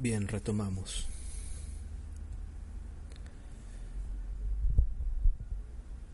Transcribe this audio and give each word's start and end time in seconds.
Bien, 0.00 0.28
retomamos. 0.28 1.08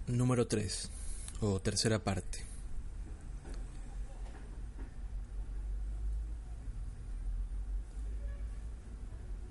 Número 0.06 0.46
3, 0.46 0.90
o 1.42 1.60
tercera 1.60 2.02
parte. 2.02 2.38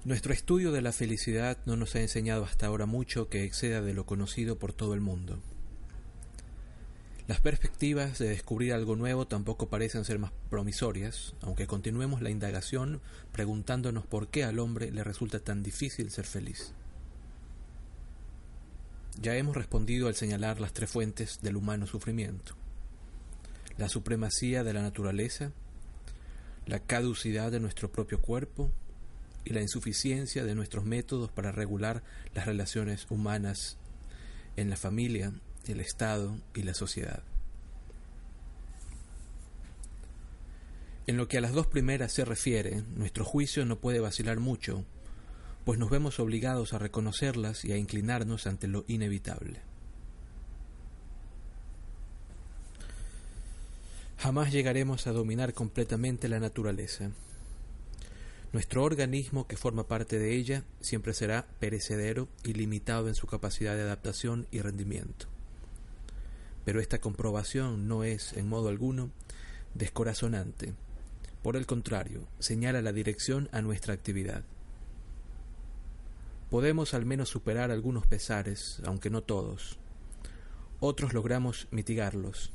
Nuestro 0.03 0.33
estudio 0.33 0.71
de 0.71 0.81
la 0.81 0.91
felicidad 0.91 1.59
no 1.67 1.75
nos 1.75 1.93
ha 1.93 2.01
enseñado 2.01 2.43
hasta 2.43 2.65
ahora 2.65 2.87
mucho 2.87 3.29
que 3.29 3.43
exceda 3.43 3.81
de 3.83 3.93
lo 3.93 4.07
conocido 4.07 4.57
por 4.57 4.73
todo 4.73 4.95
el 4.95 5.01
mundo. 5.01 5.43
Las 7.25 7.39
perspectivas 7.39 8.19
de 8.19 8.27
descubrir 8.27 8.73
algo 8.73 8.97
nuevo 8.97 9.25
tampoco 9.25 9.69
parecen 9.69 10.03
ser 10.03 10.19
más 10.19 10.33
promisorias, 10.49 11.35
aunque 11.39 11.67
continuemos 11.67 12.21
la 12.21 12.29
indagación 12.29 12.99
preguntándonos 13.31 14.05
por 14.05 14.27
qué 14.27 14.43
al 14.43 14.59
hombre 14.59 14.91
le 14.91 15.05
resulta 15.05 15.39
tan 15.39 15.63
difícil 15.63 16.11
ser 16.11 16.25
feliz. 16.25 16.73
Ya 19.21 19.37
hemos 19.37 19.55
respondido 19.55 20.09
al 20.09 20.15
señalar 20.15 20.59
las 20.59 20.73
tres 20.73 20.89
fuentes 20.89 21.39
del 21.41 21.55
humano 21.55 21.87
sufrimiento. 21.87 22.55
La 23.77 23.87
supremacía 23.87 24.65
de 24.65 24.73
la 24.73 24.81
naturaleza, 24.81 25.53
la 26.65 26.79
caducidad 26.79 27.53
de 27.53 27.61
nuestro 27.61 27.89
propio 27.89 28.19
cuerpo 28.19 28.69
y 29.45 29.53
la 29.53 29.61
insuficiencia 29.61 30.43
de 30.43 30.55
nuestros 30.55 30.83
métodos 30.83 31.31
para 31.31 31.53
regular 31.53 32.03
las 32.33 32.47
relaciones 32.47 33.09
humanas 33.09 33.77
en 34.57 34.69
la 34.69 34.75
familia, 34.75 35.31
el 35.71 35.79
Estado 35.79 36.35
y 36.53 36.63
la 36.63 36.73
sociedad. 36.73 37.23
En 41.05 41.17
lo 41.17 41.27
que 41.27 41.37
a 41.37 41.41
las 41.41 41.51
dos 41.51 41.67
primeras 41.67 42.13
se 42.13 42.23
refiere, 42.23 42.83
nuestro 42.95 43.25
juicio 43.25 43.65
no 43.65 43.79
puede 43.79 43.99
vacilar 43.99 44.39
mucho, 44.39 44.85
pues 45.65 45.79
nos 45.79 45.89
vemos 45.89 46.19
obligados 46.19 46.73
a 46.73 46.79
reconocerlas 46.79 47.65
y 47.65 47.71
a 47.71 47.77
inclinarnos 47.77 48.47
ante 48.47 48.67
lo 48.67 48.85
inevitable. 48.87 49.61
Jamás 54.17 54.53
llegaremos 54.53 55.05
a 55.07 55.11
dominar 55.11 55.53
completamente 55.53 56.29
la 56.29 56.39
naturaleza. 56.39 57.11
Nuestro 58.53 58.83
organismo 58.83 59.47
que 59.47 59.57
forma 59.57 59.87
parte 59.87 60.19
de 60.19 60.35
ella 60.35 60.63
siempre 60.79 61.13
será 61.13 61.47
perecedero 61.59 62.29
y 62.45 62.53
limitado 62.53 63.09
en 63.09 63.15
su 63.15 63.27
capacidad 63.27 63.75
de 63.75 63.81
adaptación 63.81 64.47
y 64.51 64.61
rendimiento. 64.61 65.32
Pero 66.65 66.79
esta 66.79 66.99
comprobación 66.99 67.87
no 67.87 68.03
es, 68.03 68.33
en 68.33 68.47
modo 68.47 68.69
alguno, 68.69 69.11
descorazonante. 69.73 70.73
Por 71.41 71.57
el 71.57 71.65
contrario, 71.65 72.27
señala 72.39 72.81
la 72.81 72.93
dirección 72.93 73.49
a 73.51 73.61
nuestra 73.61 73.93
actividad. 73.93 74.43
Podemos 76.49 76.93
al 76.93 77.05
menos 77.05 77.29
superar 77.29 77.71
algunos 77.71 78.07
pesares, 78.07 78.81
aunque 78.85 79.09
no 79.09 79.23
todos. 79.23 79.77
Otros 80.79 81.13
logramos 81.13 81.67
mitigarlos. 81.71 82.51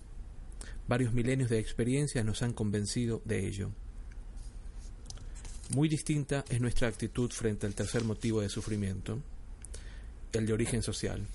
Varios 0.86 1.12
milenios 1.12 1.50
de 1.50 1.58
experiencia 1.58 2.24
nos 2.24 2.42
han 2.42 2.52
convencido 2.52 3.20
de 3.24 3.46
ello. 3.46 3.70
Muy 5.70 5.88
distinta 5.88 6.44
es 6.48 6.60
nuestra 6.62 6.88
actitud 6.88 7.30
frente 7.30 7.66
al 7.66 7.74
tercer 7.74 8.04
motivo 8.04 8.40
de 8.40 8.48
sufrimiento, 8.48 9.18
el 10.32 10.46
de 10.46 10.52
origen 10.54 10.82
social. 10.82 11.26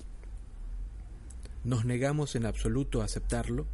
Nos 1.64 1.86
negamos 1.86 2.36
en 2.36 2.44
absoluto 2.44 3.00
a 3.00 3.06
aceptarlo, 3.06 3.66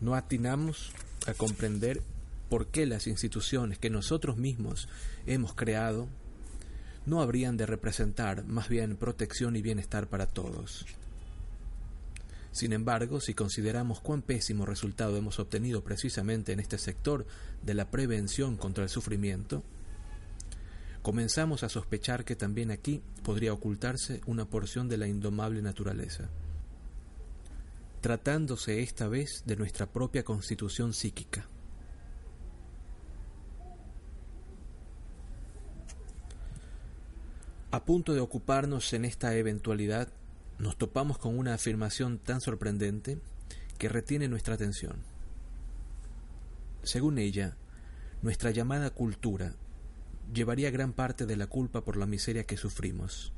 no 0.00 0.14
atinamos 0.14 0.92
a 1.26 1.34
comprender 1.34 2.00
por 2.48 2.68
qué 2.68 2.86
las 2.86 3.06
instituciones 3.06 3.78
que 3.78 3.90
nosotros 3.90 4.38
mismos 4.38 4.88
hemos 5.26 5.54
creado 5.54 6.08
no 7.04 7.20
habrían 7.20 7.58
de 7.58 7.66
representar 7.66 8.44
más 8.46 8.70
bien 8.70 8.96
protección 8.96 9.56
y 9.56 9.62
bienestar 9.62 10.08
para 10.08 10.26
todos. 10.26 10.86
Sin 12.50 12.72
embargo, 12.72 13.20
si 13.20 13.34
consideramos 13.34 14.00
cuán 14.00 14.22
pésimo 14.22 14.64
resultado 14.64 15.18
hemos 15.18 15.38
obtenido 15.38 15.84
precisamente 15.84 16.52
en 16.52 16.60
este 16.60 16.78
sector 16.78 17.26
de 17.62 17.74
la 17.74 17.90
prevención 17.90 18.56
contra 18.56 18.84
el 18.84 18.90
sufrimiento, 18.90 19.62
comenzamos 21.02 21.62
a 21.62 21.68
sospechar 21.68 22.24
que 22.24 22.36
también 22.36 22.70
aquí 22.70 23.02
podría 23.22 23.52
ocultarse 23.52 24.22
una 24.24 24.46
porción 24.46 24.88
de 24.88 24.96
la 24.96 25.08
indomable 25.08 25.60
naturaleza 25.60 26.30
tratándose 28.00 28.82
esta 28.82 29.08
vez 29.08 29.42
de 29.46 29.56
nuestra 29.56 29.86
propia 29.86 30.24
constitución 30.24 30.92
psíquica. 30.92 31.48
A 37.72 37.84
punto 37.84 38.14
de 38.14 38.20
ocuparnos 38.20 38.92
en 38.94 39.04
esta 39.04 39.36
eventualidad, 39.36 40.08
nos 40.58 40.76
topamos 40.76 41.18
con 41.18 41.38
una 41.38 41.54
afirmación 41.54 42.18
tan 42.18 42.40
sorprendente 42.40 43.18
que 43.78 43.88
retiene 43.88 44.28
nuestra 44.28 44.54
atención. 44.54 44.96
Según 46.82 47.18
ella, 47.18 47.56
nuestra 48.22 48.50
llamada 48.50 48.90
cultura 48.90 49.54
llevaría 50.32 50.70
gran 50.70 50.92
parte 50.92 51.26
de 51.26 51.36
la 51.36 51.46
culpa 51.46 51.84
por 51.84 51.96
la 51.96 52.06
miseria 52.06 52.44
que 52.44 52.56
sufrimos, 52.56 53.32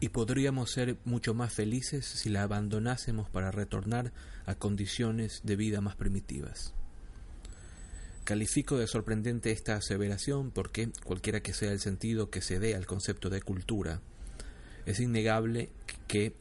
y 0.00 0.10
podríamos 0.10 0.70
ser 0.70 0.96
mucho 1.04 1.34
más 1.34 1.52
felices 1.52 2.06
si 2.06 2.28
la 2.28 2.42
abandonásemos 2.42 3.28
para 3.28 3.50
retornar 3.50 4.12
a 4.46 4.54
condiciones 4.54 5.40
de 5.44 5.56
vida 5.56 5.80
más 5.80 5.96
primitivas. 5.96 6.72
Califico 8.24 8.76
de 8.76 8.86
sorprendente 8.86 9.52
esta 9.52 9.74
aseveración 9.76 10.50
porque, 10.50 10.90
cualquiera 11.04 11.40
que 11.40 11.54
sea 11.54 11.72
el 11.72 11.80
sentido 11.80 12.30
que 12.30 12.42
se 12.42 12.58
dé 12.58 12.74
al 12.74 12.86
concepto 12.86 13.30
de 13.30 13.42
cultura, 13.42 14.00
es 14.86 15.00
innegable 15.00 15.70
que 16.06 16.34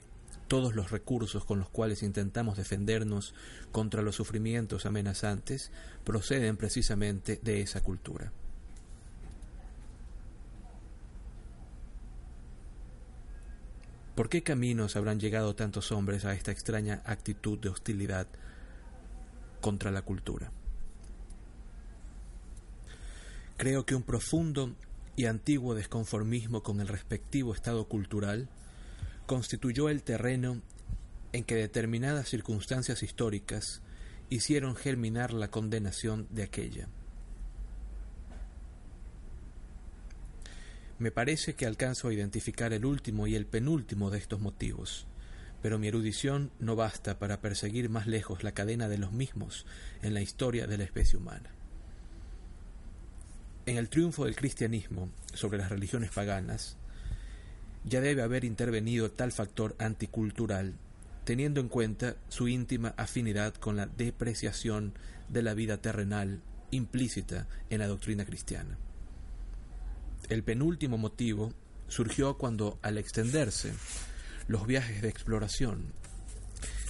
todos 0.48 0.76
los 0.76 0.92
recursos 0.92 1.44
con 1.44 1.60
los 1.60 1.70
cuales 1.70 2.04
intentamos 2.04 2.58
defendernos 2.58 3.34
contra 3.72 4.02
los 4.02 4.16
sufrimientos 4.16 4.86
amenazantes 4.86 5.72
proceden 6.04 6.58
precisamente 6.58 7.40
de 7.42 7.62
esa 7.62 7.82
cultura. 7.82 8.32
¿Por 14.18 14.30
qué 14.30 14.42
caminos 14.42 14.96
habrán 14.96 15.20
llegado 15.20 15.54
tantos 15.54 15.92
hombres 15.92 16.26
a 16.26 16.34
esta 16.34 16.52
extraña 16.52 17.04
actitud 17.06 17.60
de 17.60 17.70
hostilidad 17.70 18.26
contra 19.62 19.92
la 19.92 20.02
cultura? 20.02 20.52
Creo 23.58 23.86
que 23.86 23.94
un 23.94 24.02
profundo 24.02 24.74
y 25.16 25.26
antiguo 25.26 25.76
desconformismo 25.76 26.64
con 26.64 26.82
el 26.82 26.88
respectivo 26.88 27.54
estado 27.54 27.88
cultural 27.88 28.50
constituyó 29.28 29.88
el 29.88 30.02
terreno 30.02 30.64
en 31.32 31.44
que 31.44 31.54
determinadas 31.54 32.28
circunstancias 32.28 33.04
históricas 33.04 33.84
hicieron 34.32 34.76
germinar 34.76 35.32
la 35.32 35.52
condenación 35.52 36.26
de 36.32 36.42
aquella. 36.42 36.88
Me 41.00 41.12
parece 41.12 41.54
que 41.54 41.68
alcanzo 41.68 42.08
a 42.08 42.14
identificar 42.14 42.74
el 42.74 42.84
último 42.84 43.28
y 43.28 43.36
el 43.36 43.46
penúltimo 43.46 44.10
de 44.10 44.18
estos 44.18 44.40
motivos, 44.40 45.06
pero 45.62 45.78
mi 45.78 45.88
erudición 45.88 46.52
no 46.60 46.76
basta 46.76 47.20
para 47.20 47.40
perseguir 47.40 47.88
más 47.88 48.08
lejos 48.08 48.44
la 48.44 48.54
cadena 48.54 48.88
de 48.88 48.98
los 48.98 49.12
mismos 49.12 49.68
en 50.02 50.16
la 50.16 50.22
historia 50.22 50.66
de 50.66 50.78
la 50.80 50.84
especie 50.86 51.20
humana. 51.20 51.52
En 53.68 53.78
el 53.78 53.90
triunfo 53.90 54.26
del 54.26 54.36
cristianismo 54.36 55.10
sobre 55.36 55.60
las 55.60 55.70
religiones 55.70 56.10
paganas, 56.10 56.78
ya 57.84 58.02
debe 58.02 58.24
haber 58.24 58.44
intervenido 58.44 59.12
tal 59.12 59.32
factor 59.32 59.76
anticultural, 59.78 60.74
teniendo 61.26 61.62
en 61.62 61.68
cuenta 61.68 62.16
su 62.28 62.48
íntima 62.48 62.96
afinidad 62.98 63.54
con 63.54 63.76
la 63.76 63.86
depreciación 63.86 64.94
de 65.30 65.44
la 65.44 65.54
vida 65.54 65.78
terrenal 65.78 66.42
implícita 66.72 67.48
en 67.70 67.80
la 67.80 67.88
doctrina 67.88 68.26
cristiana. 68.26 68.78
El 70.30 70.44
penúltimo 70.44 70.98
motivo 70.98 71.54
surgió 71.88 72.38
cuando, 72.38 72.80
al 72.82 72.98
extenderse 72.98 73.72
los 74.50 74.68
viajes 74.68 75.02
de 75.02 75.08
exploración, 75.08 75.94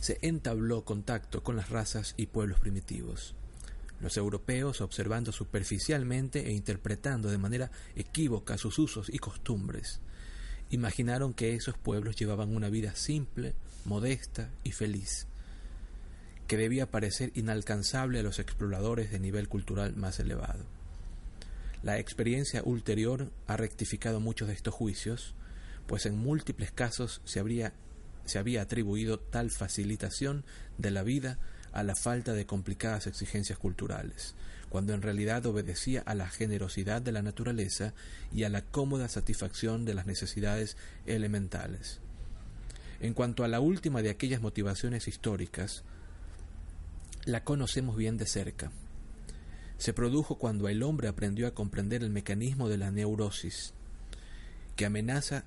se 0.01 0.18
entabló 0.24 0.84
contacto 0.84 1.44
con 1.44 1.56
las 1.56 1.69
razas 1.69 2.16
y 2.18 2.28
pueblos 2.28 2.60
primitivos. 2.60 3.36
Los 4.00 4.18
europeos, 4.18 4.81
observando 4.81 5.31
superficialmente 5.31 6.48
e 6.48 6.51
interpretando 6.51 7.30
de 7.30 7.38
manera 7.38 7.69
equívoca 7.95 8.57
sus 8.57 8.80
usos 8.80 9.07
y 9.10 9.19
costumbres, 9.19 10.01
imaginaron 10.72 11.36
que 11.36 11.54
esos 11.54 11.78
pueblos 11.78 12.16
llevaban 12.16 12.56
una 12.56 12.69
vida 12.69 12.95
simple, 12.95 13.54
modesta 13.86 14.50
y 14.63 14.72
feliz, 14.72 15.28
que 16.48 16.57
debía 16.57 16.89
parecer 16.89 17.31
inalcanzable 17.36 18.19
a 18.19 18.24
los 18.24 18.39
exploradores 18.39 19.12
de 19.12 19.19
nivel 19.19 19.48
cultural 19.48 19.95
más 19.95 20.19
elevado. 20.19 20.76
La 21.83 22.00
experiencia 22.00 22.63
ulterior 22.63 23.31
ha 23.45 23.56
rectificado 23.56 24.19
muchos 24.19 24.47
de 24.47 24.56
estos 24.56 24.74
juicios, 24.74 25.35
pues 25.85 26.06
en 26.06 26.18
múltiples 26.18 26.71
casos 26.71 27.21
se, 27.24 27.39
habría, 27.39 27.74
se 28.25 28.39
había 28.39 28.63
atribuido 28.63 29.19
tal 29.19 29.51
facilitación 29.51 30.44
de 30.77 30.91
la 30.91 31.03
vida 31.03 31.38
a 31.71 31.83
la 31.83 31.95
falta 31.95 32.33
de 32.33 32.47
complicadas 32.47 33.06
exigencias 33.06 33.59
culturales, 33.59 34.35
cuando 34.69 34.94
en 34.94 35.03
realidad 35.03 35.45
obedecía 35.45 36.01
a 36.01 36.15
la 36.15 36.27
generosidad 36.27 37.01
de 37.01 37.12
la 37.12 37.21
naturaleza 37.21 37.94
y 38.33 38.44
a 38.44 38.50
la 38.50 38.63
cómoda 38.63 39.07
satisfacción 39.07 39.85
de 39.85 39.94
las 39.94 40.07
necesidades 40.07 40.75
elementales. 41.06 42.00
En 43.00 43.13
cuanto 43.13 43.44
a 43.44 43.47
la 43.47 43.59
última 43.59 44.01
de 44.01 44.09
aquellas 44.09 44.41
motivaciones 44.41 45.07
históricas, 45.07 45.83
la 47.25 47.44
conocemos 47.44 47.95
bien 47.95 48.18
de 48.18 48.25
cerca. 48.25 48.71
Se 49.77 49.94
produjo 49.94 50.38
cuando 50.38 50.68
el 50.69 50.83
hombre 50.83 51.07
aprendió 51.07 51.47
a 51.47 51.53
comprender 51.53 52.03
el 52.03 52.09
mecanismo 52.09 52.68
de 52.69 52.77
la 52.77 52.91
neurosis, 52.91 53.74
que 54.75 54.85
amenaza 54.85 55.45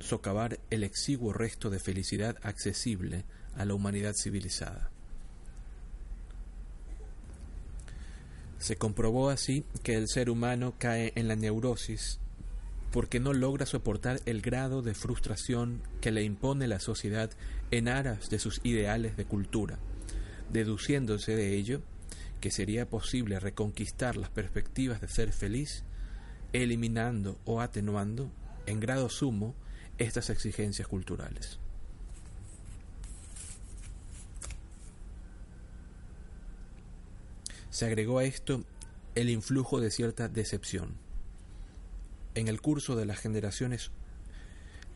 socavar 0.00 0.58
el 0.70 0.82
exiguo 0.82 1.32
resto 1.32 1.70
de 1.70 1.78
felicidad 1.78 2.36
accesible 2.42 3.24
a 3.56 3.64
la 3.64 3.74
humanidad 3.74 4.14
civilizada. 4.14 4.90
Se 8.58 8.76
comprobó 8.76 9.30
así 9.30 9.64
que 9.82 9.96
el 9.96 10.08
ser 10.08 10.30
humano 10.30 10.74
cae 10.78 11.12
en 11.16 11.28
la 11.28 11.36
neurosis 11.36 12.20
porque 12.92 13.20
no 13.20 13.32
logra 13.32 13.66
soportar 13.66 14.20
el 14.26 14.42
grado 14.42 14.82
de 14.82 14.94
frustración 14.94 15.80
que 16.00 16.12
le 16.12 16.22
impone 16.22 16.68
la 16.68 16.78
sociedad 16.78 17.30
en 17.70 17.88
aras 17.88 18.28
de 18.28 18.38
sus 18.38 18.60
ideales 18.64 19.16
de 19.16 19.24
cultura, 19.24 19.78
deduciéndose 20.52 21.34
de 21.34 21.56
ello 21.56 21.80
que 22.42 22.50
sería 22.50 22.90
posible 22.90 23.38
reconquistar 23.38 24.16
las 24.16 24.28
perspectivas 24.28 25.00
de 25.00 25.06
ser 25.06 25.32
feliz, 25.32 25.84
eliminando 26.52 27.38
o 27.44 27.60
atenuando, 27.60 28.30
en 28.66 28.80
grado 28.80 29.08
sumo, 29.08 29.54
estas 29.96 30.28
exigencias 30.28 30.88
culturales. 30.88 31.60
Se 37.70 37.86
agregó 37.86 38.18
a 38.18 38.24
esto 38.24 38.64
el 39.14 39.30
influjo 39.30 39.80
de 39.80 39.92
cierta 39.92 40.28
decepción 40.28 40.96
en 42.34 42.48
el 42.48 42.60
curso 42.60 42.96
de 42.96 43.06
las 43.06 43.20
generaciones 43.20 43.92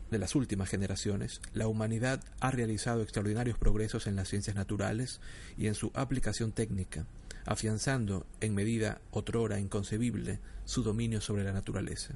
de 0.09 0.19
las 0.19 0.35
últimas 0.35 0.69
generaciones, 0.69 1.41
la 1.53 1.67
humanidad 1.67 2.23
ha 2.39 2.51
realizado 2.51 3.01
extraordinarios 3.01 3.57
progresos 3.57 4.07
en 4.07 4.15
las 4.15 4.29
ciencias 4.29 4.55
naturales 4.55 5.19
y 5.57 5.67
en 5.67 5.75
su 5.75 5.91
aplicación 5.93 6.53
técnica, 6.53 7.05
afianzando 7.47 8.25
en 8.41 8.53
medida 8.53 8.99
otrora 9.11 9.59
inconcebible 9.59 10.39
su 10.65 10.83
dominio 10.83 11.21
sobre 11.21 11.43
la 11.43 11.53
naturaleza. 11.53 12.13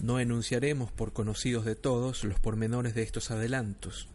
No 0.00 0.20
enunciaremos 0.20 0.90
por 0.90 1.12
conocidos 1.12 1.64
de 1.64 1.74
todos 1.74 2.24
los 2.24 2.38
pormenores 2.40 2.94
de 2.94 3.02
estos 3.02 3.30
adelantos. 3.30 4.08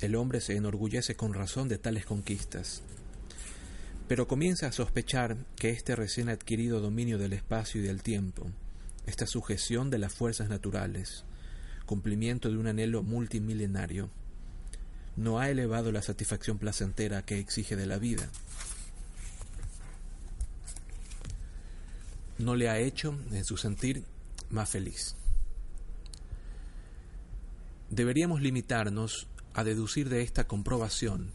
El 0.00 0.14
hombre 0.14 0.40
se 0.40 0.56
enorgullece 0.56 1.16
con 1.16 1.34
razón 1.34 1.68
de 1.68 1.78
tales 1.78 2.06
conquistas, 2.06 2.82
pero 4.06 4.28
comienza 4.28 4.68
a 4.68 4.72
sospechar 4.72 5.36
que 5.56 5.70
este 5.70 5.96
recién 5.96 6.28
adquirido 6.28 6.80
dominio 6.80 7.18
del 7.18 7.32
espacio 7.32 7.80
y 7.80 7.84
del 7.84 8.02
tiempo, 8.02 8.46
esta 9.06 9.26
sujeción 9.26 9.90
de 9.90 9.98
las 9.98 10.14
fuerzas 10.14 10.48
naturales, 10.48 11.24
cumplimiento 11.84 12.48
de 12.48 12.58
un 12.58 12.68
anhelo 12.68 13.02
multimilenario, 13.02 14.08
no 15.18 15.40
ha 15.40 15.50
elevado 15.50 15.90
la 15.90 16.00
satisfacción 16.00 16.58
placentera 16.58 17.22
que 17.22 17.40
exige 17.40 17.74
de 17.74 17.86
la 17.86 17.98
vida. 17.98 18.30
No 22.38 22.54
le 22.54 22.68
ha 22.68 22.78
hecho, 22.78 23.18
en 23.32 23.44
su 23.44 23.56
sentir, 23.56 24.04
más 24.48 24.70
feliz. 24.70 25.16
Deberíamos 27.90 28.40
limitarnos 28.40 29.26
a 29.54 29.64
deducir 29.64 30.08
de 30.08 30.22
esta 30.22 30.46
comprobación 30.46 31.32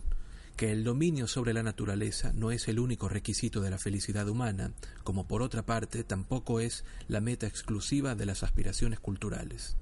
que 0.56 0.72
el 0.72 0.86
dominio 0.86 1.28
sobre 1.28 1.52
la 1.52 1.64
naturaleza 1.64 2.32
no 2.34 2.52
es 2.52 2.70
el 2.70 2.80
único 2.80 3.10
requisito 3.10 3.60
de 3.60 3.70
la 3.70 3.80
felicidad 3.80 4.30
humana, 4.30 4.72
como 5.04 5.28
por 5.28 5.42
otra 5.42 5.66
parte 5.66 6.06
tampoco 6.06 6.62
es 6.62 6.86
la 7.10 7.20
meta 7.20 7.48
exclusiva 7.48 8.16
de 8.16 8.28
las 8.28 8.44
aspiraciones 8.44 9.02
culturales. 9.02 9.76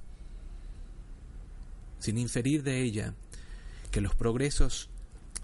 Sin 2.00 2.18
inferir 2.18 2.64
de 2.64 2.82
ella 2.82 3.14
que 3.92 4.02
los 4.02 4.16
progresos 4.16 4.90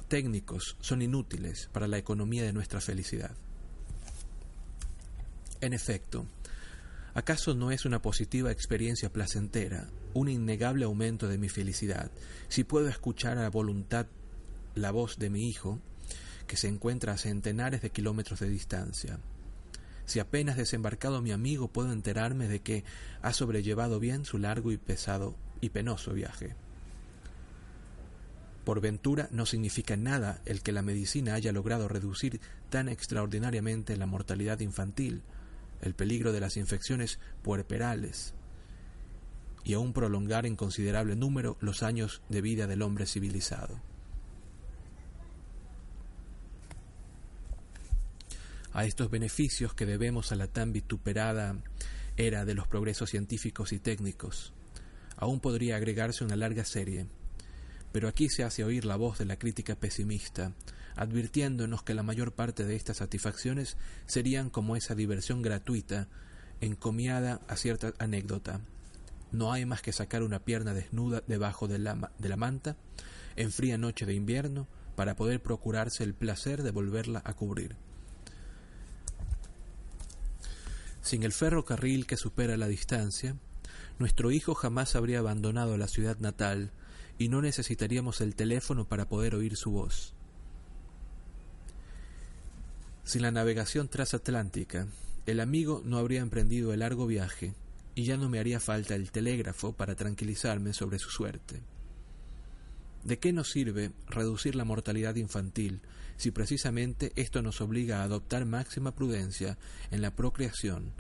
técnicos 0.07 0.77
son 0.79 1.01
inútiles 1.01 1.69
para 1.73 1.87
la 1.87 1.97
economía 1.97 2.43
de 2.43 2.53
nuestra 2.53 2.79
felicidad. 2.79 3.35
En 5.59 5.73
efecto, 5.73 6.25
¿acaso 7.13 7.53
no 7.55 7.71
es 7.71 7.85
una 7.85 8.01
positiva 8.01 8.51
experiencia 8.51 9.11
placentera, 9.11 9.89
un 10.13 10.29
innegable 10.29 10.85
aumento 10.85 11.27
de 11.27 11.37
mi 11.37 11.49
felicidad, 11.49 12.09
si 12.47 12.63
puedo 12.63 12.87
escuchar 12.87 13.37
a 13.37 13.49
voluntad 13.49 14.07
la 14.75 14.91
voz 14.91 15.17
de 15.17 15.29
mi 15.29 15.49
hijo, 15.49 15.79
que 16.47 16.57
se 16.57 16.69
encuentra 16.69 17.13
a 17.13 17.17
centenares 17.17 17.81
de 17.81 17.89
kilómetros 17.89 18.39
de 18.39 18.49
distancia. 18.49 19.19
Si 20.05 20.19
apenas 20.19 20.55
desembarcado 20.55 21.21
mi 21.21 21.31
amigo 21.31 21.67
puedo 21.67 21.91
enterarme 21.91 22.47
de 22.47 22.61
que 22.61 22.85
ha 23.21 23.33
sobrellevado 23.33 23.99
bien 23.99 24.23
su 24.23 24.37
largo 24.37 24.71
y 24.71 24.77
pesado 24.77 25.35
y 25.59 25.69
penoso 25.69 26.13
viaje. 26.13 26.55
Por 28.67 28.81
ventura 28.81 29.29
no 29.31 29.45
significa 29.45 29.95
nada 29.95 30.41
el 30.43 30.61
que 30.61 30.73
la 30.73 30.81
medicina 30.81 31.35
haya 31.35 31.53
logrado 31.53 31.87
reducir 31.87 32.41
tan 32.69 32.89
extraordinariamente 32.89 33.95
la 33.95 34.07
mortalidad 34.07 34.59
infantil, 34.59 35.23
el 35.79 35.93
peligro 35.93 36.33
de 36.33 36.41
las 36.41 36.57
infecciones 36.57 37.17
puerperales 37.43 38.33
y 39.63 39.73
aún 39.73 39.93
prolongar 39.93 40.45
en 40.45 40.57
considerable 40.57 41.15
número 41.15 41.55
los 41.61 41.81
años 41.81 42.21
de 42.27 42.41
vida 42.41 42.67
del 42.67 42.81
hombre 42.81 43.05
civilizado. 43.05 43.79
a 48.73 48.83
estos 48.83 49.09
beneficios 49.09 49.73
que 49.73 49.85
debemos 49.85 50.33
a 50.33 50.35
la 50.35 50.47
tan 50.47 50.73
vituperada 50.73 51.55
era 52.17 52.43
de 52.43 52.53
los 52.53 52.67
progresos 52.67 53.11
científicos 53.11 53.71
y 53.71 53.79
técnicos. 53.79 54.51
Aún 55.15 55.39
podría 55.39 55.77
agregarse 55.77 56.25
una 56.25 56.35
larga 56.35 56.65
serie, 56.65 57.07
pero 57.97 58.09
aquí 58.09 58.29
se 58.29 58.43
hace 58.43 58.63
oír 58.63 58.85
la 58.85 58.95
voz 58.95 59.17
de 59.17 59.25
la 59.25 59.39
crítica 59.39 59.75
pesimista, 59.75 60.51
advirtiéndonos 60.95 61.81
que 61.81 61.95
la 61.95 62.03
mayor 62.03 62.31
parte 62.31 62.63
de 62.63 62.75
estas 62.75 62.97
satisfacciones 62.97 63.75
serían 64.05 64.51
como 64.51 64.75
esa 64.75 64.93
diversión 64.93 65.41
gratuita, 65.41 66.07
encomiada 66.61 67.41
a 67.47 67.55
cierta 67.55 67.95
anécdota. 67.97 68.61
No 69.31 69.51
hay 69.51 69.65
más 69.65 69.81
que 69.81 69.93
sacar 69.93 70.21
una 70.21 70.37
pierna 70.37 70.75
desnuda 70.75 71.23
debajo 71.25 71.67
de 71.67 71.79
la, 71.79 72.11
de 72.19 72.29
la 72.29 72.37
manta, 72.37 72.75
en 73.35 73.51
fría 73.51 73.79
noche 73.79 74.05
de 74.05 74.13
invierno, 74.13 74.67
para 74.95 75.15
poder 75.15 75.41
procurarse 75.41 76.03
el 76.03 76.13
placer 76.13 76.61
de 76.61 76.69
volverla 76.69 77.23
a 77.25 77.33
cubrir. 77.33 77.77
Sin 81.01 81.23
el 81.23 81.33
ferrocarril 81.33 82.05
que 82.05 82.15
supera 82.15 82.57
la 82.57 82.67
distancia, 82.67 83.35
nuestro 83.97 84.29
hijo 84.29 84.53
jamás 84.53 84.95
habría 84.95 85.17
abandonado 85.17 85.79
la 85.79 85.87
ciudad 85.87 86.19
natal 86.19 86.71
y 87.17 87.29
no 87.29 87.41
necesitaríamos 87.41 88.21
el 88.21 88.35
teléfono 88.35 88.85
para 88.85 89.07
poder 89.07 89.35
oír 89.35 89.55
su 89.55 89.71
voz. 89.71 90.13
Sin 93.03 93.21
la 93.21 93.31
navegación 93.31 93.87
transatlántica, 93.87 94.87
el 95.25 95.39
amigo 95.39 95.81
no 95.85 95.97
habría 95.97 96.21
emprendido 96.21 96.73
el 96.73 96.81
largo 96.81 97.07
viaje 97.07 97.53
y 97.95 98.03
ya 98.03 98.17
no 98.17 98.29
me 98.29 98.39
haría 98.39 98.59
falta 98.59 98.95
el 98.95 99.11
telégrafo 99.11 99.73
para 99.73 99.95
tranquilizarme 99.95 100.73
sobre 100.73 100.99
su 100.99 101.09
suerte. 101.09 101.61
¿De 103.03 103.17
qué 103.19 103.31
nos 103.31 103.49
sirve 103.49 103.91
reducir 104.07 104.55
la 104.55 104.65
mortalidad 104.65 105.15
infantil 105.15 105.81
si 106.17 106.31
precisamente 106.31 107.13
esto 107.15 107.41
nos 107.41 107.61
obliga 107.61 107.99
a 107.99 108.03
adoptar 108.03 108.45
máxima 108.45 108.93
prudencia 108.93 109.57
en 109.91 110.01
la 110.01 110.15
procreación, 110.15 110.93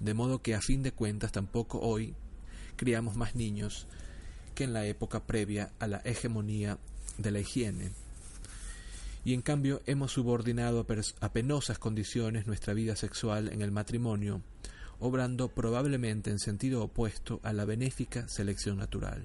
de 0.00 0.14
modo 0.14 0.42
que 0.42 0.54
a 0.54 0.60
fin 0.60 0.82
de 0.82 0.92
cuentas 0.92 1.32
tampoco 1.32 1.80
hoy 1.80 2.14
criamos 2.76 3.16
más 3.16 3.34
niños 3.34 3.86
que 4.54 4.64
en 4.64 4.72
la 4.72 4.86
época 4.86 5.24
previa 5.26 5.72
a 5.78 5.86
la 5.86 5.98
hegemonía 6.04 6.78
de 7.18 7.30
la 7.30 7.40
higiene. 7.40 7.90
Y 9.24 9.32
en 9.32 9.42
cambio 9.42 9.80
hemos 9.86 10.12
subordinado 10.12 10.86
a 11.20 11.32
penosas 11.32 11.78
condiciones 11.78 12.46
nuestra 12.46 12.74
vida 12.74 12.94
sexual 12.94 13.48
en 13.52 13.62
el 13.62 13.70
matrimonio, 13.70 14.42
obrando 15.00 15.48
probablemente 15.48 16.30
en 16.30 16.38
sentido 16.38 16.82
opuesto 16.82 17.40
a 17.42 17.52
la 17.52 17.64
benéfica 17.64 18.28
selección 18.28 18.78
natural. 18.78 19.24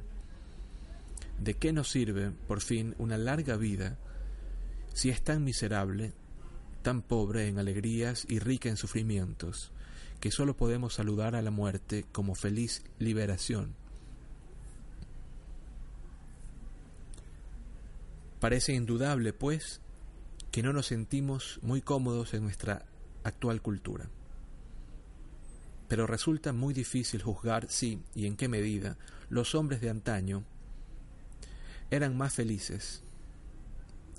¿De 1.38 1.56
qué 1.56 1.74
nos 1.74 1.90
sirve, 1.90 2.32
por 2.48 2.62
fin, 2.62 2.96
una 2.98 3.18
larga 3.18 3.56
vida 3.56 3.98
si 4.94 5.10
es 5.10 5.22
tan 5.22 5.44
miserable, 5.44 6.14
tan 6.82 7.02
pobre 7.02 7.48
en 7.48 7.60
alegrías 7.60 8.26
y 8.28 8.40
rica 8.40 8.70
en 8.70 8.78
sufrimientos, 8.78 9.72
que 10.20 10.32
sólo 10.32 10.56
podemos 10.58 10.94
saludar 10.94 11.36
a 11.36 11.42
la 11.42 11.52
muerte 11.52 12.06
como 12.12 12.36
feliz 12.36 12.84
liberación? 13.00 13.76
Parece 18.40 18.74
indudable, 18.74 19.34
pues, 19.34 19.82
que 20.52 20.64
no 20.64 20.74
nos 20.74 20.88
sentimos 20.88 21.60
muy 21.62 21.82
cómodos 21.82 22.34
en 22.34 22.44
nuestra 22.44 22.86
actual 23.24 23.62
cultura. 23.62 24.10
Pero 25.88 26.08
resulta 26.08 26.54
muy 26.54 26.74
difícil 26.74 27.22
juzgar 27.22 27.70
si 27.70 28.02
y 28.16 28.26
en 28.26 28.38
qué 28.38 28.48
medida 28.48 28.98
los 29.30 29.56
hombres 29.56 29.82
de 29.82 29.90
antaño 29.90 30.44
eran 31.92 32.16
más 32.16 32.34
felices, 32.34 33.02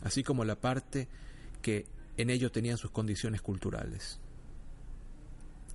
así 0.03 0.23
como 0.23 0.45
la 0.45 0.61
parte 0.61 1.09
que 1.63 1.87
en 2.17 2.31
ello 2.31 2.51
tenían 2.51 2.77
sus 2.77 2.91
condiciones 2.91 3.41
culturales. 3.41 4.19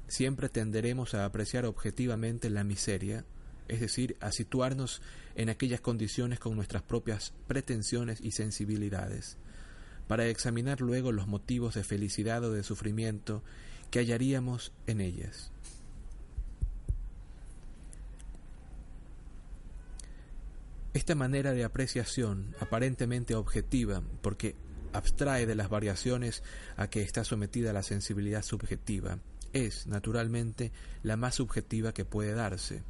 Siempre 0.07 0.49
tenderemos 0.49 1.13
a 1.13 1.25
apreciar 1.25 1.65
objetivamente 1.65 2.49
la 2.49 2.63
miseria, 2.63 3.25
es 3.67 3.79
decir, 3.79 4.17
a 4.19 4.31
situarnos 4.31 5.01
en 5.35 5.49
aquellas 5.49 5.81
condiciones 5.81 6.39
con 6.39 6.55
nuestras 6.55 6.81
propias 6.81 7.33
pretensiones 7.47 8.21
y 8.21 8.31
sensibilidades, 8.31 9.37
para 10.07 10.27
examinar 10.27 10.81
luego 10.81 11.11
los 11.11 11.27
motivos 11.27 11.75
de 11.75 11.83
felicidad 11.83 12.43
o 12.43 12.51
de 12.51 12.63
sufrimiento 12.63 13.43
que 13.91 13.99
hallaríamos 13.99 14.71
en 14.87 15.01
ellas. 15.01 15.51
Esta 20.93 21.13
manera 21.13 21.51
de 21.51 21.65
apreciación, 21.65 22.55
aparentemente 22.61 23.35
objetiva, 23.35 24.01
porque 24.21 24.55
abstrae 24.93 25.45
de 25.45 25.55
las 25.55 25.69
variaciones 25.69 26.41
a 26.77 26.89
que 26.89 27.01
está 27.01 27.25
sometida 27.25 27.73
la 27.73 27.83
sensibilidad 27.83 28.43
subjetiva, 28.43 29.19
es, 29.51 29.87
naturalmente, 29.87 30.71
la 31.03 31.17
más 31.17 31.35
subjetiva 31.35 31.93
que 31.93 32.05
puede 32.05 32.33
darse, 32.33 32.83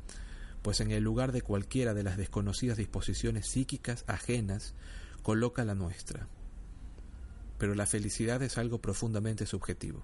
pues 0.66 0.80
en 0.80 0.90
el 0.90 1.04
lugar 1.04 1.32
de 1.32 1.44
cualquiera 1.44 1.94
de 1.94 2.02
las 2.02 2.18
desconocidas 2.18 2.76
disposiciones 2.76 3.46
psíquicas 3.46 4.04
ajenas 4.08 4.74
coloca 5.22 5.64
la 5.64 5.76
nuestra. 5.76 6.28
Pero 7.60 7.76
la 7.76 7.86
felicidad 7.86 8.42
es 8.42 8.58
algo 8.58 8.82
profundamente 8.82 9.46
subjetivo. 9.46 10.02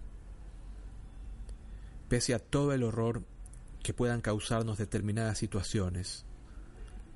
Pese 2.09 2.35
a 2.35 2.39
todo 2.39 2.73
el 2.73 2.83
horror 2.83 3.23
que 3.81 3.95
puedan 3.95 4.21
causarnos 4.21 4.77
determinadas 4.77 5.39
situaciones, 5.39 6.25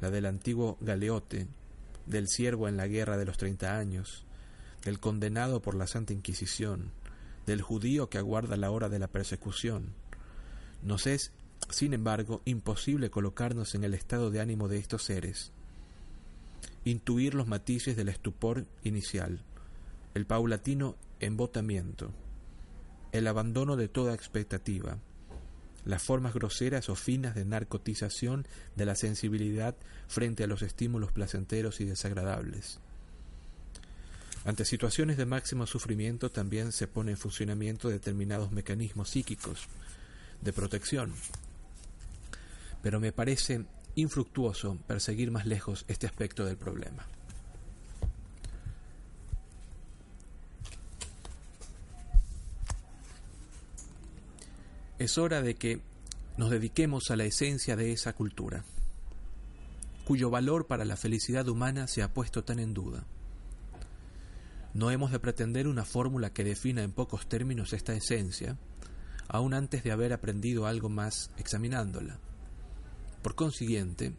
la 0.01 0.09
del 0.09 0.25
antiguo 0.25 0.79
galeote, 0.81 1.47
del 2.07 2.27
siervo 2.27 2.67
en 2.67 2.77
la 2.77 2.87
guerra 2.87 3.15
de 3.15 3.25
los 3.25 3.37
treinta 3.37 3.77
años, 3.77 4.25
del 4.83 4.99
condenado 4.99 5.61
por 5.61 5.75
la 5.75 5.85
Santa 5.85 6.13
Inquisición, 6.13 6.93
del 7.45 7.61
judío 7.61 8.09
que 8.09 8.17
aguarda 8.17 8.57
la 8.57 8.71
hora 8.71 8.89
de 8.89 8.97
la 8.97 9.07
persecución. 9.07 9.93
Nos 10.81 11.05
es, 11.05 11.31
sin 11.69 11.93
embargo, 11.93 12.41
imposible 12.45 13.09
colocarnos 13.09 13.75
en 13.75 13.83
el 13.83 13.93
estado 13.93 14.31
de 14.31 14.39
ánimo 14.39 14.67
de 14.67 14.77
estos 14.77 15.03
seres, 15.03 15.51
intuir 16.83 17.33
los 17.33 17.47
matices 17.47 17.95
del 17.95 18.09
estupor 18.09 18.65
inicial, 18.83 19.41
el 20.13 20.25
paulatino 20.25 20.95
embotamiento, 21.19 22.11
el 23.11 23.27
abandono 23.27 23.75
de 23.75 23.87
toda 23.87 24.13
expectativa, 24.13 24.97
las 25.85 26.03
formas 26.03 26.33
groseras 26.33 26.89
o 26.89 26.95
finas 26.95 27.35
de 27.35 27.45
narcotización 27.45 28.47
de 28.75 28.85
la 28.85 28.95
sensibilidad 28.95 29.75
frente 30.07 30.43
a 30.43 30.47
los 30.47 30.61
estímulos 30.61 31.11
placenteros 31.11 31.79
y 31.79 31.85
desagradables. 31.85 32.79
Ante 34.45 34.65
situaciones 34.65 35.17
de 35.17 35.25
máximo 35.25 35.65
sufrimiento 35.65 36.29
también 36.29 36.71
se 36.71 36.87
pone 36.87 37.11
en 37.11 37.17
funcionamiento 37.17 37.89
determinados 37.89 38.51
mecanismos 38.51 39.09
psíquicos 39.09 39.67
de 40.41 40.53
protección. 40.53 41.13
Pero 42.85 42.99
me 42.99 43.11
parece 43.11 43.65
infructuoso 43.95 44.77
perseguir 44.85 45.31
más 45.31 45.47
lejos 45.47 45.85
este 45.87 46.05
aspecto 46.05 46.45
del 46.45 46.55
problema. 46.55 47.03
Es 54.99 55.17
hora 55.17 55.41
de 55.41 55.55
que 55.55 55.81
nos 56.37 56.51
dediquemos 56.51 57.09
a 57.09 57.15
la 57.15 57.23
esencia 57.23 57.75
de 57.75 57.91
esa 57.91 58.13
cultura, 58.13 58.63
cuyo 60.05 60.29
valor 60.29 60.67
para 60.67 60.85
la 60.85 60.95
felicidad 60.95 61.47
humana 61.47 61.87
se 61.87 62.03
ha 62.03 62.13
puesto 62.13 62.43
tan 62.43 62.59
en 62.59 62.75
duda. 62.75 63.03
No 64.75 64.91
hemos 64.91 65.11
de 65.11 65.17
pretender 65.17 65.67
una 65.67 65.85
fórmula 65.85 66.33
que 66.33 66.43
defina 66.43 66.83
en 66.83 66.91
pocos 66.91 67.27
términos 67.27 67.73
esta 67.73 67.95
esencia, 67.95 68.59
aun 69.27 69.55
antes 69.55 69.83
de 69.83 69.91
haber 69.91 70.13
aprendido 70.13 70.67
algo 70.67 70.89
más 70.89 71.31
examinándola. 71.39 72.19
Por 73.25 73.33
consiguiente, 73.33 74.13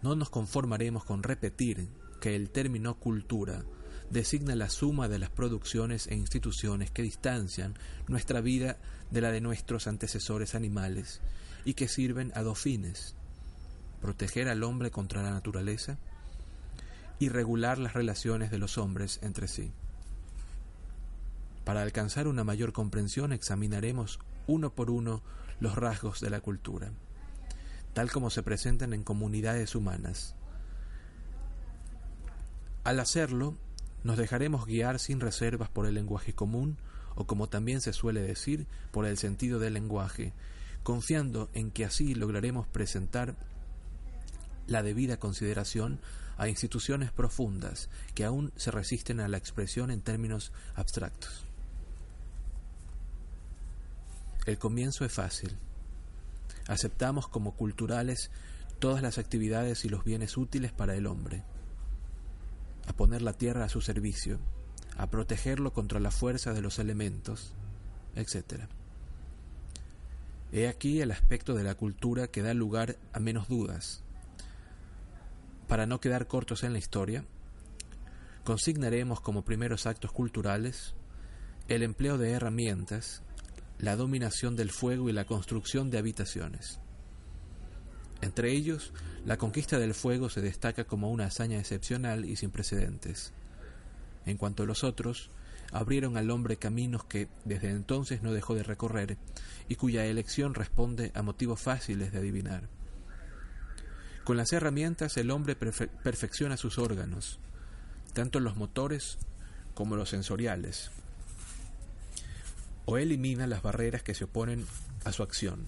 no 0.00 0.14
nos 0.14 0.30
conformaremos 0.30 1.02
con 1.04 1.24
repetir 1.24 1.88
que 2.20 2.36
el 2.36 2.50
término 2.50 2.94
cultura 2.94 3.64
designa 4.10 4.54
la 4.54 4.70
suma 4.70 5.08
de 5.08 5.18
las 5.18 5.30
producciones 5.30 6.06
e 6.06 6.14
instituciones 6.14 6.92
que 6.92 7.02
distancian 7.02 7.74
nuestra 8.06 8.40
vida 8.40 8.76
de 9.10 9.22
la 9.22 9.32
de 9.32 9.40
nuestros 9.40 9.88
antecesores 9.88 10.54
animales 10.54 11.20
y 11.64 11.74
que 11.74 11.88
sirven 11.88 12.30
a 12.36 12.44
dos 12.44 12.60
fines, 12.60 13.16
proteger 14.00 14.48
al 14.48 14.62
hombre 14.62 14.92
contra 14.92 15.24
la 15.24 15.32
naturaleza 15.32 15.98
y 17.18 17.28
regular 17.28 17.78
las 17.78 17.94
relaciones 17.94 18.52
de 18.52 18.58
los 18.58 18.78
hombres 18.78 19.18
entre 19.22 19.48
sí. 19.48 19.72
Para 21.64 21.82
alcanzar 21.82 22.28
una 22.28 22.44
mayor 22.44 22.72
comprensión 22.72 23.32
examinaremos 23.32 24.20
uno 24.46 24.72
por 24.72 24.92
uno 24.92 25.22
los 25.58 25.74
rasgos 25.74 26.20
de 26.20 26.30
la 26.30 26.40
cultura, 26.40 26.92
tal 27.92 28.10
como 28.10 28.30
se 28.30 28.42
presentan 28.42 28.92
en 28.92 29.04
comunidades 29.04 29.74
humanas. 29.74 30.34
Al 32.84 33.00
hacerlo, 33.00 33.56
nos 34.02 34.16
dejaremos 34.16 34.66
guiar 34.66 34.98
sin 34.98 35.20
reservas 35.20 35.68
por 35.68 35.86
el 35.86 35.94
lenguaje 35.94 36.32
común, 36.32 36.78
o 37.14 37.26
como 37.26 37.48
también 37.48 37.80
se 37.80 37.92
suele 37.92 38.22
decir, 38.22 38.66
por 38.90 39.06
el 39.06 39.18
sentido 39.18 39.58
del 39.58 39.74
lenguaje, 39.74 40.32
confiando 40.82 41.50
en 41.52 41.70
que 41.70 41.84
así 41.84 42.14
lograremos 42.14 42.66
presentar 42.66 43.36
la 44.66 44.82
debida 44.82 45.18
consideración 45.18 46.00
a 46.38 46.48
instituciones 46.48 47.12
profundas 47.12 47.88
que 48.14 48.24
aún 48.24 48.52
se 48.56 48.70
resisten 48.70 49.20
a 49.20 49.28
la 49.28 49.36
expresión 49.36 49.90
en 49.90 50.00
términos 50.00 50.52
abstractos. 50.74 51.44
El 54.46 54.58
comienzo 54.58 55.04
es 55.04 55.12
fácil. 55.12 55.56
Aceptamos 56.68 57.28
como 57.28 57.54
culturales 57.56 58.30
todas 58.78 59.02
las 59.02 59.18
actividades 59.18 59.84
y 59.84 59.88
los 59.88 60.04
bienes 60.04 60.36
útiles 60.36 60.72
para 60.72 60.94
el 60.94 61.06
hombre 61.06 61.44
a 62.86 62.92
poner 62.92 63.22
la 63.22 63.32
tierra 63.32 63.64
a 63.64 63.68
su 63.68 63.80
servicio, 63.80 64.38
a 64.96 65.08
protegerlo 65.08 65.72
contra 65.72 66.00
la 66.00 66.10
fuerza 66.10 66.52
de 66.52 66.62
los 66.62 66.78
elementos, 66.78 67.52
etc. 68.14 68.64
He 70.52 70.68
aquí 70.68 71.00
el 71.00 71.10
aspecto 71.10 71.54
de 71.54 71.64
la 71.64 71.74
cultura 71.74 72.28
que 72.28 72.42
da 72.42 72.54
lugar 72.54 72.96
a 73.12 73.20
menos 73.20 73.48
dudas. 73.48 74.02
Para 75.68 75.86
no 75.86 76.00
quedar 76.00 76.26
cortos 76.26 76.64
en 76.64 76.72
la 76.72 76.78
historia, 76.78 77.24
consignaremos 78.44 79.20
como 79.20 79.44
primeros 79.44 79.86
actos 79.86 80.12
culturales 80.12 80.94
el 81.68 81.82
empleo 81.82 82.18
de 82.18 82.32
herramientas, 82.32 83.22
la 83.82 83.96
dominación 83.96 84.54
del 84.54 84.70
fuego 84.70 85.10
y 85.10 85.12
la 85.12 85.24
construcción 85.24 85.90
de 85.90 85.98
habitaciones. 85.98 86.78
Entre 88.20 88.52
ellos, 88.52 88.92
la 89.26 89.36
conquista 89.36 89.80
del 89.80 89.92
fuego 89.92 90.30
se 90.30 90.40
destaca 90.40 90.84
como 90.84 91.10
una 91.10 91.26
hazaña 91.26 91.58
excepcional 91.58 92.24
y 92.24 92.36
sin 92.36 92.52
precedentes. 92.52 93.32
En 94.24 94.36
cuanto 94.36 94.62
a 94.62 94.66
los 94.66 94.84
otros, 94.84 95.30
abrieron 95.72 96.16
al 96.16 96.30
hombre 96.30 96.58
caminos 96.58 97.04
que 97.04 97.26
desde 97.44 97.70
entonces 97.70 98.22
no 98.22 98.32
dejó 98.32 98.54
de 98.54 98.62
recorrer 98.62 99.18
y 99.68 99.74
cuya 99.74 100.06
elección 100.06 100.54
responde 100.54 101.10
a 101.16 101.22
motivos 101.22 101.60
fáciles 101.60 102.12
de 102.12 102.18
adivinar. 102.18 102.68
Con 104.22 104.36
las 104.36 104.52
herramientas 104.52 105.16
el 105.16 105.32
hombre 105.32 105.56
perfecciona 105.56 106.56
sus 106.56 106.78
órganos, 106.78 107.40
tanto 108.12 108.38
los 108.38 108.54
motores 108.54 109.18
como 109.74 109.96
los 109.96 110.10
sensoriales, 110.10 110.92
o 112.84 112.98
elimina 112.98 113.46
las 113.46 113.62
barreras 113.62 114.02
que 114.02 114.14
se 114.14 114.24
oponen 114.24 114.66
a 115.04 115.12
su 115.12 115.22
acción. 115.22 115.66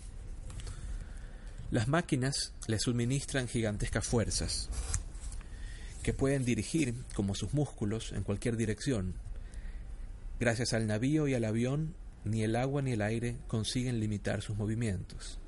Las 1.70 1.88
máquinas 1.88 2.52
le 2.66 2.78
suministran 2.78 3.48
gigantescas 3.48 4.06
fuerzas 4.06 4.68
que 6.02 6.12
pueden 6.12 6.44
dirigir, 6.44 6.94
como 7.14 7.34
sus 7.34 7.54
músculos, 7.54 8.12
en 8.12 8.22
cualquier 8.22 8.56
dirección. 8.56 9.14
Gracias 10.38 10.74
al 10.74 10.86
navío 10.86 11.26
y 11.26 11.34
al 11.34 11.44
avión, 11.44 11.94
ni 12.24 12.42
el 12.42 12.56
agua 12.56 12.82
ni 12.82 12.92
el 12.92 13.00
aire 13.00 13.38
consiguen 13.48 14.00
limitar 14.00 14.42
sus 14.42 14.56
movimientos. 14.56 15.38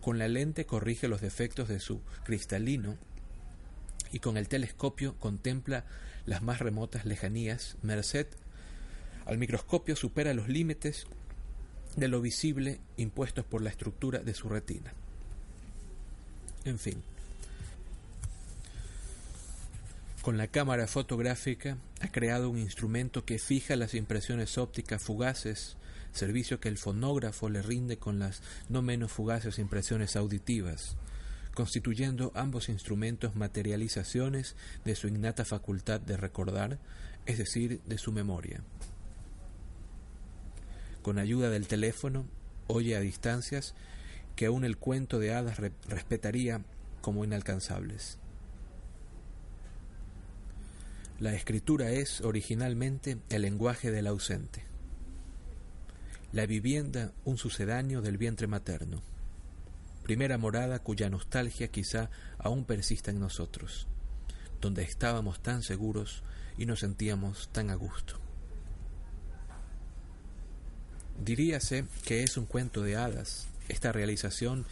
Con 0.00 0.18
la 0.18 0.26
lente 0.26 0.66
corrige 0.66 1.06
los 1.06 1.20
defectos 1.20 1.68
de 1.68 1.78
su 1.78 2.00
cristalino 2.24 2.96
y 4.12 4.18
con 4.18 4.36
el 4.36 4.48
telescopio 4.48 5.14
contempla 5.18 5.84
las 6.26 6.42
más 6.42 6.58
remotas 6.58 7.04
lejanías, 7.04 7.76
merced 7.82 8.26
al 9.30 9.38
microscopio 9.38 9.94
supera 9.94 10.34
los 10.34 10.48
límites 10.48 11.06
de 11.94 12.08
lo 12.08 12.20
visible 12.20 12.80
impuestos 12.96 13.44
por 13.44 13.62
la 13.62 13.70
estructura 13.70 14.18
de 14.18 14.34
su 14.34 14.48
retina. 14.48 14.92
En 16.64 16.80
fin, 16.80 17.00
con 20.22 20.36
la 20.36 20.48
cámara 20.48 20.88
fotográfica 20.88 21.78
ha 22.00 22.08
creado 22.08 22.50
un 22.50 22.58
instrumento 22.58 23.24
que 23.24 23.38
fija 23.38 23.76
las 23.76 23.94
impresiones 23.94 24.58
ópticas 24.58 25.00
fugaces, 25.00 25.76
servicio 26.12 26.58
que 26.58 26.68
el 26.68 26.76
fonógrafo 26.76 27.48
le 27.48 27.62
rinde 27.62 27.98
con 27.98 28.18
las 28.18 28.42
no 28.68 28.82
menos 28.82 29.12
fugaces 29.12 29.60
impresiones 29.60 30.16
auditivas, 30.16 30.96
constituyendo 31.54 32.32
ambos 32.34 32.68
instrumentos 32.68 33.36
materializaciones 33.36 34.56
de 34.84 34.96
su 34.96 35.06
innata 35.06 35.44
facultad 35.44 36.00
de 36.00 36.16
recordar, 36.16 36.80
es 37.26 37.38
decir, 37.38 37.80
de 37.86 37.96
su 37.96 38.10
memoria. 38.10 38.60
Con 41.02 41.18
ayuda 41.18 41.48
del 41.50 41.66
teléfono, 41.66 42.26
oye 42.66 42.96
a 42.96 43.00
distancias 43.00 43.74
que 44.36 44.46
aún 44.46 44.64
el 44.64 44.76
cuento 44.76 45.18
de 45.18 45.34
hadas 45.34 45.58
respetaría 45.88 46.62
como 47.00 47.24
inalcanzables. 47.24 48.18
La 51.18 51.34
escritura 51.34 51.90
es 51.90 52.22
originalmente 52.22 53.18
el 53.28 53.42
lenguaje 53.42 53.90
del 53.90 54.06
ausente. 54.06 54.64
La 56.32 56.46
vivienda 56.46 57.12
un 57.24 57.36
sucedáneo 57.36 58.00
del 58.00 58.16
vientre 58.16 58.46
materno. 58.46 59.02
Primera 60.02 60.38
morada 60.38 60.78
cuya 60.78 61.10
nostalgia 61.10 61.68
quizá 61.68 62.08
aún 62.38 62.64
persista 62.64 63.10
en 63.10 63.20
nosotros, 63.20 63.86
donde 64.60 64.82
estábamos 64.82 65.42
tan 65.42 65.62
seguros 65.62 66.22
y 66.56 66.66
nos 66.66 66.80
sentíamos 66.80 67.50
tan 67.52 67.68
a 67.70 67.74
gusto. 67.74 68.29
Diríase 71.24 71.84
que 72.06 72.22
es 72.22 72.38
un 72.38 72.46
cuento 72.46 72.82
de 72.82 72.96
hadas, 72.96 73.46
esta 73.68 73.92
realización 73.92 74.64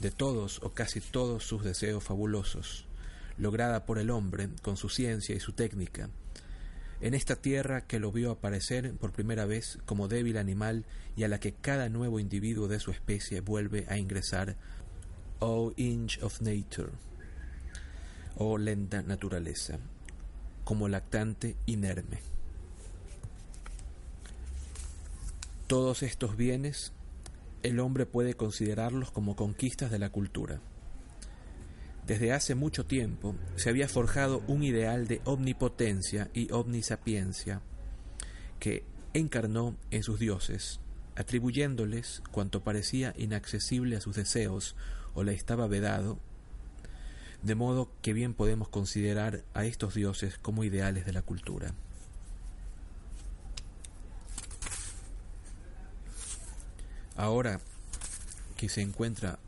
de 0.00 0.10
todos 0.10 0.60
o 0.62 0.70
casi 0.70 1.00
todos 1.00 1.44
sus 1.44 1.64
deseos 1.64 2.04
fabulosos, 2.04 2.84
lograda 3.38 3.86
por 3.86 3.98
el 3.98 4.10
hombre 4.10 4.50
con 4.60 4.76
su 4.76 4.90
ciencia 4.90 5.34
y 5.34 5.40
su 5.40 5.52
técnica, 5.52 6.10
en 7.00 7.14
esta 7.14 7.36
tierra 7.36 7.86
que 7.86 8.00
lo 8.00 8.12
vio 8.12 8.30
aparecer 8.30 8.92
por 8.94 9.12
primera 9.12 9.46
vez 9.46 9.78
como 9.86 10.06
débil 10.06 10.36
animal 10.36 10.84
y 11.16 11.24
a 11.24 11.28
la 11.28 11.40
que 11.40 11.52
cada 11.52 11.88
nuevo 11.88 12.20
individuo 12.20 12.68
de 12.68 12.80
su 12.80 12.90
especie 12.90 13.40
vuelve 13.40 13.86
a 13.88 13.96
ingresar, 13.96 14.56
oh 15.38 15.72
inch 15.76 16.22
of 16.22 16.42
nature, 16.42 16.90
oh 18.36 18.58
lenta 18.58 19.02
naturaleza, 19.02 19.78
como 20.64 20.86
lactante 20.88 21.56
inerme. 21.66 22.33
Todos 25.74 26.04
estos 26.04 26.36
bienes 26.36 26.92
el 27.64 27.80
hombre 27.80 28.06
puede 28.06 28.34
considerarlos 28.34 29.10
como 29.10 29.34
conquistas 29.34 29.90
de 29.90 29.98
la 29.98 30.08
cultura. 30.08 30.60
Desde 32.06 32.32
hace 32.32 32.54
mucho 32.54 32.86
tiempo 32.86 33.34
se 33.56 33.70
había 33.70 33.88
forjado 33.88 34.44
un 34.46 34.62
ideal 34.62 35.08
de 35.08 35.20
omnipotencia 35.24 36.30
y 36.32 36.52
omnisapiencia 36.52 37.60
que 38.60 38.84
encarnó 39.14 39.74
en 39.90 40.04
sus 40.04 40.20
dioses, 40.20 40.78
atribuyéndoles 41.16 42.22
cuanto 42.30 42.62
parecía 42.62 43.12
inaccesible 43.18 43.96
a 43.96 44.00
sus 44.00 44.14
deseos 44.14 44.76
o 45.12 45.24
le 45.24 45.34
estaba 45.34 45.66
vedado, 45.66 46.20
de 47.42 47.56
modo 47.56 47.90
que 48.00 48.12
bien 48.12 48.34
podemos 48.34 48.68
considerar 48.68 49.42
a 49.54 49.64
estos 49.64 49.94
dioses 49.94 50.38
como 50.38 50.62
ideales 50.62 51.04
de 51.04 51.14
la 51.14 51.22
cultura. 51.22 51.74
Ahora 57.16 57.60
que 58.56 58.68
se 58.68 58.82
encuentra 58.82 59.38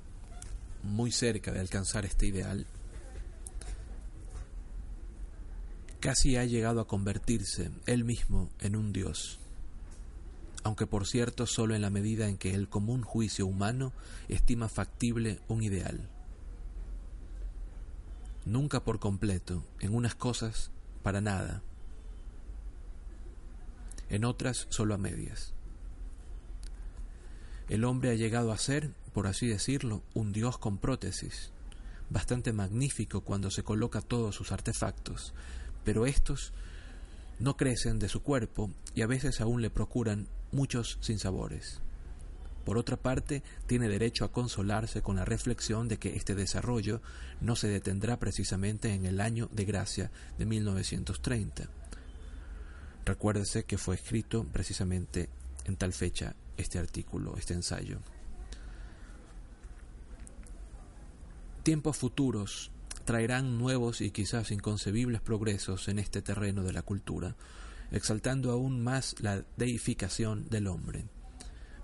muy 0.82 1.10
cerca 1.10 1.52
de 1.52 1.60
alcanzar 1.60 2.04
este 2.04 2.26
ideal, 2.26 2.66
casi 6.00 6.36
ha 6.36 6.44
llegado 6.44 6.80
a 6.80 6.86
convertirse 6.86 7.70
él 7.86 8.04
mismo 8.04 8.50
en 8.60 8.76
un 8.76 8.92
dios, 8.92 9.40
aunque 10.62 10.86
por 10.86 11.06
cierto 11.06 11.46
solo 11.46 11.74
en 11.74 11.82
la 11.82 11.90
medida 11.90 12.28
en 12.28 12.38
que 12.38 12.54
el 12.54 12.68
común 12.68 13.02
juicio 13.02 13.46
humano 13.46 13.92
estima 14.28 14.68
factible 14.68 15.40
un 15.48 15.64
ideal. 15.64 16.08
Nunca 18.44 18.84
por 18.84 19.00
completo, 19.00 19.64
en 19.80 19.92
unas 19.92 20.14
cosas 20.14 20.70
para 21.02 21.20
nada, 21.20 21.62
en 24.08 24.24
otras 24.24 24.66
solo 24.70 24.94
a 24.94 24.98
medias. 24.98 25.55
El 27.68 27.84
hombre 27.84 28.10
ha 28.10 28.14
llegado 28.14 28.52
a 28.52 28.58
ser, 28.58 28.90
por 29.12 29.26
así 29.26 29.48
decirlo, 29.48 30.02
un 30.14 30.32
dios 30.32 30.56
con 30.58 30.78
prótesis, 30.78 31.50
bastante 32.10 32.52
magnífico 32.52 33.22
cuando 33.22 33.50
se 33.50 33.64
coloca 33.64 34.00
todos 34.00 34.36
sus 34.36 34.52
artefactos, 34.52 35.34
pero 35.84 36.06
estos 36.06 36.52
no 37.40 37.56
crecen 37.56 37.98
de 37.98 38.08
su 38.08 38.22
cuerpo 38.22 38.70
y 38.94 39.02
a 39.02 39.06
veces 39.06 39.40
aún 39.40 39.62
le 39.62 39.70
procuran 39.70 40.28
muchos 40.52 40.98
sinsabores. 41.00 41.80
Por 42.64 42.78
otra 42.78 42.96
parte, 42.96 43.42
tiene 43.66 43.88
derecho 43.88 44.24
a 44.24 44.32
consolarse 44.32 45.02
con 45.02 45.16
la 45.16 45.24
reflexión 45.24 45.86
de 45.86 45.98
que 45.98 46.16
este 46.16 46.34
desarrollo 46.34 47.00
no 47.40 47.54
se 47.54 47.68
detendrá 47.68 48.18
precisamente 48.18 48.92
en 48.92 49.06
el 49.06 49.20
año 49.20 49.48
de 49.52 49.64
gracia 49.64 50.10
de 50.38 50.46
1930. 50.46 51.68
Recuérdese 53.04 53.64
que 53.64 53.78
fue 53.78 53.94
escrito 53.94 54.44
precisamente 54.52 55.28
en 55.66 55.76
tal 55.76 55.92
fecha 55.92 56.34
este 56.56 56.78
artículo, 56.78 57.36
este 57.36 57.54
ensayo. 57.54 57.98
Tiempos 61.62 61.96
futuros 61.96 62.70
traerán 63.04 63.58
nuevos 63.58 64.00
y 64.00 64.10
quizás 64.10 64.52
inconcebibles 64.52 65.20
progresos 65.20 65.88
en 65.88 65.98
este 65.98 66.22
terreno 66.22 66.62
de 66.62 66.72
la 66.72 66.82
cultura, 66.82 67.34
exaltando 67.90 68.52
aún 68.52 68.82
más 68.82 69.16
la 69.20 69.44
deificación 69.56 70.48
del 70.48 70.68
hombre. 70.68 71.04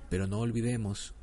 Pero 0.08 0.28
no 0.28 0.38
olvidemos, 0.38 1.14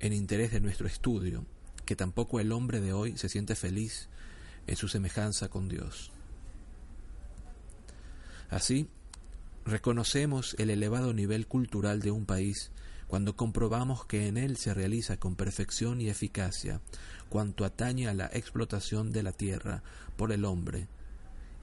en 0.00 0.12
interés 0.12 0.52
de 0.52 0.60
nuestro 0.60 0.86
estudio, 0.86 1.46
que 1.86 1.96
tampoco 1.96 2.38
el 2.38 2.52
hombre 2.52 2.80
de 2.80 2.92
hoy 2.92 3.16
se 3.16 3.30
siente 3.30 3.54
feliz 3.54 4.08
en 4.66 4.76
su 4.76 4.88
semejanza 4.88 5.48
con 5.48 5.68
Dios. 5.68 6.10
Así, 8.50 8.88
Reconocemos 9.66 10.54
el 10.58 10.70
elevado 10.70 11.12
nivel 11.12 11.48
cultural 11.48 12.00
de 12.00 12.12
un 12.12 12.24
país 12.24 12.70
cuando 13.08 13.34
comprobamos 13.34 14.06
que 14.06 14.28
en 14.28 14.36
él 14.36 14.56
se 14.56 14.72
realiza 14.72 15.16
con 15.16 15.34
perfección 15.34 16.00
y 16.00 16.08
eficacia 16.08 16.80
cuanto 17.28 17.64
atañe 17.64 18.06
a 18.06 18.14
la 18.14 18.26
explotación 18.26 19.10
de 19.10 19.24
la 19.24 19.32
tierra 19.32 19.82
por 20.16 20.30
el 20.30 20.44
hombre 20.44 20.86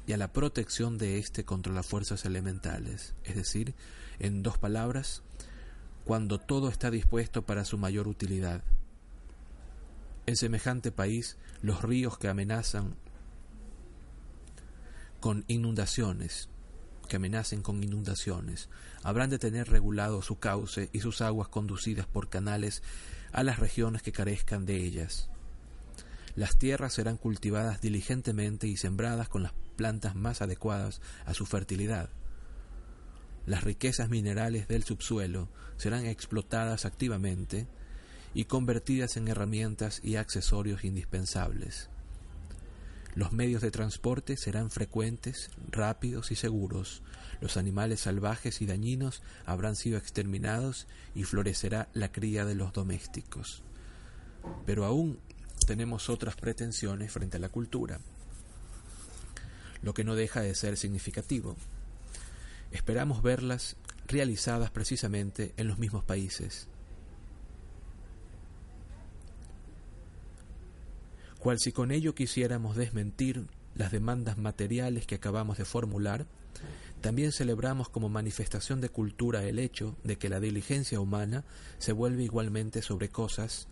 y 0.05 0.11
a 0.11 0.17
la 0.17 0.33
protección 0.33 0.97
de 0.97 1.17
éste 1.17 1.45
contra 1.45 1.71
las 1.71 1.85
fuerzas 1.85 2.25
elementales, 2.25 3.15
es 3.23 3.35
decir, 3.35 3.73
en 4.19 4.43
dos 4.43 4.57
palabras, 4.57 5.23
cuando 6.03 6.39
todo 6.39 6.67
está 6.67 6.91
dispuesto 6.91 7.45
para 7.45 7.63
su 7.63 7.77
mayor 7.77 8.09
utilidad. 8.09 8.63
En 10.25 10.35
semejante 10.35 10.91
país, 10.91 11.37
los 11.61 11.81
ríos 11.81 12.17
que 12.17 12.27
amenazan 12.27 12.95
con 15.21 15.45
inundaciones, 15.47 16.49
que 17.07 17.17
amenacen 17.17 17.61
con 17.61 17.83
inundaciones. 17.83 18.69
Habrán 19.03 19.29
de 19.29 19.39
tener 19.39 19.69
regulado 19.69 20.21
su 20.21 20.39
cauce 20.39 20.89
y 20.93 20.99
sus 20.99 21.21
aguas 21.21 21.47
conducidas 21.47 22.07
por 22.07 22.29
canales 22.29 22.83
a 23.31 23.43
las 23.43 23.59
regiones 23.59 24.01
que 24.01 24.11
carezcan 24.11 24.65
de 24.65 24.77
ellas. 24.77 25.29
Las 26.35 26.57
tierras 26.57 26.93
serán 26.93 27.17
cultivadas 27.17 27.81
diligentemente 27.81 28.67
y 28.67 28.77
sembradas 28.77 29.29
con 29.29 29.43
las 29.43 29.53
plantas 29.75 30.15
más 30.15 30.41
adecuadas 30.41 31.01
a 31.25 31.33
su 31.33 31.45
fertilidad. 31.45 32.09
Las 33.45 33.63
riquezas 33.63 34.09
minerales 34.09 34.67
del 34.67 34.83
subsuelo 34.83 35.49
serán 35.77 36.05
explotadas 36.05 36.85
activamente 36.85 37.67
y 38.33 38.45
convertidas 38.45 39.17
en 39.17 39.27
herramientas 39.27 39.99
y 40.03 40.15
accesorios 40.15 40.83
indispensables. 40.85 41.89
Los 43.15 43.31
medios 43.31 43.61
de 43.61 43.69
transporte 43.69 44.37
serán 44.37 44.71
frecuentes, 44.71 45.51
rápidos 45.69 46.31
y 46.31 46.35
seguros. 46.35 47.03
Los 47.41 47.57
animales 47.57 48.01
salvajes 48.01 48.61
y 48.61 48.65
dañinos 48.65 49.21
habrán 49.45 49.75
sido 49.75 49.97
exterminados 49.97 50.87
y 51.13 51.23
florecerá 51.23 51.89
la 51.93 52.11
cría 52.11 52.45
de 52.45 52.55
los 52.55 52.73
domésticos. 52.73 53.61
Pero 54.65 54.85
aún 54.85 55.19
tenemos 55.67 56.09
otras 56.09 56.35
pretensiones 56.35 57.11
frente 57.11 57.37
a 57.37 57.39
la 57.39 57.49
cultura, 57.49 57.99
lo 59.81 59.93
que 59.93 60.03
no 60.03 60.15
deja 60.15 60.41
de 60.41 60.55
ser 60.55 60.75
significativo. 60.77 61.55
Esperamos 62.71 63.21
verlas 63.21 63.75
realizadas 64.07 64.71
precisamente 64.71 65.53
en 65.57 65.67
los 65.67 65.77
mismos 65.77 66.03
países 66.03 66.67
cual 71.43 71.59
si 71.59 71.73
con 71.73 71.91
ello 71.91 72.15
quisiéramos 72.15 72.77
desmentir 72.77 73.47
las 73.75 73.91
demandas 73.91 74.37
materiales 74.37 75.05
que 75.05 75.15
acabamos 75.15 75.57
de 75.57 75.65
formular, 75.65 76.25
también 77.01 77.33
celebramos 77.33 77.89
como 77.89 78.07
manifestación 78.07 78.79
de 78.79 78.87
cultura 78.87 79.43
el 79.43 79.59
hecho 79.59 79.97
de 80.05 80.17
que 80.17 80.29
la 80.29 80.39
diligencia 80.39 81.01
humana 81.01 81.43
se 81.79 81.91
vuelve 81.91 82.23
igualmente 82.23 82.81
sobre 82.81 83.09
cosas 83.09 83.67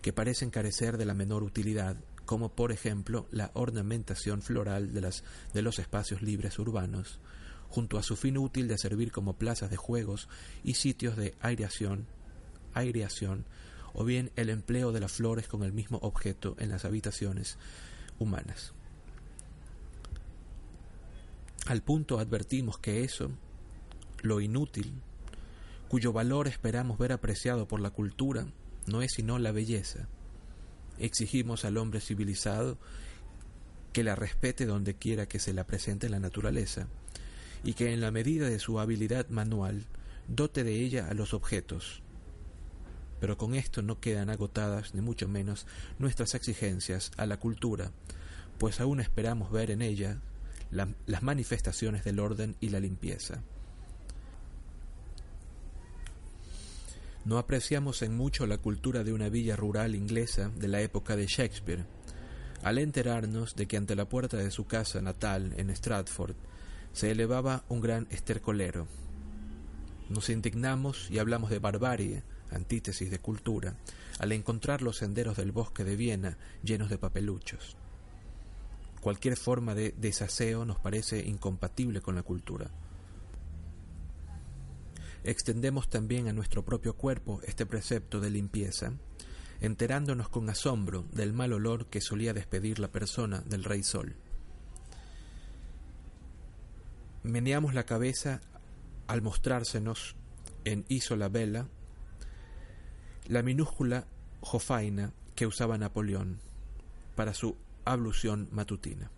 que 0.00 0.14
parecen 0.14 0.48
carecer 0.48 0.96
de 0.96 1.04
la 1.04 1.12
menor 1.12 1.42
utilidad, 1.42 1.98
como 2.24 2.48
por 2.48 2.72
ejemplo 2.72 3.28
la 3.30 3.50
ornamentación 3.52 4.40
floral 4.40 4.94
de, 4.94 5.12
de 5.52 5.62
los 5.62 5.78
espacios 5.78 6.22
libres 6.22 6.58
urbanos, 6.58 7.20
junto 7.68 7.98
a 7.98 8.02
su 8.02 8.16
fin 8.16 8.38
útil 8.38 8.68
de 8.68 8.78
servir 8.78 9.12
como 9.12 9.34
plazas 9.34 9.68
de 9.68 9.76
juegos 9.76 10.30
y 10.64 10.74
sitios 10.76 11.18
de 11.18 11.34
aireación, 11.42 12.06
aireación 12.72 13.44
o 13.94 14.04
bien 14.04 14.30
el 14.36 14.50
empleo 14.50 14.92
de 14.92 15.00
las 15.00 15.12
flores 15.12 15.48
con 15.48 15.62
el 15.62 15.72
mismo 15.72 15.98
objeto 15.98 16.56
en 16.58 16.70
las 16.70 16.84
habitaciones 16.84 17.58
humanas. 18.18 18.72
Al 21.66 21.82
punto 21.82 22.18
advertimos 22.18 22.78
que 22.78 23.04
eso, 23.04 23.30
lo 24.22 24.40
inútil, 24.40 24.92
cuyo 25.88 26.12
valor 26.12 26.48
esperamos 26.48 26.98
ver 26.98 27.12
apreciado 27.12 27.68
por 27.68 27.80
la 27.80 27.90
cultura, 27.90 28.46
no 28.86 29.02
es 29.02 29.12
sino 29.12 29.38
la 29.38 29.52
belleza. 29.52 30.08
Exigimos 30.98 31.64
al 31.64 31.76
hombre 31.76 32.00
civilizado 32.00 32.78
que 33.92 34.02
la 34.02 34.16
respete 34.16 34.66
donde 34.66 34.94
quiera 34.94 35.26
que 35.26 35.38
se 35.38 35.52
la 35.52 35.66
presente 35.66 36.08
la 36.08 36.18
naturaleza, 36.18 36.88
y 37.64 37.74
que 37.74 37.92
en 37.92 38.00
la 38.00 38.10
medida 38.10 38.48
de 38.48 38.58
su 38.58 38.80
habilidad 38.80 39.28
manual 39.28 39.84
dote 40.28 40.64
de 40.64 40.80
ella 40.80 41.08
a 41.08 41.14
los 41.14 41.34
objetos. 41.34 42.02
Pero 43.22 43.38
con 43.38 43.54
esto 43.54 43.82
no 43.82 44.00
quedan 44.00 44.30
agotadas, 44.30 44.96
ni 44.96 45.00
mucho 45.00 45.28
menos, 45.28 45.64
nuestras 46.00 46.34
exigencias 46.34 47.12
a 47.16 47.24
la 47.24 47.36
cultura, 47.36 47.92
pues 48.58 48.80
aún 48.80 48.98
esperamos 48.98 49.52
ver 49.52 49.70
en 49.70 49.80
ella 49.80 50.20
las 50.72 51.22
manifestaciones 51.22 52.02
del 52.02 52.18
orden 52.18 52.56
y 52.58 52.70
la 52.70 52.80
limpieza. 52.80 53.44
No 57.24 57.38
apreciamos 57.38 58.02
en 58.02 58.16
mucho 58.16 58.44
la 58.48 58.58
cultura 58.58 59.04
de 59.04 59.12
una 59.12 59.28
villa 59.28 59.54
rural 59.54 59.94
inglesa 59.94 60.50
de 60.56 60.66
la 60.66 60.80
época 60.80 61.14
de 61.14 61.28
Shakespeare, 61.28 61.84
al 62.64 62.78
enterarnos 62.78 63.54
de 63.54 63.68
que 63.68 63.76
ante 63.76 63.94
la 63.94 64.08
puerta 64.08 64.36
de 64.36 64.50
su 64.50 64.66
casa 64.66 65.00
natal 65.00 65.54
en 65.58 65.70
Stratford 65.70 66.34
se 66.92 67.12
elevaba 67.12 67.62
un 67.68 67.82
gran 67.82 68.08
estercolero. 68.10 68.88
Nos 70.08 70.28
indignamos 70.28 71.08
y 71.08 71.20
hablamos 71.20 71.50
de 71.50 71.60
barbarie, 71.60 72.24
antítesis 72.54 73.10
de 73.10 73.18
cultura, 73.18 73.76
al 74.18 74.32
encontrar 74.32 74.82
los 74.82 74.98
senderos 74.98 75.36
del 75.36 75.52
bosque 75.52 75.84
de 75.84 75.96
Viena 75.96 76.38
llenos 76.62 76.90
de 76.90 76.98
papeluchos. 76.98 77.76
Cualquier 79.00 79.36
forma 79.36 79.74
de 79.74 79.94
desaseo 79.98 80.64
nos 80.64 80.78
parece 80.78 81.26
incompatible 81.26 82.00
con 82.00 82.14
la 82.14 82.22
cultura. 82.22 82.70
Extendemos 85.24 85.88
también 85.88 86.28
a 86.28 86.32
nuestro 86.32 86.64
propio 86.64 86.94
cuerpo 86.94 87.40
este 87.44 87.66
precepto 87.66 88.20
de 88.20 88.30
limpieza, 88.30 88.92
enterándonos 89.60 90.28
con 90.28 90.48
asombro 90.50 91.04
del 91.12 91.32
mal 91.32 91.52
olor 91.52 91.86
que 91.86 92.00
solía 92.00 92.32
despedir 92.32 92.78
la 92.78 92.90
persona 92.90 93.40
del 93.40 93.64
rey 93.64 93.82
sol. 93.82 94.16
Meneamos 97.22 97.72
la 97.74 97.86
cabeza 97.86 98.40
al 99.06 99.22
mostrársenos 99.22 100.16
en 100.64 100.84
Isola 100.88 101.28
Bella 101.28 101.66
la 103.28 103.42
minúscula 103.42 104.06
jofaina 104.40 105.12
que 105.34 105.46
usaba 105.46 105.78
Napoleón 105.78 106.38
para 107.14 107.34
su 107.34 107.56
ablución 107.84 108.48
matutina. 108.52 109.10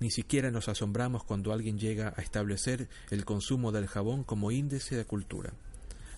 Ni 0.00 0.10
siquiera 0.10 0.50
nos 0.50 0.68
asombramos 0.68 1.24
cuando 1.24 1.52
alguien 1.52 1.78
llega 1.78 2.14
a 2.16 2.22
establecer 2.22 2.88
el 3.10 3.24
consumo 3.24 3.72
del 3.72 3.88
jabón 3.88 4.22
como 4.22 4.52
índice 4.52 4.96
de 4.96 5.04
cultura. 5.04 5.52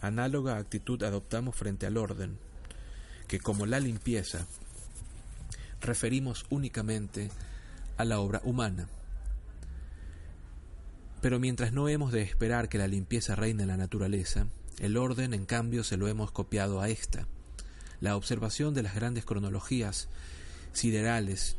Análoga 0.03 0.59
actitud 0.59 1.03
adoptamos 1.03 1.57
frente 1.57 1.87
al 1.87 1.96
orden, 1.96 2.38
que 3.27 3.40
como 3.40 3.64
la 3.64 3.81
limpieza 3.81 4.46
referimos 5.81 6.44
únicamente 6.51 7.31
a 7.96 8.05
la 8.05 8.20
obra 8.20 8.42
humana. 8.44 8.88
Pero 11.23 11.38
mientras 11.38 11.73
no 11.73 11.88
hemos 11.88 12.12
de 12.12 12.23
esperar 12.23 12.68
que 12.68 12.79
la 12.79 12.88
limpieza 12.88 13.35
reine 13.35 13.62
en 13.62 13.68
la 13.68 13.77
naturaleza, 13.77 14.46
el 14.80 14.96
orden, 14.96 15.34
en 15.34 15.46
cambio, 15.46 15.84
se 15.84 15.96
lo 15.96 16.08
hemos 16.08 16.32
copiado 16.32 16.80
a 16.80 16.88
esta. 16.88 17.28
La 18.00 18.16
observación 18.16 18.74
de 18.74 18.82
las 18.82 18.94
grandes 18.94 19.24
cronologías 19.24 20.08
siderales 20.72 21.56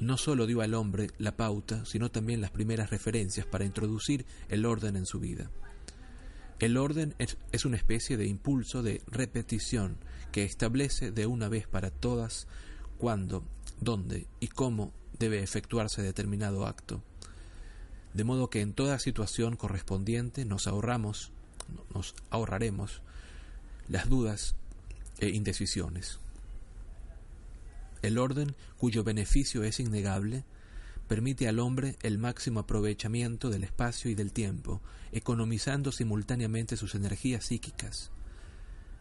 no 0.00 0.16
sólo 0.16 0.46
dio 0.46 0.60
al 0.60 0.74
hombre 0.74 1.10
la 1.18 1.36
pauta, 1.36 1.84
sino 1.84 2.10
también 2.10 2.40
las 2.40 2.50
primeras 2.50 2.90
referencias 2.90 3.46
para 3.46 3.64
introducir 3.64 4.26
el 4.48 4.64
orden 4.64 4.96
en 4.96 5.06
su 5.06 5.18
vida. 5.18 5.50
El 6.60 6.76
orden 6.76 7.14
es, 7.18 7.64
una 7.64 7.76
especie 7.76 8.16
de 8.16 8.26
impulso 8.26 8.82
de 8.82 9.00
repetición 9.06 9.96
que 10.32 10.44
establece 10.44 11.10
de 11.12 11.26
una 11.26 11.48
vez 11.48 11.66
para 11.66 11.90
todas 11.90 12.48
cuándo, 12.98 13.44
dónde 13.80 14.26
y 14.40 14.48
cómo 14.48 14.92
debe 15.18 15.42
efectuarse 15.42 16.02
determinado 16.02 16.66
acto. 16.66 17.02
De 18.12 18.24
modo 18.24 18.50
que 18.50 18.60
en 18.60 18.72
toda 18.72 18.98
situación 18.98 19.56
correspondiente 19.56 20.44
nos 20.44 20.66
ahorramos, 20.66 21.30
nos 21.94 22.14
ahorraremos 22.30 23.02
las 23.88 24.08
dudas 24.08 24.54
e 25.18 25.28
indecisiones. 25.30 26.20
El 28.02 28.18
orden, 28.18 28.54
cuyo 28.76 29.02
beneficio 29.02 29.64
es 29.64 29.80
innegable, 29.80 30.44
permite 31.08 31.48
al 31.48 31.58
hombre 31.58 31.96
el 32.02 32.18
máximo 32.18 32.60
aprovechamiento 32.60 33.50
del 33.50 33.64
espacio 33.64 34.10
y 34.10 34.14
del 34.14 34.32
tiempo, 34.32 34.80
economizando 35.10 35.90
simultáneamente 35.90 36.76
sus 36.76 36.94
energías 36.94 37.46
psíquicas. 37.46 38.12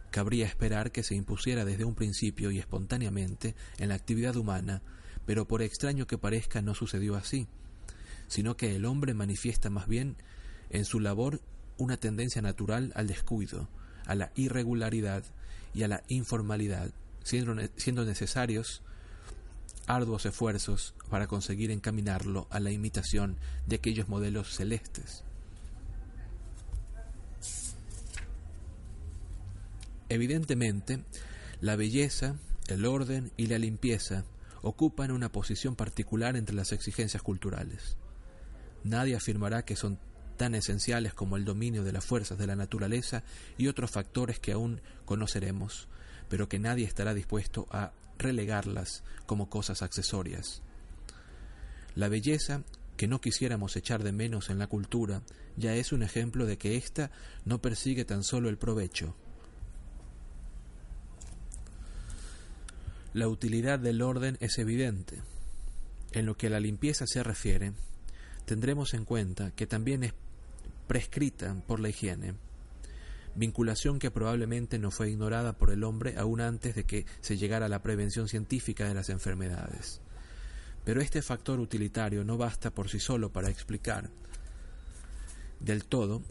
Cabría 0.09 0.45
esperar 0.45 0.91
que 0.91 1.03
se 1.03 1.15
impusiera 1.15 1.65
desde 1.65 1.83
un 1.83 1.93
principio 1.93 2.49
y 2.49 2.59
espontáneamente 2.59 3.55
en 3.77 3.89
la 3.89 3.95
actividad 3.95 4.37
humana, 4.37 4.81
pero 5.25 5.47
por 5.47 5.61
extraño 5.61 6.07
que 6.07 6.17
parezca 6.17 6.61
no 6.61 6.73
sucedió 6.73 7.15
así, 7.15 7.47
sino 8.27 8.55
que 8.55 8.75
el 8.75 8.85
hombre 8.85 9.13
manifiesta 9.13 9.69
más 9.69 9.87
bien 9.87 10.15
en 10.69 10.85
su 10.85 11.01
labor 11.01 11.41
una 11.77 11.97
tendencia 11.97 12.41
natural 12.41 12.91
al 12.95 13.07
descuido, 13.07 13.67
a 14.05 14.15
la 14.15 14.31
irregularidad 14.35 15.23
y 15.73 15.83
a 15.83 15.87
la 15.87 16.03
informalidad, 16.07 16.91
siendo, 17.23 18.05
necesarios 18.05 18.81
arduos 19.85 20.25
esfuerzos 20.25 20.93
para 21.09 21.27
conseguir 21.27 21.71
encaminarlo 21.71 22.47
a 22.49 22.59
la 22.59 22.71
imitación 22.71 23.37
de 23.67 23.77
aquellos 23.77 24.09
modelos 24.09 24.53
celestes. 24.55 25.23
Evidentemente, 30.09 31.03
la 31.61 31.75
belleza, 31.75 32.35
el 32.67 32.85
orden 32.85 33.31
y 33.37 33.47
la 33.47 33.59
limpieza 33.59 34.23
ocupan 34.61 35.11
una 35.11 35.31
posición 35.31 35.75
particular 35.75 36.35
entre 36.35 36.55
las 36.55 36.71
exigencias 36.71 37.21
culturales. 37.21 37.97
Nadie 38.83 39.15
afirmará 39.15 39.63
que 39.63 39.75
son 39.75 39.99
tan 40.37 40.55
esenciales 40.55 41.13
como 41.13 41.35
el 41.35 41.45
dominio 41.45 41.83
de 41.83 41.91
las 41.91 42.05
fuerzas 42.05 42.37
de 42.37 42.47
la 42.47 42.55
naturaleza 42.55 43.23
y 43.57 43.67
otros 43.67 43.91
factores 43.91 44.39
que 44.39 44.53
aún 44.53 44.81
conoceremos, 45.05 45.87
pero 46.29 46.47
que 46.47 46.59
nadie 46.59 46.85
estará 46.85 47.13
dispuesto 47.13 47.67
a 47.71 47.91
relegarlas 48.17 49.03
como 49.25 49.49
cosas 49.49 49.81
accesorias. 49.81 50.61
La 51.95 52.09
belleza, 52.09 52.63
que 52.95 53.07
no 53.07 53.19
quisiéramos 53.19 53.75
echar 53.75 54.03
de 54.03 54.11
menos 54.11 54.49
en 54.49 54.59
la 54.59 54.67
cultura, 54.67 55.23
ya 55.55 55.73
es 55.75 55.91
un 55.91 56.03
ejemplo 56.03 56.45
de 56.45 56.57
que 56.57 56.77
ésta 56.77 57.11
no 57.45 57.59
persigue 57.59 58.05
tan 58.05 58.23
solo 58.23 58.49
el 58.49 58.57
provecho. 58.57 59.15
La 63.13 63.27
utilidad 63.27 63.79
del 63.79 64.03
orden 64.03 64.37
es 64.41 64.59
evidente. 64.59 65.21
En 66.11 66.25
lo 66.25 66.37
que 66.37 66.47
a 66.47 66.49
la 66.51 66.59
limpieza 66.59 67.05
se 67.07 67.23
refiere, 67.23 67.73
tendremos 68.45 68.93
en 68.93 69.05
cuenta 69.05 69.51
que 69.51 69.65
también 69.65 70.03
es 70.03 70.13
prescrita 70.87 71.55
por 71.67 71.79
la 71.79 71.89
higiene 71.89 72.35
vinculación 73.37 73.99
que 73.99 74.11
probablemente 74.11 74.79
no 74.79 74.89
fue 74.89 75.11
ignorada 75.11 75.53
por 75.53 75.69
el 75.69 75.83
hombre 75.83 76.17
aún 76.17 76.41
antes 76.41 76.75
de 76.75 76.85
que 76.85 77.05
se 77.21 77.37
llegara 77.37 77.67
a 77.67 77.69
la 77.69 77.83
prevención 77.83 78.27
científica 78.27 78.87
de 78.87 78.95
las 78.95 79.09
enfermedades. 79.09 80.01
Pero 80.83 81.01
este 81.01 81.21
factor 81.21 81.59
utilitario 81.59 82.23
no 82.23 82.37
basta 82.37 82.71
por 82.71 82.89
sí 82.89 82.99
solo 82.99 83.31
para 83.31 83.49
explicar 83.49 84.09
del 85.59 85.85
todo 85.85 86.23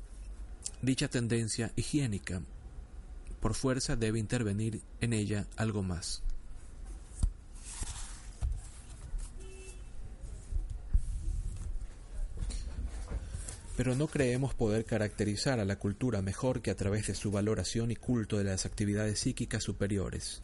dicha 0.82 1.08
tendencia 1.08 1.72
higiénica. 1.76 2.42
Por 3.40 3.54
fuerza 3.54 3.94
debe 3.94 4.18
intervenir 4.18 4.82
en 5.00 5.12
ella 5.12 5.46
algo 5.56 5.82
más. 5.82 6.22
Pero 13.76 13.94
no 13.94 14.08
creemos 14.08 14.54
poder 14.54 14.86
caracterizar 14.86 15.60
a 15.60 15.66
la 15.66 15.78
cultura 15.78 16.22
mejor 16.22 16.62
que 16.62 16.70
a 16.70 16.76
través 16.76 17.08
de 17.08 17.14
su 17.14 17.30
valoración 17.30 17.90
y 17.90 17.96
culto 17.96 18.38
de 18.38 18.44
las 18.44 18.64
actividades 18.64 19.20
psíquicas 19.20 19.62
superiores, 19.62 20.42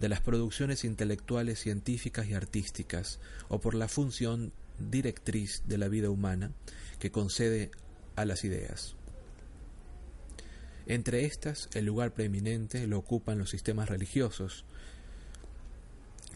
de 0.00 0.08
las 0.08 0.20
producciones 0.20 0.84
intelectuales, 0.84 1.60
científicas 1.60 2.26
y 2.26 2.34
artísticas, 2.34 3.20
o 3.48 3.60
por 3.60 3.74
la 3.74 3.86
función 3.86 4.52
directriz 4.78 5.62
de 5.66 5.78
la 5.78 5.88
vida 5.88 6.10
humana 6.10 6.50
que 6.98 7.12
concede 7.12 7.70
a 8.16 8.24
las 8.24 8.44
ideas. 8.44 8.96
Entre 10.86 11.24
estas, 11.24 11.68
el 11.74 11.86
lugar 11.86 12.14
preeminente 12.14 12.86
lo 12.88 12.98
ocupan 12.98 13.38
los 13.38 13.50
sistemas 13.50 13.88
religiosos, 13.88 14.64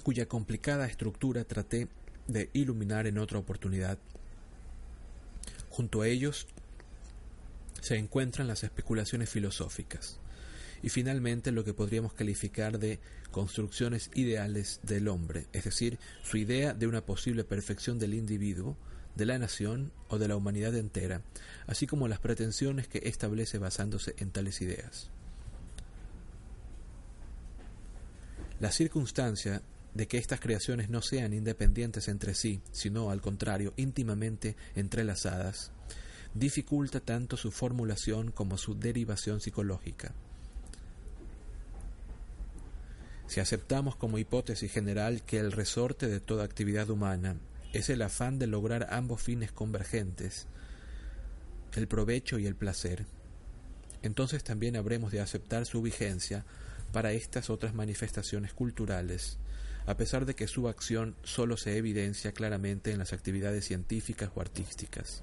cuya 0.05 0.27
complicada 0.27 0.87
estructura 0.87 1.45
traté 1.45 1.88
de 2.29 2.51
iluminar 2.53 3.07
en 3.07 3.19
otra 3.19 3.38
oportunidad 3.38 3.99
Junto 5.81 6.03
a 6.03 6.09
ellos 6.09 6.47
se 7.81 7.97
encuentran 7.97 8.47
las 8.47 8.64
especulaciones 8.64 9.31
filosóficas, 9.31 10.19
y 10.83 10.90
finalmente 10.90 11.53
lo 11.53 11.64
que 11.64 11.73
podríamos 11.73 12.12
calificar 12.12 12.79
de 12.79 13.01
construcciones 13.31 14.11
ideales 14.12 14.81
del 14.83 15.09
hombre, 15.09 15.47
es 15.55 15.64
decir, 15.64 15.99
su 16.23 16.37
idea 16.37 16.75
de 16.75 16.87
una 16.87 17.01
posible 17.01 17.45
perfección 17.45 17.99
del 17.99 18.12
individuo, 18.12 18.77
de 19.16 19.25
la 19.25 19.38
nación 19.38 19.90
o 20.09 20.19
de 20.19 20.29
la 20.29 20.37
humanidad 20.37 20.77
entera, 20.77 21.23
así 21.66 21.87
como 21.87 22.09
las 22.09 22.19
pretensiones 22.19 22.87
que 22.87 23.01
establece 23.05 23.57
basándose 23.57 24.14
en 24.19 24.33
tales 24.33 24.61
ideas. 24.61 25.09
La 28.59 28.71
circunstancia 28.71 29.62
de 29.94 30.07
que 30.07 30.18
estas 30.18 30.40
creaciones 30.40 30.88
no 30.88 31.03
sean 31.03 31.33
independientes 31.33 32.09
entre 32.09 32.35
sí, 32.35 32.61
sino 32.72 33.11
al 33.11 33.20
contrario, 33.20 33.72
íntimamente 33.76 34.57
entrelazadas, 34.74 35.72
dificulta 36.35 37.00
tanto 37.00 37.37
su 37.37 37.50
formulación 37.50 38.31
como 38.31 38.57
su 38.57 38.79
derivación 38.79 39.40
psicológica. 39.40 40.12
Si 43.26 43.40
aceptamos 43.40 43.94
como 43.96 44.18
hipótesis 44.18 44.72
general 44.72 45.22
que 45.22 45.38
el 45.38 45.53
resorte 45.53 46.09
de 46.09 46.20
toda 46.20 46.44
actividad 46.44 46.90
humana 46.90 47.37
es 47.72 47.88
el 47.88 48.03
afán 48.03 48.38
de 48.38 48.48
lograr 48.48 48.88
ambos 48.90 49.22
fines 49.22 49.53
convergentes, 49.53 50.46
el 51.74 51.87
provecho 51.87 52.38
y 52.38 52.46
el 52.46 52.57
placer, 52.57 53.07
entonces 54.03 54.42
también 54.42 54.76
habremos 54.76 55.12
de 55.12 55.20
aceptar 55.20 55.66
su 55.66 55.83
vigencia 55.83 56.44
para 56.92 57.12
estas 57.12 57.50
otras 57.50 57.74
manifestaciones 57.74 58.53
culturales, 58.53 59.38
a 59.87 59.97
pesar 59.97 60.27
de 60.27 60.35
que 60.35 60.47
su 60.47 60.69
acción 60.69 61.16
sólo 61.23 61.57
se 61.57 61.77
evidencia 61.77 62.33
claramente 62.33 62.93
en 62.93 62.99
las 62.99 63.12
actividades 63.12 63.64
científicas 63.64 64.31
o 64.35 64.40
artísticas. 64.40 65.23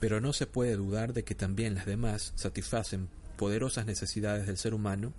Pero 0.00 0.20
no 0.20 0.32
se 0.32 0.46
puede 0.46 0.76
dudar 0.76 1.12
de 1.12 1.24
que 1.24 1.34
también 1.34 1.74
las 1.74 1.86
demás 1.86 2.32
satisfacen 2.36 3.08
poderosas 3.36 3.86
necesidades 3.86 4.46
del 4.46 4.56
ser 4.58 4.74
humano, 4.74 5.12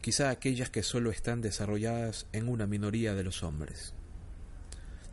quizá 0.00 0.30
aquellas 0.30 0.70
que 0.70 0.82
sólo 0.82 1.10
están 1.10 1.40
desarrolladas 1.40 2.26
en 2.32 2.48
una 2.48 2.66
minoría 2.66 3.14
de 3.14 3.24
los 3.24 3.42
hombres. 3.42 3.94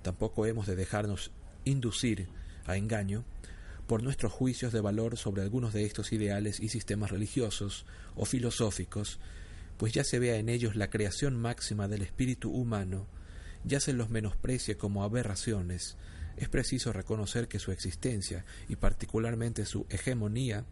Tampoco 0.01 0.45
hemos 0.45 0.67
de 0.67 0.75
dejarnos 0.75 1.31
inducir 1.65 2.27
a 2.65 2.77
engaño 2.77 3.25
por 3.87 4.03
nuestros 4.03 4.31
juicios 4.31 4.71
de 4.71 4.81
valor 4.81 5.17
sobre 5.17 5.41
algunos 5.41 5.73
de 5.73 5.85
estos 5.85 6.13
ideales 6.13 6.59
y 6.59 6.69
sistemas 6.69 7.09
religiosos 7.09 7.85
o 8.15 8.25
filosóficos, 8.25 9.19
pues 9.79 9.93
ya 9.93 10.03
se 10.03 10.19
vea 10.19 10.35
en 10.35 10.49
ellos 10.49 10.75
la 10.75 10.89
creación 10.89 11.37
máxima 11.37 11.87
del 11.87 12.01
espíritu 12.01 12.51
humano, 12.51 13.07
ya 13.63 13.79
se 13.79 13.93
los 13.93 14.09
menosprecie 14.09 14.75
como 14.75 15.05
aberraciones, 15.05 15.95
es 16.35 16.49
preciso 16.49 16.91
reconocer 16.91 17.47
que 17.47 17.59
su 17.59 17.71
existencia 17.71 18.43
y 18.67 18.75
particularmente 18.75 19.65
su 19.65 19.85
hegemonía 19.89 20.65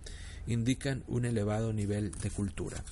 indican 0.46 1.06
un 1.08 1.24
elevado 1.24 1.72
nivel 1.72 2.12
de 2.12 2.30
cultura. 2.32 2.84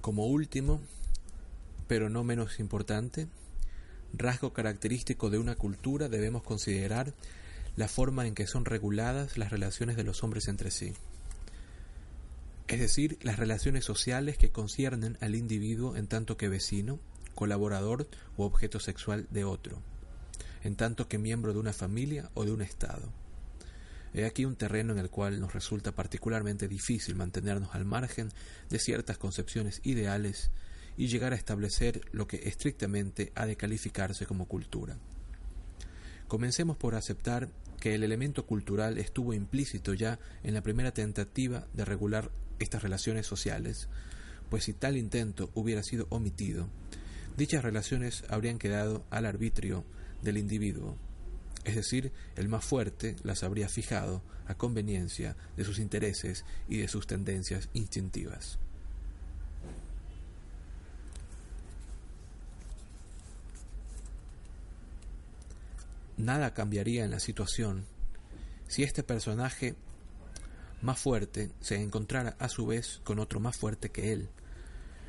Como 0.00 0.26
último, 0.26 0.80
pero 1.86 2.08
no 2.08 2.24
menos 2.24 2.58
importante, 2.58 3.28
rasgo 4.12 4.52
característico 4.52 5.30
de 5.30 5.38
una 5.38 5.54
cultura 5.54 6.08
debemos 6.08 6.42
considerar 6.42 7.14
la 7.76 7.88
forma 7.88 8.26
en 8.26 8.34
que 8.34 8.46
son 8.46 8.64
reguladas 8.64 9.38
las 9.38 9.50
relaciones 9.50 9.96
de 9.96 10.04
los 10.04 10.22
hombres 10.22 10.48
entre 10.48 10.70
sí, 10.70 10.92
es 12.68 12.80
decir, 12.80 13.18
las 13.22 13.38
relaciones 13.38 13.84
sociales 13.84 14.38
que 14.38 14.50
conciernen 14.50 15.18
al 15.20 15.34
individuo 15.34 15.96
en 15.96 16.06
tanto 16.06 16.36
que 16.36 16.48
vecino, 16.48 16.98
colaborador 17.34 18.08
u 18.36 18.44
objeto 18.44 18.80
sexual 18.80 19.26
de 19.30 19.44
otro, 19.44 19.78
en 20.64 20.76
tanto 20.76 21.08
que 21.08 21.18
miembro 21.18 21.52
de 21.52 21.58
una 21.58 21.72
familia 21.72 22.30
o 22.34 22.44
de 22.44 22.52
un 22.52 22.62
Estado. 22.62 23.12
He 24.14 24.24
aquí 24.26 24.44
un 24.44 24.56
terreno 24.56 24.92
en 24.92 24.98
el 24.98 25.10
cual 25.10 25.40
nos 25.40 25.54
resulta 25.54 25.92
particularmente 25.92 26.68
difícil 26.68 27.14
mantenernos 27.14 27.74
al 27.74 27.84
margen 27.84 28.30
de 28.68 28.78
ciertas 28.78 29.18
concepciones 29.18 29.80
ideales 29.84 30.50
y 30.96 31.08
llegar 31.08 31.32
a 31.32 31.36
establecer 31.36 32.00
lo 32.12 32.26
que 32.26 32.48
estrictamente 32.48 33.32
ha 33.34 33.46
de 33.46 33.56
calificarse 33.56 34.26
como 34.26 34.46
cultura. 34.46 34.98
Comencemos 36.28 36.76
por 36.76 36.94
aceptar 36.94 37.48
que 37.80 37.94
el 37.94 38.04
elemento 38.04 38.46
cultural 38.46 38.98
estuvo 38.98 39.34
implícito 39.34 39.92
ya 39.94 40.18
en 40.42 40.54
la 40.54 40.62
primera 40.62 40.92
tentativa 40.92 41.66
de 41.72 41.84
regular 41.84 42.30
estas 42.58 42.82
relaciones 42.82 43.26
sociales, 43.26 43.88
pues 44.48 44.64
si 44.64 44.72
tal 44.72 44.96
intento 44.96 45.50
hubiera 45.54 45.82
sido 45.82 46.06
omitido, 46.10 46.68
dichas 47.36 47.64
relaciones 47.64 48.24
habrían 48.28 48.58
quedado 48.58 49.04
al 49.10 49.26
arbitrio 49.26 49.84
del 50.22 50.38
individuo, 50.38 50.96
es 51.64 51.76
decir, 51.76 52.12
el 52.36 52.48
más 52.48 52.64
fuerte 52.64 53.16
las 53.22 53.42
habría 53.42 53.68
fijado 53.68 54.22
a 54.46 54.54
conveniencia 54.54 55.36
de 55.56 55.64
sus 55.64 55.78
intereses 55.78 56.44
y 56.68 56.78
de 56.78 56.88
sus 56.88 57.06
tendencias 57.06 57.68
instintivas. 57.72 58.58
Nada 66.22 66.54
cambiaría 66.54 67.04
en 67.04 67.10
la 67.10 67.18
situación 67.18 67.84
si 68.68 68.84
este 68.84 69.02
personaje 69.02 69.74
más 70.80 71.00
fuerte 71.00 71.50
se 71.60 71.82
encontrara 71.82 72.36
a 72.38 72.48
su 72.48 72.64
vez 72.64 73.00
con 73.02 73.18
otro 73.18 73.40
más 73.40 73.56
fuerte 73.56 73.90
que 73.90 74.12
él. 74.12 74.28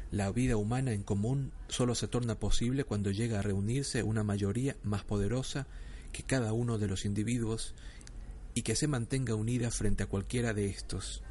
La 0.09 0.31
vida 0.31 0.57
humana 0.57 0.91
en 0.91 1.03
común 1.03 1.51
solo 1.67 1.93
se 1.93 2.07
torna 2.07 2.33
posible 2.33 2.83
cuando 2.83 3.11
llega 3.11 3.37
a 3.37 3.41
reunirse 3.43 4.01
una 4.01 4.23
mayoría 4.23 4.75
más 4.81 5.03
poderosa 5.03 5.67
que 6.11 6.23
cada 6.23 6.51
uno 6.51 6.79
de 6.79 6.87
los 6.87 7.05
individuos 7.05 7.75
y 8.55 8.63
que 8.63 8.75
se 8.75 8.87
mantenga 8.87 9.35
unida 9.35 9.69
frente 9.69 10.01
a 10.01 10.07
cualquiera 10.07 10.55
de 10.55 10.65
estos. 10.65 11.21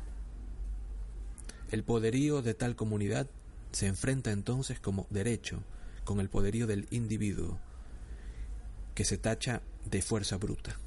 El 1.72 1.82
poderío 1.82 2.40
de 2.40 2.54
tal 2.54 2.76
comunidad 2.76 3.26
se 3.72 3.88
enfrenta 3.88 4.30
entonces 4.30 4.78
como 4.78 5.08
derecho 5.10 5.64
con 6.04 6.20
el 6.20 6.28
poderío 6.28 6.68
del 6.68 6.86
individuo, 6.92 7.58
que 8.94 9.04
se 9.04 9.18
tacha 9.18 9.62
de 9.84 10.02
fuerza 10.02 10.36
bruta. 10.36 10.78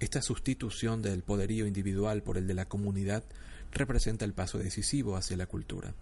Esta 0.00 0.22
sustitución 0.22 1.02
del 1.02 1.22
poderío 1.22 1.66
individual 1.66 2.22
por 2.22 2.36
el 2.36 2.46
de 2.46 2.54
la 2.54 2.66
comunidad 2.66 3.24
representa 3.72 4.24
el 4.24 4.34
paso 4.34 4.58
decisivo 4.58 5.16
hacia 5.16 5.36
la 5.36 5.46
cultura. 5.46 5.94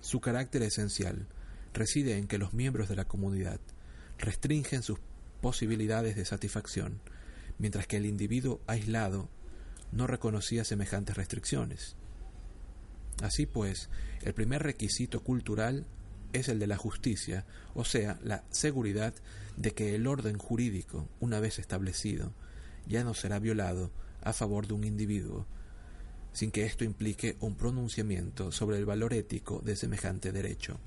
Su 0.00 0.20
carácter 0.20 0.62
esencial 0.62 1.26
reside 1.72 2.18
en 2.18 2.26
que 2.26 2.38
los 2.38 2.52
miembros 2.52 2.88
de 2.88 2.96
la 2.96 3.04
comunidad 3.04 3.60
restringen 4.18 4.82
sus 4.82 4.98
posibilidades 5.40 6.16
de 6.16 6.24
satisfacción, 6.24 7.00
mientras 7.58 7.86
que 7.86 7.96
el 7.96 8.06
individuo 8.06 8.60
aislado 8.66 9.28
no 9.90 10.06
reconocía 10.06 10.64
semejantes 10.64 11.16
restricciones. 11.16 11.96
Así 13.22 13.46
pues, 13.46 13.88
el 14.22 14.34
primer 14.34 14.62
requisito 14.62 15.22
cultural 15.22 15.86
es 16.32 16.48
el 16.48 16.58
de 16.58 16.66
la 16.66 16.76
justicia, 16.76 17.44
o 17.74 17.84
sea, 17.84 18.18
la 18.22 18.44
seguridad 18.50 19.14
de 19.56 19.72
que 19.72 19.94
el 19.94 20.06
orden 20.06 20.38
jurídico, 20.38 21.08
una 21.20 21.40
vez 21.40 21.58
establecido, 21.58 22.32
ya 22.86 23.04
no 23.04 23.14
será 23.14 23.38
violado 23.38 23.90
a 24.22 24.32
favor 24.32 24.66
de 24.66 24.74
un 24.74 24.84
individuo, 24.84 25.46
sin 26.32 26.50
que 26.50 26.64
esto 26.64 26.84
implique 26.84 27.36
un 27.40 27.54
pronunciamiento 27.54 28.52
sobre 28.52 28.78
el 28.78 28.86
valor 28.86 29.12
ético 29.12 29.60
de 29.64 29.76
semejante 29.76 30.32
derecho. 30.32 30.78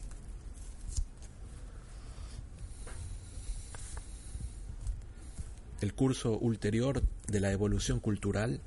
El 5.81 5.93
curso 5.93 6.38
ulterior 6.38 7.03
de 7.27 7.39
la 7.39 7.51
evolución 7.51 7.99
cultural 7.99 8.62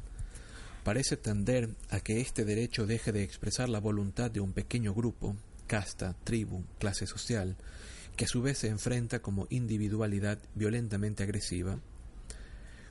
parece 0.85 1.17
tender 1.17 1.71
a 1.91 2.01
que 2.01 2.21
este 2.21 2.45
derecho 2.45 2.87
deje 2.87 3.13
de 3.13 3.23
expresar 3.23 3.69
la 3.69 3.81
voluntad 3.81 4.31
de 4.31 4.41
un 4.41 4.53
pequeño 4.53 4.95
grupo, 4.95 5.35
casta, 5.69 6.17
tribu, 6.25 6.65
clase 6.81 7.07
social, 7.07 7.57
que 8.17 8.25
a 8.25 8.29
su 8.29 8.43
vez 8.43 8.59
se 8.59 8.69
enfrenta 8.69 9.21
como 9.21 9.47
individualidad 9.51 10.41
violentamente 10.57 11.23
agresiva, 11.23 11.79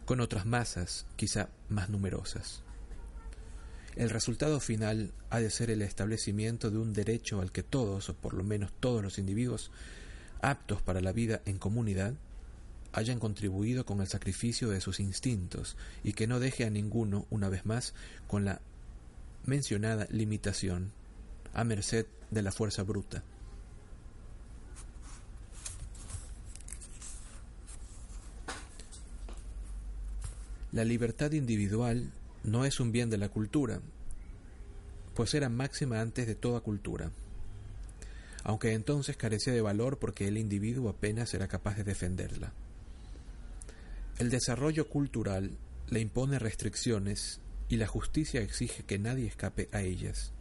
con 0.06 0.22
otras 0.22 0.46
masas 0.46 1.06
quizá 1.18 1.50
más 1.68 1.90
numerosas. 1.90 2.63
El 3.98 4.10
resultado 4.10 4.62
final 4.62 5.12
ha 5.30 5.40
de 5.40 5.50
ser 5.50 5.70
el 5.70 5.82
establecimiento 5.82 6.72
de 6.72 6.78
un 6.78 6.94
derecho 6.94 7.42
al 7.42 7.52
que 7.52 7.63
todos, 7.63 8.08
o 8.08 8.13
por 8.16 8.36
lo 8.36 8.46
menos 8.46 8.72
todos 8.80 9.04
los 9.04 9.18
individuos 9.18 9.72
aptos 10.40 10.82
para 10.82 11.02
la 11.02 11.12
vida 11.12 11.42
en 11.46 11.58
comunidad, 11.58 12.13
hayan 12.94 13.20
contribuido 13.20 13.86
con 13.86 14.00
el 14.00 14.08
sacrificio 14.08 14.70
de 14.70 14.82
sus 14.82 15.00
instintos 15.00 15.76
y 16.04 16.13
que 16.13 16.28
no 16.28 16.40
deje 16.40 16.63
a 16.63 16.70
ninguno, 16.70 17.26
una 17.30 17.50
vez 17.50 17.66
más, 17.66 17.94
con 18.28 18.46
la 18.46 18.62
mencionada 19.46 20.08
limitación, 20.10 20.94
a 21.58 21.63
merced 21.63 22.06
de 22.30 22.41
la 22.43 22.52
fuerza 22.52 22.84
bruta. 22.84 23.24
La 30.72 30.86
libertad 30.86 31.32
individual 31.32 32.12
no 32.43 32.63
es 32.63 32.80
un 32.80 32.91
bien 32.91 33.10
de 33.10 33.17
la 33.17 33.30
cultura, 33.30 33.82
pues 35.15 35.34
era 35.34 35.50
máxima 35.50 36.00
antes 36.00 36.28
de 36.28 36.36
toda 36.36 36.62
cultura. 36.62 37.12
aunque 38.43 38.74
entonces 38.74 39.17
carecía 39.17 39.52
de 39.52 39.62
valor 39.62 39.98
porque 39.98 40.28
el 40.28 40.38
individuo 40.38 40.89
apenas 40.89 41.34
era 41.34 41.50
capaz 41.50 41.76
de 41.76 41.84
defenderla. 41.84 42.54
El 44.20 44.30
desarrollo 44.30 44.88
cultural 44.88 45.58
le 45.89 46.00
impone 46.00 46.39
restricciones 46.39 47.41
y 47.67 47.76
la 47.76 47.88
justicia 47.88 48.41
exige 48.41 48.84
que 48.84 49.00
nadie 49.00 49.28
escape 49.28 49.67
a 49.74 49.82
ellas. 49.82 50.32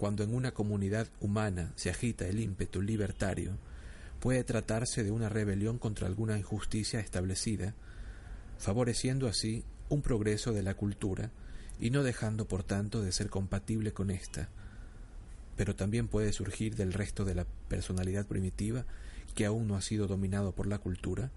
Cuando 0.00 0.24
en 0.24 0.34
una 0.34 0.52
comunidad 0.52 1.08
humana 1.20 1.74
se 1.76 1.90
agita 1.90 2.26
el 2.26 2.40
ímpetu 2.40 2.80
libertario, 2.80 3.58
puede 4.18 4.44
tratarse 4.44 5.04
de 5.04 5.10
una 5.10 5.28
rebelión 5.28 5.76
contra 5.76 6.06
alguna 6.06 6.38
injusticia 6.38 7.00
establecida, 7.00 7.74
favoreciendo 8.56 9.28
así 9.28 9.62
un 9.90 10.00
progreso 10.00 10.54
de 10.54 10.62
la 10.62 10.72
cultura 10.72 11.30
y 11.78 11.90
no 11.90 12.02
dejando 12.02 12.48
por 12.48 12.62
tanto 12.62 13.02
de 13.02 13.12
ser 13.12 13.28
compatible 13.28 13.92
con 13.92 14.10
ésta, 14.10 14.48
pero 15.54 15.76
también 15.76 16.08
puede 16.08 16.32
surgir 16.32 16.76
del 16.76 16.94
resto 16.94 17.26
de 17.26 17.34
la 17.34 17.44
personalidad 17.68 18.26
primitiva 18.26 18.86
que 19.34 19.44
aún 19.44 19.68
no 19.68 19.76
ha 19.76 19.82
sido 19.82 20.06
dominado 20.06 20.52
por 20.52 20.66
la 20.66 20.78
cultura, 20.78 21.30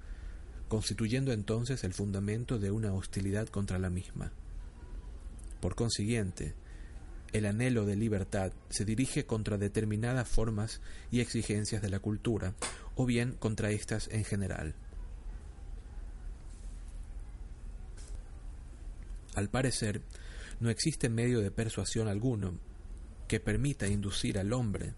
constituyendo 0.70 1.34
entonces 1.34 1.84
el 1.84 1.94
fundamento 1.94 2.60
de 2.60 2.72
una 2.72 2.94
hostilidad 2.94 3.50
contra 3.50 3.78
la 3.78 3.90
misma. 3.90 4.32
Por 5.60 5.76
consiguiente, 5.76 6.56
el 7.34 7.46
anhelo 7.46 7.86
de 7.86 7.96
libertad 7.96 8.54
se 8.70 8.86
dirige 8.86 9.26
contra 9.26 9.58
determinadas 9.58 10.28
formas 10.28 10.82
y 11.12 11.20
exigencias 11.20 11.82
de 11.82 11.90
la 11.90 12.00
cultura, 12.00 12.54
o 12.96 13.06
bien 13.06 13.34
contra 13.34 13.72
éstas 13.72 14.08
en 14.12 14.24
general. 14.24 14.76
Al 19.36 19.50
parecer, 19.50 20.02
no 20.60 20.70
existe 20.70 21.10
medio 21.10 21.42
de 21.42 21.50
persuasión 21.50 22.08
alguno 22.08 22.54
que 23.28 23.40
permita 23.40 23.88
inducir 23.88 24.38
al 24.38 24.54
hombre 24.54 24.94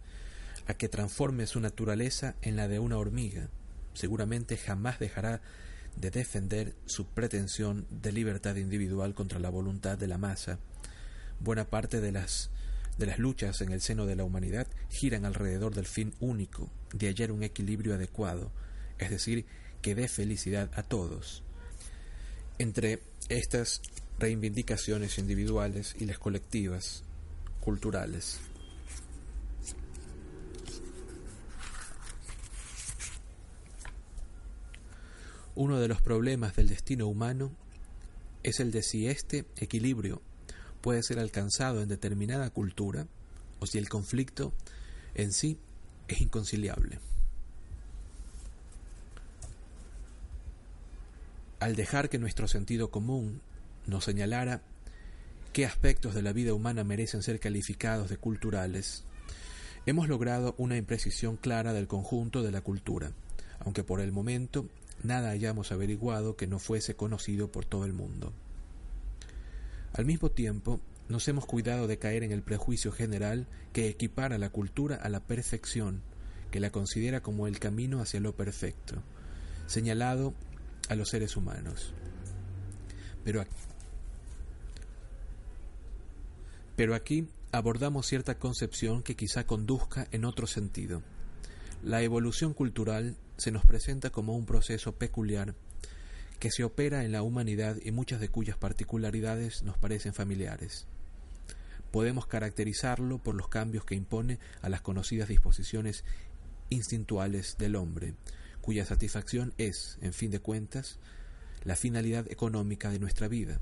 a 0.67 0.73
que 0.73 0.89
transforme 0.89 1.47
su 1.47 1.59
naturaleza 1.59 2.35
en 2.41 2.57
la 2.57 2.67
de 2.67 2.79
una 2.79 2.97
hormiga. 2.97 3.49
Seguramente 3.93 4.57
jamás 4.57 4.99
dejará 4.99 5.41
de 5.95 6.11
defender 6.11 6.75
su 6.85 7.05
pretensión 7.05 7.87
de 7.89 8.11
libertad 8.11 8.57
individual 8.57 9.13
contra 9.13 9.39
la 9.39 9.49
voluntad 9.49 9.97
de 9.97 10.07
la 10.07 10.17
masa. 10.17 10.59
Buena 11.39 11.65
parte 11.65 12.01
de 12.01 12.11
las 12.11 12.49
de 12.97 13.05
las 13.05 13.19
luchas 13.19 13.61
en 13.61 13.71
el 13.71 13.81
seno 13.81 14.05
de 14.05 14.15
la 14.15 14.23
humanidad 14.23 14.67
giran 14.89 15.25
alrededor 15.25 15.75
del 15.75 15.85
fin 15.85 16.13
único 16.19 16.69
de 16.93 17.07
hallar 17.07 17.31
un 17.31 17.43
equilibrio 17.43 17.93
adecuado, 17.93 18.51
es 18.99 19.09
decir, 19.09 19.45
que 19.81 19.95
dé 19.95 20.07
felicidad 20.07 20.71
a 20.75 20.83
todos. 20.83 21.43
Entre 22.57 23.01
estas 23.27 23.81
reivindicaciones 24.17 25.17
individuales 25.17 25.95
y 25.99 26.05
las 26.05 26.19
colectivas, 26.19 27.03
culturales. 27.59 28.39
Uno 35.55 35.79
de 35.79 35.87
los 35.87 36.01
problemas 36.01 36.55
del 36.55 36.67
destino 36.67 37.07
humano 37.07 37.51
es 38.43 38.59
el 38.59 38.71
de 38.71 38.83
si 38.83 39.07
este 39.07 39.45
equilibrio 39.57 40.21
puede 40.85 41.01
ser 41.01 41.17
alcanzado 41.17 41.81
en 41.81 41.89
determinada 41.89 42.51
cultura 42.51 43.07
o 43.59 43.65
si 43.65 43.79
el 43.79 43.89
conflicto 43.89 44.53
en 45.15 45.33
sí 45.33 45.57
es 46.07 46.21
inconciliable. 46.21 46.99
Al 51.59 51.75
dejar 51.75 52.07
que 52.07 52.19
nuestro 52.19 52.47
sentido 52.47 52.91
común 52.91 53.41
nos 53.87 54.03
señalara 54.03 54.61
qué 55.53 55.65
aspectos 55.65 56.13
de 56.13 56.21
la 56.21 56.33
vida 56.33 56.53
humana 56.53 56.83
merecen 56.83 57.23
ser 57.23 57.39
calificados 57.39 58.11
de 58.11 58.17
culturales, 58.17 59.05
hemos 59.87 60.07
logrado 60.07 60.53
una 60.59 60.77
imprecisión 60.77 61.35
clara 61.35 61.73
del 61.73 61.87
conjunto 61.87 62.43
de 62.43 62.51
la 62.51 62.61
cultura, 62.61 63.11
aunque 63.57 63.83
por 63.83 64.01
el 64.01 64.11
momento 64.11 64.67
nada 65.01 65.31
hayamos 65.31 65.71
averiguado 65.71 66.35
que 66.35 66.45
no 66.45 66.59
fuese 66.59 66.95
conocido 66.95 67.51
por 67.51 67.65
todo 67.65 67.85
el 67.85 67.93
mundo. 67.93 68.33
Al 69.97 70.05
mismo 70.05 70.29
tiempo, 70.29 70.81
nos 71.07 71.25
hemos 71.29 71.45
cuidado 71.45 71.87
de 71.87 71.97
caer 71.97 72.23
en 72.23 72.33
el 72.33 72.41
prejuicio 72.41 72.91
general 72.91 73.47
que 73.71 73.87
equipara 73.87 74.37
la 74.37 74.49
cultura 74.49 74.97
a 74.97 75.07
la 75.07 75.21
perfección, 75.21 76.01
que 76.51 76.59
la 76.59 76.69
considera 76.69 77.21
como 77.21 77.47
el 77.47 77.59
camino 77.59 78.01
hacia 78.01 78.19
lo 78.19 78.35
perfecto, 78.35 79.01
señalado 79.67 80.33
a 80.89 80.95
los 80.95 81.07
seres 81.07 81.37
humanos. 81.37 81.93
Pero 83.23 83.39
aquí, 83.39 83.55
pero 86.75 86.93
aquí 86.93 87.29
abordamos 87.53 88.05
cierta 88.05 88.37
concepción 88.37 89.01
que 89.01 89.15
quizá 89.15 89.45
conduzca 89.45 90.09
en 90.11 90.25
otro 90.25 90.45
sentido. 90.45 91.03
La 91.83 92.01
evolución 92.01 92.53
cultural 92.53 93.15
se 93.37 93.51
nos 93.51 93.65
presenta 93.65 94.09
como 94.09 94.35
un 94.35 94.45
proceso 94.45 94.91
peculiar 94.91 95.55
que 96.39 96.51
se 96.51 96.63
opera 96.63 97.03
en 97.03 97.11
la 97.11 97.21
humanidad 97.21 97.77
y 97.83 97.91
muchas 97.91 98.19
de 98.19 98.29
cuyas 98.29 98.57
particularidades 98.57 99.63
nos 99.63 99.77
parecen 99.77 100.13
familiares. 100.13 100.87
Podemos 101.91 102.27
caracterizarlo 102.27 103.19
por 103.19 103.35
los 103.35 103.47
cambios 103.47 103.85
que 103.85 103.95
impone 103.95 104.39
a 104.61 104.69
las 104.69 104.81
conocidas 104.81 105.29
disposiciones 105.29 106.03
instintuales 106.69 107.57
del 107.57 107.75
hombre, 107.75 108.15
cuya 108.61 108.85
satisfacción 108.85 109.53
es, 109.57 109.97
en 110.01 110.13
fin 110.13 110.31
de 110.31 110.39
cuentas, 110.39 110.99
la 111.63 111.75
finalidad 111.75 112.29
económica 112.31 112.91
de 112.91 112.99
nuestra 112.99 113.27
vida. 113.27 113.59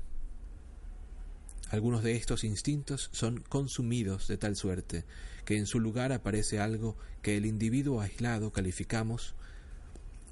Algunos 1.70 2.02
de 2.02 2.16
estos 2.16 2.44
instintos 2.44 3.08
son 3.12 3.40
consumidos 3.40 4.28
de 4.28 4.36
tal 4.36 4.56
suerte 4.56 5.04
que 5.44 5.56
en 5.56 5.66
su 5.66 5.80
lugar 5.80 6.12
aparece 6.12 6.60
algo 6.60 6.96
que 7.22 7.36
el 7.36 7.46
individuo 7.46 8.00
aislado 8.00 8.52
calificamos 8.52 9.34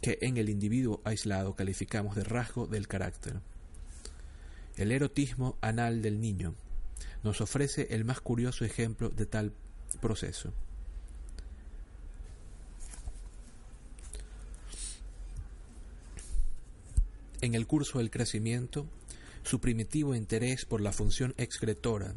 que 0.02 0.18
en 0.20 0.36
el 0.36 0.50
individuo 0.50 1.00
aislado 1.04 1.54
calificamos 1.54 2.16
de 2.16 2.24
rasgo 2.24 2.66
del 2.66 2.88
carácter. 2.88 3.40
El 4.76 4.90
erotismo 4.90 5.56
anal 5.60 6.02
del 6.02 6.20
niño 6.20 6.54
nos 7.22 7.40
ofrece 7.40 7.86
el 7.90 8.04
más 8.04 8.20
curioso 8.20 8.64
ejemplo 8.64 9.08
de 9.08 9.26
tal 9.26 9.54
proceso. 10.00 10.52
En 17.40 17.54
el 17.54 17.66
curso 17.66 17.98
del 17.98 18.10
crecimiento, 18.10 18.86
su 19.42 19.60
primitivo 19.60 20.14
interés 20.14 20.64
por 20.64 20.80
la 20.80 20.92
función 20.92 21.34
excretora, 21.36 22.14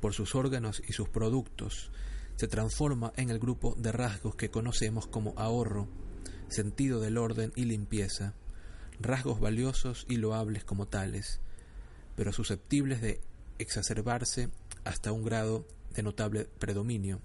por 0.00 0.12
sus 0.12 0.34
órganos 0.34 0.82
y 0.86 0.92
sus 0.92 1.08
productos, 1.08 1.90
se 2.36 2.48
transforma 2.48 3.12
en 3.16 3.30
el 3.30 3.38
grupo 3.38 3.74
de 3.78 3.92
rasgos 3.92 4.34
que 4.34 4.50
conocemos 4.50 5.06
como 5.06 5.34
ahorro, 5.36 5.88
sentido 6.54 7.00
del 7.00 7.18
orden 7.18 7.52
y 7.56 7.64
limpieza, 7.64 8.34
rasgos 9.00 9.40
valiosos 9.40 10.06
y 10.08 10.16
loables 10.16 10.64
como 10.64 10.86
tales, 10.86 11.40
pero 12.16 12.32
susceptibles 12.32 13.00
de 13.00 13.20
exacerbarse 13.58 14.48
hasta 14.84 15.12
un 15.12 15.24
grado 15.24 15.66
de 15.94 16.02
notable 16.02 16.48
predominio, 16.58 17.20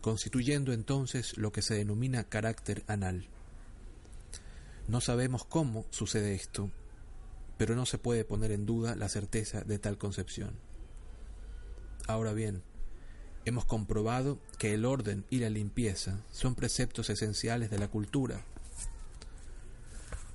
constituyendo 0.00 0.72
entonces 0.72 1.36
lo 1.36 1.52
que 1.52 1.62
se 1.62 1.74
denomina 1.74 2.24
carácter 2.24 2.84
anal. 2.86 3.28
No 4.88 5.00
sabemos 5.00 5.44
cómo 5.44 5.84
sucede 5.90 6.34
esto, 6.34 6.70
pero 7.58 7.76
no 7.76 7.86
se 7.86 7.98
puede 7.98 8.24
poner 8.24 8.52
en 8.52 8.66
duda 8.66 8.96
la 8.96 9.08
certeza 9.08 9.60
de 9.62 9.78
tal 9.78 9.98
concepción. 9.98 10.54
Ahora 12.06 12.32
bien, 12.32 12.62
hemos 13.44 13.64
comprobado 13.64 14.38
que 14.58 14.74
el 14.74 14.84
orden 14.84 15.24
y 15.30 15.38
la 15.38 15.50
limpieza 15.50 16.20
son 16.30 16.54
preceptos 16.54 17.10
esenciales 17.10 17.70
de 17.70 17.78
la 17.78 17.88
cultura, 17.88 18.44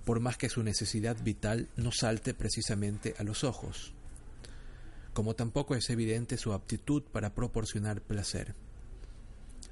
por 0.05 0.19
más 0.19 0.37
que 0.37 0.49
su 0.49 0.63
necesidad 0.63 1.17
vital 1.23 1.67
no 1.75 1.91
salte 1.91 2.33
precisamente 2.33 3.15
a 3.17 3.23
los 3.23 3.43
ojos, 3.43 3.93
como 5.13 5.35
tampoco 5.35 5.75
es 5.75 5.89
evidente 5.89 6.37
su 6.37 6.53
aptitud 6.53 7.03
para 7.03 7.33
proporcionar 7.33 8.01
placer. 8.01 8.53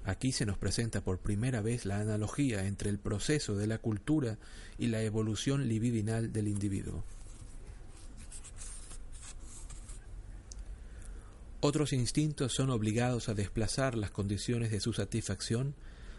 Aquí 0.06 0.32
se 0.34 0.46
nos 0.46 0.58
presenta 0.58 1.02
por 1.02 1.20
primera 1.20 1.62
vez 1.62 1.86
la 1.86 2.00
analogía 2.00 2.66
entre 2.66 2.90
el 2.90 3.00
proceso 3.00 3.56
de 3.56 3.68
la 3.68 3.78
cultura 3.78 4.38
y 4.78 4.88
la 4.88 5.02
evolución 5.02 5.68
libidinal 5.70 6.34
del 6.34 6.50
individuo. 6.50 7.04
Otros 11.66 11.94
instintos 11.94 12.52
son 12.54 12.72
obligados 12.72 13.30
a 13.30 13.36
desplazar 13.36 13.96
las 13.96 14.12
condiciones 14.12 14.70
de 14.70 14.82
su 14.82 14.92
satisfacción, 14.92 15.76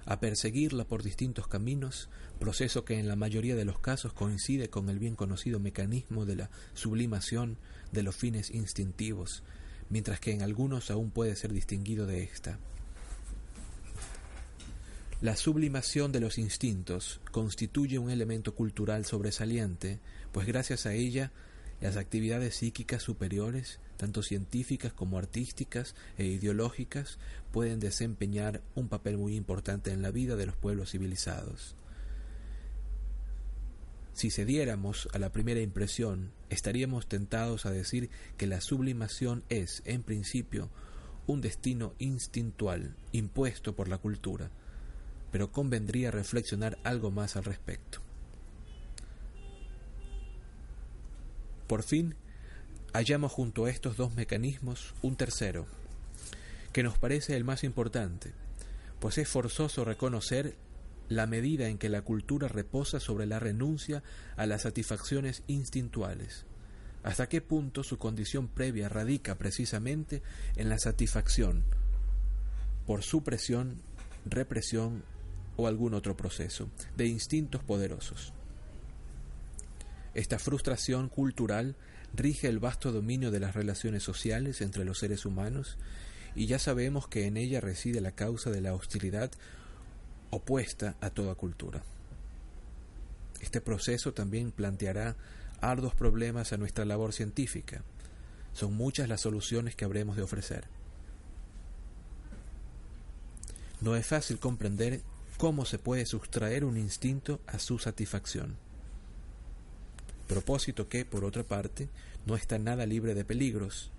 a 0.06 0.18
perseguirla 0.18 0.86
por 0.86 1.02
distintos 1.02 1.48
caminos, 1.48 2.08
proceso 2.38 2.86
que 2.86 2.98
en 2.98 3.08
la 3.08 3.14
mayoría 3.14 3.54
de 3.54 3.66
los 3.66 3.78
casos 3.78 4.14
coincide 4.14 4.70
con 4.70 4.88
el 4.88 4.98
bien 4.98 5.16
conocido 5.16 5.60
mecanismo 5.60 6.24
de 6.24 6.36
la 6.36 6.50
sublimación 6.72 7.58
de 7.92 8.02
los 8.02 8.16
fines 8.16 8.50
instintivos, 8.52 9.42
mientras 9.90 10.18
que 10.18 10.32
en 10.32 10.40
algunos 10.40 10.90
aún 10.90 11.10
puede 11.10 11.36
ser 11.36 11.52
distinguido 11.52 12.06
de 12.06 12.22
ésta. 12.22 12.58
La 15.20 15.36
sublimación 15.36 16.10
de 16.10 16.20
los 16.20 16.38
instintos 16.38 17.20
constituye 17.32 17.98
un 17.98 18.08
elemento 18.08 18.54
cultural 18.54 19.04
sobresaliente, 19.04 20.00
pues 20.32 20.46
gracias 20.46 20.86
a 20.86 20.94
ella 20.94 21.32
las 21.84 21.98
actividades 21.98 22.54
psíquicas 22.54 23.02
superiores, 23.02 23.78
tanto 23.98 24.22
científicas 24.22 24.94
como 24.94 25.18
artísticas 25.18 25.94
e 26.16 26.24
ideológicas, 26.24 27.18
pueden 27.52 27.78
desempeñar 27.78 28.62
un 28.74 28.88
papel 28.88 29.18
muy 29.18 29.36
importante 29.36 29.90
en 29.90 30.00
la 30.00 30.10
vida 30.10 30.34
de 30.34 30.46
los 30.46 30.56
pueblos 30.56 30.92
civilizados. 30.92 31.76
Si 34.14 34.30
cediéramos 34.30 35.10
a 35.12 35.18
la 35.18 35.30
primera 35.30 35.60
impresión, 35.60 36.30
estaríamos 36.48 37.06
tentados 37.06 37.66
a 37.66 37.70
decir 37.70 38.08
que 38.38 38.46
la 38.46 38.62
sublimación 38.62 39.44
es, 39.50 39.82
en 39.84 40.02
principio, 40.02 40.70
un 41.26 41.42
destino 41.42 41.92
instintual 41.98 42.96
impuesto 43.12 43.76
por 43.76 43.88
la 43.88 43.98
cultura, 43.98 44.50
pero 45.30 45.52
convendría 45.52 46.10
reflexionar 46.10 46.78
algo 46.82 47.10
más 47.10 47.36
al 47.36 47.44
respecto. 47.44 48.03
Por 51.66 51.82
fin, 51.82 52.14
hallamos 52.92 53.32
junto 53.32 53.64
a 53.64 53.70
estos 53.70 53.96
dos 53.96 54.14
mecanismos 54.14 54.94
un 55.02 55.16
tercero, 55.16 55.66
que 56.72 56.82
nos 56.82 56.98
parece 56.98 57.36
el 57.36 57.44
más 57.44 57.64
importante, 57.64 58.32
pues 59.00 59.18
es 59.18 59.28
forzoso 59.28 59.84
reconocer 59.84 60.56
la 61.08 61.26
medida 61.26 61.68
en 61.68 61.78
que 61.78 61.88
la 61.88 62.02
cultura 62.02 62.48
reposa 62.48 63.00
sobre 63.00 63.26
la 63.26 63.38
renuncia 63.38 64.02
a 64.36 64.46
las 64.46 64.62
satisfacciones 64.62 65.42
instintuales, 65.46 66.46
hasta 67.02 67.28
qué 67.28 67.40
punto 67.40 67.82
su 67.82 67.98
condición 67.98 68.48
previa 68.48 68.88
radica 68.88 69.36
precisamente 69.36 70.22
en 70.56 70.68
la 70.68 70.78
satisfacción 70.78 71.64
por 72.86 73.02
supresión, 73.02 73.80
represión 74.26 75.04
o 75.56 75.66
algún 75.66 75.94
otro 75.94 76.16
proceso 76.16 76.68
de 76.96 77.06
instintos 77.06 77.62
poderosos. 77.62 78.32
Esta 80.14 80.38
frustración 80.38 81.08
cultural 81.08 81.76
rige 82.14 82.48
el 82.48 82.60
vasto 82.60 82.92
dominio 82.92 83.30
de 83.30 83.40
las 83.40 83.54
relaciones 83.54 84.02
sociales 84.02 84.60
entre 84.60 84.84
los 84.84 84.98
seres 84.98 85.26
humanos 85.26 85.76
y 86.36 86.46
ya 86.46 86.58
sabemos 86.58 87.08
que 87.08 87.26
en 87.26 87.36
ella 87.36 87.60
reside 87.60 88.00
la 88.00 88.12
causa 88.12 88.50
de 88.50 88.60
la 88.60 88.74
hostilidad 88.74 89.30
opuesta 90.30 90.96
a 91.00 91.10
toda 91.10 91.34
cultura. 91.34 91.82
Este 93.40 93.60
proceso 93.60 94.14
también 94.14 94.52
planteará 94.52 95.16
arduos 95.60 95.94
problemas 95.94 96.52
a 96.52 96.56
nuestra 96.56 96.84
labor 96.84 97.12
científica. 97.12 97.82
Son 98.52 98.74
muchas 98.74 99.08
las 99.08 99.20
soluciones 99.20 99.74
que 99.74 99.84
habremos 99.84 100.16
de 100.16 100.22
ofrecer. 100.22 100.68
No 103.80 103.96
es 103.96 104.06
fácil 104.06 104.38
comprender 104.38 105.02
cómo 105.36 105.64
se 105.64 105.78
puede 105.78 106.06
sustraer 106.06 106.64
un 106.64 106.76
instinto 106.76 107.40
a 107.46 107.58
su 107.58 107.78
satisfacción. 107.78 108.56
Propósito 110.26 110.88
que, 110.88 111.04
por 111.04 111.24
otra 111.24 111.42
parte, 111.42 111.88
no 112.26 112.36
está 112.36 112.58
nada 112.58 112.86
libre 112.86 113.14
de 113.14 113.24
peligros, 113.24 113.90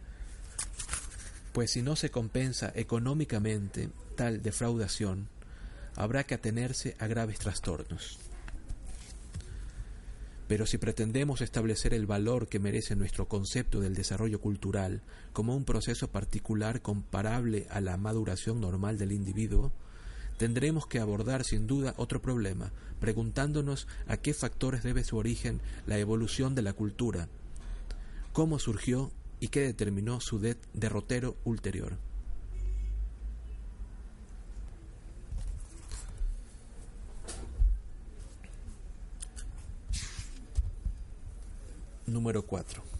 pues 1.53 1.71
si 1.71 1.81
no 1.81 1.95
se 1.95 2.09
compensa 2.09 2.71
económicamente 2.75 3.89
tal 4.15 4.41
defraudación, 4.41 5.29
habrá 5.95 6.25
que 6.25 6.35
atenerse 6.35 6.95
a 6.99 7.07
graves 7.07 7.39
trastornos. 7.39 8.19
Pero 10.47 10.65
si 10.65 10.77
pretendemos 10.77 11.41
establecer 11.41 11.93
el 11.93 12.05
valor 12.05 12.47
que 12.47 12.59
merece 12.59 12.95
nuestro 12.95 13.27
concepto 13.27 13.79
del 13.79 13.95
desarrollo 13.95 14.39
cultural 14.39 15.01
como 15.33 15.55
un 15.55 15.65
proceso 15.65 16.09
particular 16.09 16.81
comparable 16.81 17.67
a 17.69 17.81
la 17.81 17.97
maduración 17.97 18.61
normal 18.61 18.97
del 18.97 19.11
individuo, 19.11 19.71
tendremos 20.37 20.87
que 20.87 20.99
abordar 20.99 21.43
sin 21.43 21.67
duda 21.67 21.93
otro 21.97 22.21
problema, 22.21 22.71
preguntándonos 22.99 23.87
a 24.07 24.17
qué 24.17 24.33
factores 24.33 24.83
debe 24.83 25.03
su 25.03 25.17
origen 25.17 25.61
la 25.85 25.97
evolución 25.97 26.55
de 26.55 26.61
la 26.61 26.73
cultura, 26.73 27.27
cómo 28.33 28.59
surgió 28.59 29.11
y 29.39 29.49
qué 29.49 29.61
determinó 29.61 30.19
su 30.21 30.39
derrotero 30.73 31.35
ulterior. 31.43 31.97
Número 42.07 42.43
4. 42.43 42.94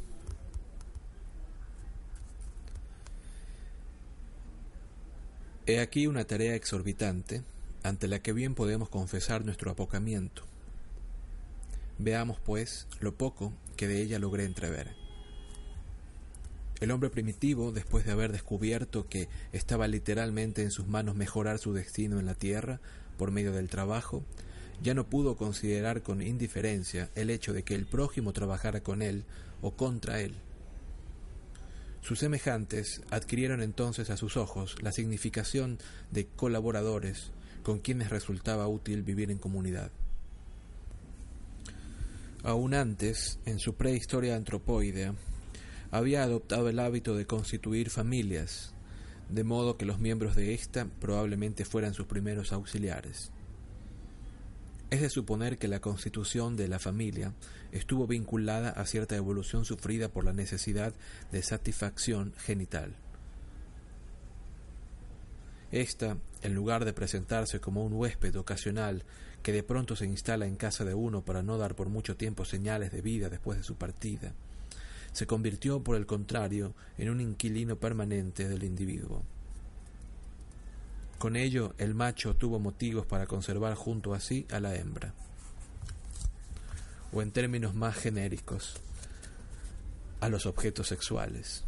He 5.68 5.80
aquí 5.80 6.06
una 6.06 6.26
tarea 6.26 6.54
exorbitante 6.54 7.42
ante 7.82 8.08
la 8.08 8.20
que 8.20 8.34
bien 8.34 8.54
podemos 8.54 8.88
confesar 8.88 9.46
nuestro 9.46 9.72
apocamiento. 9.72 10.44
Veamos, 11.98 12.38
pues, 12.40 12.88
lo 13.00 13.16
poco 13.16 13.52
que 13.76 13.88
de 13.88 14.00
ella 14.00 14.20
logré 14.20 14.46
entrever. 14.46 14.92
El 16.82 16.92
hombre 16.92 17.10
primitivo, 17.10 17.72
después 17.72 18.06
de 18.06 18.12
haber 18.12 18.32
descubierto 18.32 19.08
que 19.10 19.28
estaba 19.54 19.88
literalmente 19.88 20.62
en 20.62 20.70
sus 20.70 20.86
manos 20.86 21.16
mejorar 21.16 21.58
su 21.58 21.74
destino 21.74 22.20
en 22.20 22.28
la 22.28 22.36
tierra 22.36 22.80
por 23.18 23.32
medio 23.32 23.52
del 23.52 23.68
trabajo, 23.68 24.24
ya 24.84 24.94
no 24.94 25.08
pudo 25.08 25.36
considerar 25.36 26.04
con 26.04 26.22
indiferencia 26.22 27.10
el 27.16 27.32
hecho 27.32 27.54
de 27.54 27.64
que 27.64 27.74
el 27.74 27.88
prójimo 27.88 28.34
trabajara 28.34 28.82
con 28.82 29.02
él 29.02 29.24
o 29.64 29.72
contra 29.72 30.22
él. 30.22 30.36
Sus 32.06 32.20
semejantes 32.20 33.02
adquirieron 33.10 33.64
entonces 33.64 34.12
a 34.12 34.18
sus 34.18 34.38
ojos 34.38 34.76
la 34.84 34.92
significación 34.92 35.80
de 36.12 36.28
colaboradores 36.28 37.32
con 37.64 37.80
quienes 37.80 38.12
resultaba 38.12 38.68
útil 38.68 39.02
vivir 39.02 39.32
en 39.32 39.40
comunidad. 39.40 39.90
Aún 42.44 42.76
antes, 42.76 43.40
en 43.48 43.58
su 43.58 43.74
prehistoria 43.74 44.36
antropoidea, 44.36 45.16
había 45.90 46.22
adoptado 46.22 46.70
el 46.70 46.78
hábito 46.78 47.16
de 47.16 47.26
constituir 47.26 47.90
familias, 47.90 48.76
de 49.30 49.44
modo 49.44 49.76
que 49.76 49.88
los 49.88 49.98
miembros 49.98 50.36
de 50.36 50.54
ésta 50.54 50.88
probablemente 51.02 51.66
fueran 51.66 51.96
sus 51.96 52.06
primeros 52.06 52.54
auxiliares. 52.54 53.32
Es 54.92 55.02
de 55.02 55.10
suponer 55.10 55.58
que 55.58 55.68
la 55.68 55.82
constitución 55.82 56.56
de 56.56 56.68
la 56.68 56.80
familia 56.80 57.34
estuvo 57.72 58.06
vinculada 58.06 58.70
a 58.70 58.86
cierta 58.86 59.16
evolución 59.16 59.66
sufrida 59.66 60.10
por 60.10 60.26
la 60.26 60.34
necesidad 60.34 60.94
de 61.32 61.42
satisfacción 61.42 62.34
genital. 62.38 62.96
Esta, 65.72 66.18
en 66.44 66.54
lugar 66.54 66.86
de 66.86 66.94
presentarse 66.94 67.60
como 67.60 67.84
un 67.84 67.94
huésped 67.94 68.36
ocasional 68.38 69.04
que 69.42 69.52
de 69.52 69.64
pronto 69.64 69.96
se 69.96 70.06
instala 70.06 70.46
en 70.46 70.56
casa 70.56 70.86
de 70.86 70.94
uno 70.94 71.26
para 71.26 71.44
no 71.44 71.58
dar 71.58 71.76
por 71.76 71.90
mucho 71.90 72.16
tiempo 72.16 72.46
señales 72.46 72.92
de 72.92 73.02
vida 73.02 73.30
después 73.30 73.58
de 73.58 73.64
su 73.64 73.76
partida, 73.76 74.34
se 75.12 75.28
convirtió, 75.28 75.84
por 75.84 75.96
el 75.96 76.06
contrario, 76.06 76.74
en 76.98 77.10
un 77.10 77.22
inquilino 77.22 77.78
permanente 77.78 78.48
del 78.48 78.64
individuo. 78.64 79.24
Con 81.18 81.36
ello, 81.36 81.74
el 81.78 81.94
macho 81.94 82.36
tuvo 82.36 82.60
motivos 82.60 83.06
para 83.06 83.26
conservar 83.26 83.76
junto 83.76 84.14
a 84.14 84.20
sí 84.20 84.46
a 84.52 84.60
la 84.60 84.76
hembra. 84.76 85.14
O 87.14 87.22
en 87.22 87.32
términos 87.32 87.74
más 87.74 87.96
genéricos, 87.96 88.76
a 90.20 90.30
los 90.30 90.46
objetos 90.46 90.88
sexuales. 90.88 91.64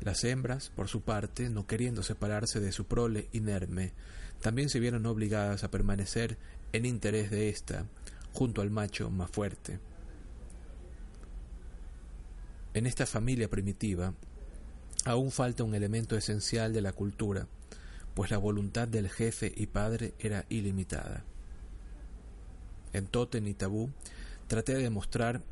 Las 0.00 0.24
hembras, 0.24 0.70
por 0.74 0.88
su 0.88 1.02
parte, 1.02 1.50
no 1.50 1.66
queriendo 1.66 2.02
separarse 2.02 2.60
de 2.60 2.72
su 2.72 2.86
prole 2.86 3.28
inerme, 3.32 3.92
también 4.40 4.68
se 4.68 4.80
vieron 4.80 5.06
obligadas 5.06 5.64
a 5.64 5.70
permanecer 5.70 6.38
en 6.72 6.86
interés 6.86 7.30
de 7.30 7.48
ésta, 7.48 7.86
junto 8.32 8.62
al 8.62 8.70
macho 8.70 9.10
más 9.10 9.30
fuerte. 9.30 9.80
En 12.74 12.86
esta 12.86 13.06
familia 13.06 13.48
primitiva, 13.48 14.12
Aún 15.06 15.30
falta 15.30 15.62
un 15.62 15.72
elemento 15.76 16.16
esencial 16.16 16.72
de 16.72 16.80
la 16.80 16.92
cultura, 16.92 17.46
pues 18.14 18.32
la 18.32 18.38
voluntad 18.38 18.88
del 18.88 19.08
jefe 19.08 19.52
y 19.56 19.66
padre 19.66 20.14
era 20.18 20.46
ilimitada. 20.48 21.22
En 22.92 23.06
Totem 23.06 23.46
y 23.46 23.54
Tabú 23.54 23.92
traté 24.48 24.74
de 24.74 24.90
mostrar 24.90 25.42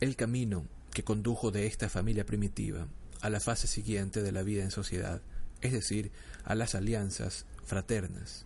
el 0.00 0.16
camino 0.16 0.66
que 0.92 1.02
condujo 1.02 1.50
de 1.50 1.66
esta 1.66 1.88
familia 1.88 2.26
primitiva 2.26 2.86
a 3.22 3.30
la 3.30 3.40
fase 3.40 3.66
siguiente 3.66 4.22
de 4.22 4.32
la 4.32 4.42
vida 4.42 4.64
en 4.64 4.70
sociedad, 4.70 5.22
es 5.62 5.72
decir, 5.72 6.12
a 6.44 6.54
las 6.54 6.74
alianzas 6.74 7.46
fraternas. 7.64 8.44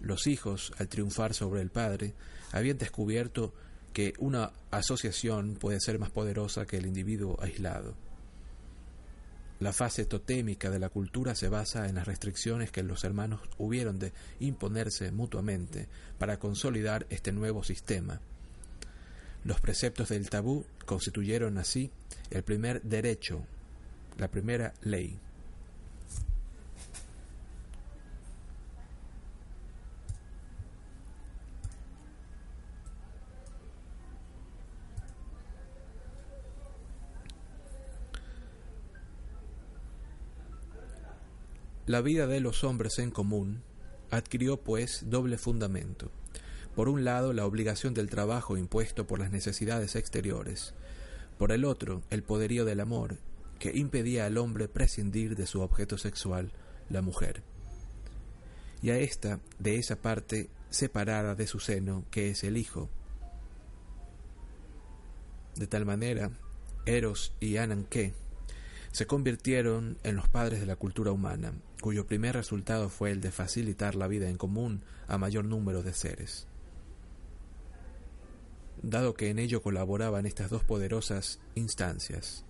Los 0.00 0.26
hijos, 0.26 0.72
al 0.78 0.88
triunfar 0.88 1.34
sobre 1.34 1.60
el 1.60 1.68
padre, 1.68 2.14
habían 2.50 2.78
descubierto 2.78 3.52
que 3.92 4.14
una 4.18 4.52
asociación 4.70 5.56
puede 5.56 5.80
ser 5.80 5.98
más 5.98 6.10
poderosa 6.10 6.64
que 6.64 6.78
el 6.78 6.86
individuo 6.86 7.38
aislado. 7.42 8.05
La 9.58 9.72
fase 9.72 10.04
totémica 10.04 10.70
de 10.70 10.78
la 10.78 10.90
cultura 10.90 11.34
se 11.34 11.48
basa 11.48 11.88
en 11.88 11.94
las 11.94 12.06
restricciones 12.06 12.70
que 12.70 12.82
los 12.82 13.04
hermanos 13.04 13.40
hubieron 13.56 13.98
de 13.98 14.12
imponerse 14.38 15.10
mutuamente 15.12 15.88
para 16.18 16.38
consolidar 16.38 17.06
este 17.08 17.32
nuevo 17.32 17.64
sistema. 17.64 18.20
Los 19.44 19.60
preceptos 19.60 20.10
del 20.10 20.28
tabú 20.28 20.66
constituyeron 20.84 21.56
así 21.56 21.90
el 22.30 22.42
primer 22.42 22.82
derecho, 22.82 23.44
la 24.18 24.28
primera 24.28 24.74
ley. 24.82 25.18
La 41.86 42.00
vida 42.00 42.26
de 42.26 42.40
los 42.40 42.64
hombres 42.64 42.98
en 42.98 43.12
común 43.12 43.62
adquirió, 44.10 44.56
pues, 44.56 45.04
doble 45.08 45.38
fundamento. 45.38 46.10
Por 46.74 46.88
un 46.88 47.04
lado, 47.04 47.32
la 47.32 47.46
obligación 47.46 47.94
del 47.94 48.10
trabajo 48.10 48.56
impuesto 48.56 49.06
por 49.06 49.20
las 49.20 49.30
necesidades 49.30 49.94
exteriores. 49.94 50.74
Por 51.38 51.52
el 51.52 51.64
otro, 51.64 52.02
el 52.10 52.24
poderío 52.24 52.64
del 52.64 52.80
amor, 52.80 53.18
que 53.60 53.70
impedía 53.76 54.26
al 54.26 54.36
hombre 54.36 54.66
prescindir 54.66 55.36
de 55.36 55.46
su 55.46 55.60
objeto 55.60 55.96
sexual, 55.96 56.50
la 56.90 57.02
mujer. 57.02 57.44
Y 58.82 58.90
a 58.90 58.98
ésta, 58.98 59.38
de 59.60 59.76
esa 59.76 59.94
parte 59.94 60.50
separada 60.70 61.36
de 61.36 61.46
su 61.46 61.60
seno, 61.60 62.04
que 62.10 62.30
es 62.30 62.42
el 62.42 62.56
hijo. 62.56 62.90
De 65.54 65.68
tal 65.68 65.86
manera, 65.86 66.32
Eros 66.84 67.32
y 67.38 67.58
Ananke 67.58 68.25
se 68.96 69.06
convirtieron 69.06 69.98
en 70.04 70.16
los 70.16 70.26
padres 70.26 70.58
de 70.58 70.64
la 70.64 70.76
cultura 70.76 71.12
humana, 71.12 71.52
cuyo 71.82 72.06
primer 72.06 72.34
resultado 72.34 72.88
fue 72.88 73.10
el 73.10 73.20
de 73.20 73.30
facilitar 73.30 73.94
la 73.94 74.08
vida 74.08 74.30
en 74.30 74.38
común 74.38 74.84
a 75.06 75.18
mayor 75.18 75.44
número 75.44 75.82
de 75.82 75.92
seres. 75.92 76.46
Dado 78.80 79.12
que 79.12 79.28
en 79.28 79.38
ello 79.38 79.60
colaboraban 79.60 80.24
estas 80.24 80.48
dos 80.48 80.64
poderosas 80.64 81.40
instancias, 81.54 82.46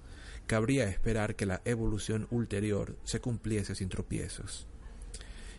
cabría 0.46 0.88
esperar 0.88 1.34
que 1.34 1.46
la 1.46 1.62
evolución 1.64 2.28
ulterior 2.30 2.96
se 3.02 3.20
cumpliese 3.20 3.74
sin 3.74 3.88
tropiezos, 3.88 4.68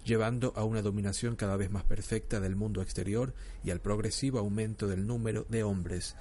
llevando 0.05 0.53
a 0.55 0.63
una 0.63 0.81
dominación 0.81 1.35
cada 1.35 1.57
vez 1.57 1.69
más 1.69 1.83
perfecta 1.83 2.39
del 2.39 2.55
mundo 2.55 2.81
exterior 2.81 3.33
y 3.61 3.71
al 3.71 3.81
progresivo 3.81 4.39
aumento 4.39 4.87
del 4.87 5.05
número 5.05 5.45
de 5.49 5.63
hombres 5.63 6.15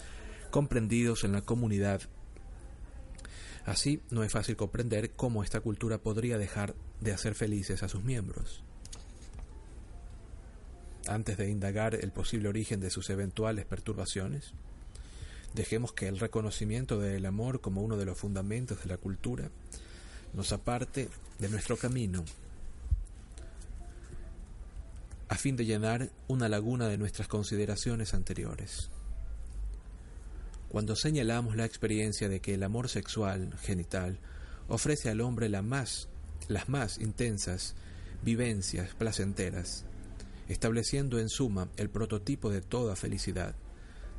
comprendidos 0.50 1.22
en 1.22 1.30
la 1.30 1.42
comunidad. 1.42 2.00
Así, 3.66 4.00
no 4.10 4.24
es 4.24 4.32
fácil 4.32 4.56
comprender 4.56 5.10
cómo 5.10 5.42
esta 5.42 5.60
cultura 5.60 5.98
podría 5.98 6.38
dejar 6.38 6.74
de 7.00 7.12
hacer 7.12 7.34
felices 7.34 7.82
a 7.82 7.88
sus 7.88 8.02
miembros. 8.02 8.62
Antes 11.06 11.36
de 11.36 11.50
indagar 11.50 11.94
el 11.94 12.12
posible 12.12 12.48
origen 12.48 12.80
de 12.80 12.90
sus 12.90 13.10
eventuales 13.10 13.66
perturbaciones, 13.66 14.54
Dejemos 15.56 15.94
que 15.94 16.06
el 16.06 16.18
reconocimiento 16.18 16.98
del 16.98 17.24
amor 17.24 17.62
como 17.62 17.80
uno 17.80 17.96
de 17.96 18.04
los 18.04 18.18
fundamentos 18.18 18.82
de 18.82 18.90
la 18.90 18.98
cultura 18.98 19.50
nos 20.34 20.52
aparte 20.52 21.08
de 21.38 21.48
nuestro 21.48 21.78
camino 21.78 22.22
a 25.30 25.34
fin 25.36 25.56
de 25.56 25.64
llenar 25.64 26.10
una 26.28 26.50
laguna 26.50 26.88
de 26.88 26.98
nuestras 26.98 27.26
consideraciones 27.26 28.12
anteriores. 28.12 28.90
Cuando 30.68 30.96
señalamos 30.96 31.56
la 31.56 31.64
experiencia 31.64 32.28
de 32.28 32.40
que 32.40 32.54
el 32.54 32.62
amor 32.62 32.88
sexual, 32.88 33.54
genital, 33.62 34.18
ofrece 34.68 35.08
al 35.10 35.20
hombre 35.20 35.48
las 35.48 35.64
más 36.68 36.98
intensas 36.98 37.74
vivencias 38.22 38.94
placenteras, 38.94 39.84
estableciendo 40.48 41.18
en 41.18 41.28
suma 41.28 41.68
el 41.76 41.90
prototipo 41.90 42.50
de 42.50 42.60
toda 42.60 42.96
felicidad, 42.96 43.54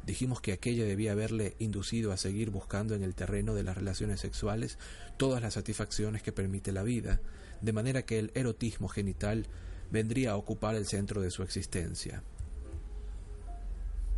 Dijimos 0.07 0.39
que 0.39 0.53
aquella 0.53 0.85
debía 0.85 1.11
haberle 1.11 1.57
inducido 1.59 2.13
a 2.13 2.17
seguir 2.17 2.49
buscando 2.49 2.95
en 2.95 3.03
el 3.03 3.13
terreno 3.13 3.53
de 3.53 3.63
las 3.63 3.75
relaciones 3.75 4.21
sexuales 4.21 4.79
todas 5.17 5.41
las 5.41 5.55
satisfacciones 5.55 6.23
que 6.23 6.31
permite 6.31 6.71
la 6.71 6.81
vida, 6.81 7.19
de 7.61 7.73
manera 7.73 8.03
que 8.03 8.17
el 8.17 8.31
erotismo 8.33 8.87
genital 8.87 9.47
vendría 9.91 10.31
a 10.31 10.37
ocupar 10.37 10.75
el 10.75 10.87
centro 10.87 11.19
de 11.19 11.29
su 11.29 11.43
existencia. 11.43 12.23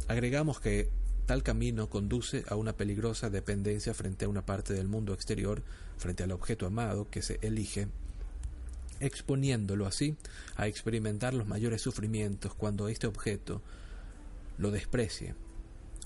Agregamos 0.07 0.59
que 0.59 0.89
tal 1.29 1.43
camino 1.43 1.91
conduce 1.91 2.43
a 2.49 2.55
una 2.55 2.73
peligrosa 2.73 3.29
dependencia 3.29 3.93
frente 3.93 4.25
a 4.25 4.29
una 4.29 4.47
parte 4.47 4.73
del 4.73 4.87
mundo 4.87 5.13
exterior, 5.13 5.61
frente 5.95 6.23
al 6.23 6.31
objeto 6.31 6.65
amado 6.65 7.07
que 7.11 7.21
se 7.21 7.37
elige, 7.43 7.87
exponiéndolo 8.99 9.85
así 9.85 10.15
a 10.55 10.65
experimentar 10.65 11.35
los 11.35 11.45
mayores 11.45 11.83
sufrimientos 11.83 12.55
cuando 12.55 12.87
este 12.87 13.05
objeto 13.05 13.61
lo 14.57 14.71
desprecie 14.71 15.35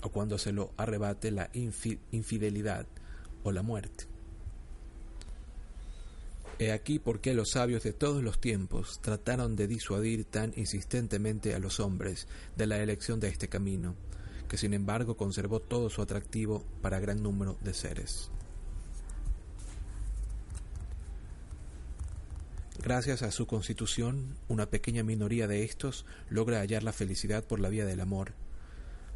o 0.02 0.10
cuando 0.10 0.36
se 0.36 0.52
lo 0.52 0.74
arrebate 0.76 1.30
la 1.30 1.48
infidelidad 1.54 2.86
o 3.44 3.50
la 3.50 3.62
muerte. 3.62 4.04
He 6.58 6.70
aquí 6.70 6.98
por 6.98 7.22
qué 7.22 7.32
los 7.32 7.52
sabios 7.52 7.82
de 7.82 7.94
todos 7.94 8.22
los 8.22 8.42
tiempos 8.42 9.00
trataron 9.00 9.56
de 9.56 9.68
disuadir 9.68 10.26
tan 10.26 10.52
insistentemente 10.54 11.54
a 11.54 11.60
los 11.60 11.80
hombres 11.80 12.28
de 12.56 12.66
la 12.66 12.82
elección 12.82 13.20
de 13.20 13.28
este 13.28 13.48
camino, 13.48 13.94
que 14.48 14.56
sin 14.56 14.74
embargo 14.74 15.16
conservó 15.16 15.60
todo 15.60 15.90
su 15.90 16.02
atractivo 16.02 16.64
para 16.82 17.00
gran 17.00 17.22
número 17.22 17.58
de 17.62 17.74
seres. 17.74 18.30
Gracias 22.82 23.22
a 23.22 23.30
su 23.30 23.46
constitución, 23.46 24.36
una 24.48 24.66
pequeña 24.66 25.02
minoría 25.02 25.46
de 25.48 25.64
estos 25.64 26.04
logra 26.28 26.58
hallar 26.58 26.82
la 26.82 26.92
felicidad 26.92 27.42
por 27.44 27.58
la 27.58 27.70
vía 27.70 27.86
del 27.86 28.00
amor, 28.00 28.34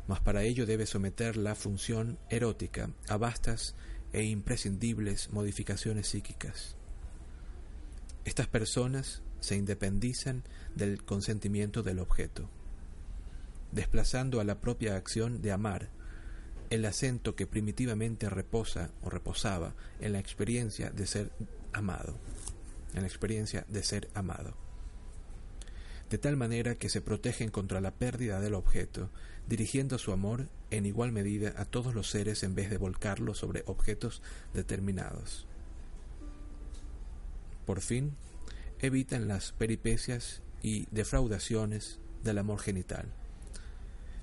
mas 0.07 0.20
para 0.20 0.43
ello 0.43 0.64
debe 0.64 0.87
someter 0.87 1.37
la 1.37 1.55
función 1.55 2.18
erótica 2.31 2.91
a 3.09 3.18
vastas 3.18 3.74
e 4.14 4.22
imprescindibles 4.22 5.31
modificaciones 5.33 6.09
psíquicas. 6.09 6.76
Estas 8.24 8.47
personas 8.47 9.22
se 9.41 9.57
independizan 9.57 10.45
del 10.74 11.05
consentimiento 11.05 11.83
del 11.83 11.99
objeto, 11.99 12.49
desplazando 13.72 14.40
a 14.40 14.44
la 14.44 14.60
propia 14.60 14.96
acción 14.96 15.42
de 15.42 15.52
amar 15.52 15.90
el 16.70 16.84
acento 16.84 17.34
que 17.34 17.46
primitivamente 17.46 18.28
reposa 18.28 18.90
o 19.02 19.10
reposaba 19.10 19.74
en 20.00 20.12
la 20.12 20.18
experiencia 20.18 20.90
de 20.90 21.06
ser 21.06 21.30
amado, 21.72 22.18
en 22.94 23.02
la 23.02 23.08
experiencia 23.08 23.64
de 23.68 23.82
ser 23.82 24.08
amado 24.14 24.68
de 26.10 26.18
tal 26.18 26.36
manera 26.36 26.76
que 26.76 26.88
se 26.88 27.00
protegen 27.00 27.50
contra 27.50 27.80
la 27.80 27.90
pérdida 27.90 28.40
del 28.40 28.54
objeto, 28.54 29.10
dirigiendo 29.46 29.98
su 29.98 30.12
amor 30.12 30.48
en 30.70 30.86
igual 30.86 31.12
medida 31.12 31.54
a 31.56 31.64
todos 31.64 31.94
los 31.94 32.10
seres 32.10 32.42
en 32.42 32.54
vez 32.54 32.70
de 32.70 32.78
volcarlo 32.78 33.34
sobre 33.34 33.62
objetos 33.66 34.22
determinados. 34.54 35.46
Por 37.66 37.80
fin, 37.80 38.16
evitan 38.78 39.28
las 39.28 39.52
peripecias 39.52 40.42
y 40.62 40.86
defraudaciones 40.90 41.98
del 42.24 42.38
amor 42.38 42.60
genital, 42.60 43.12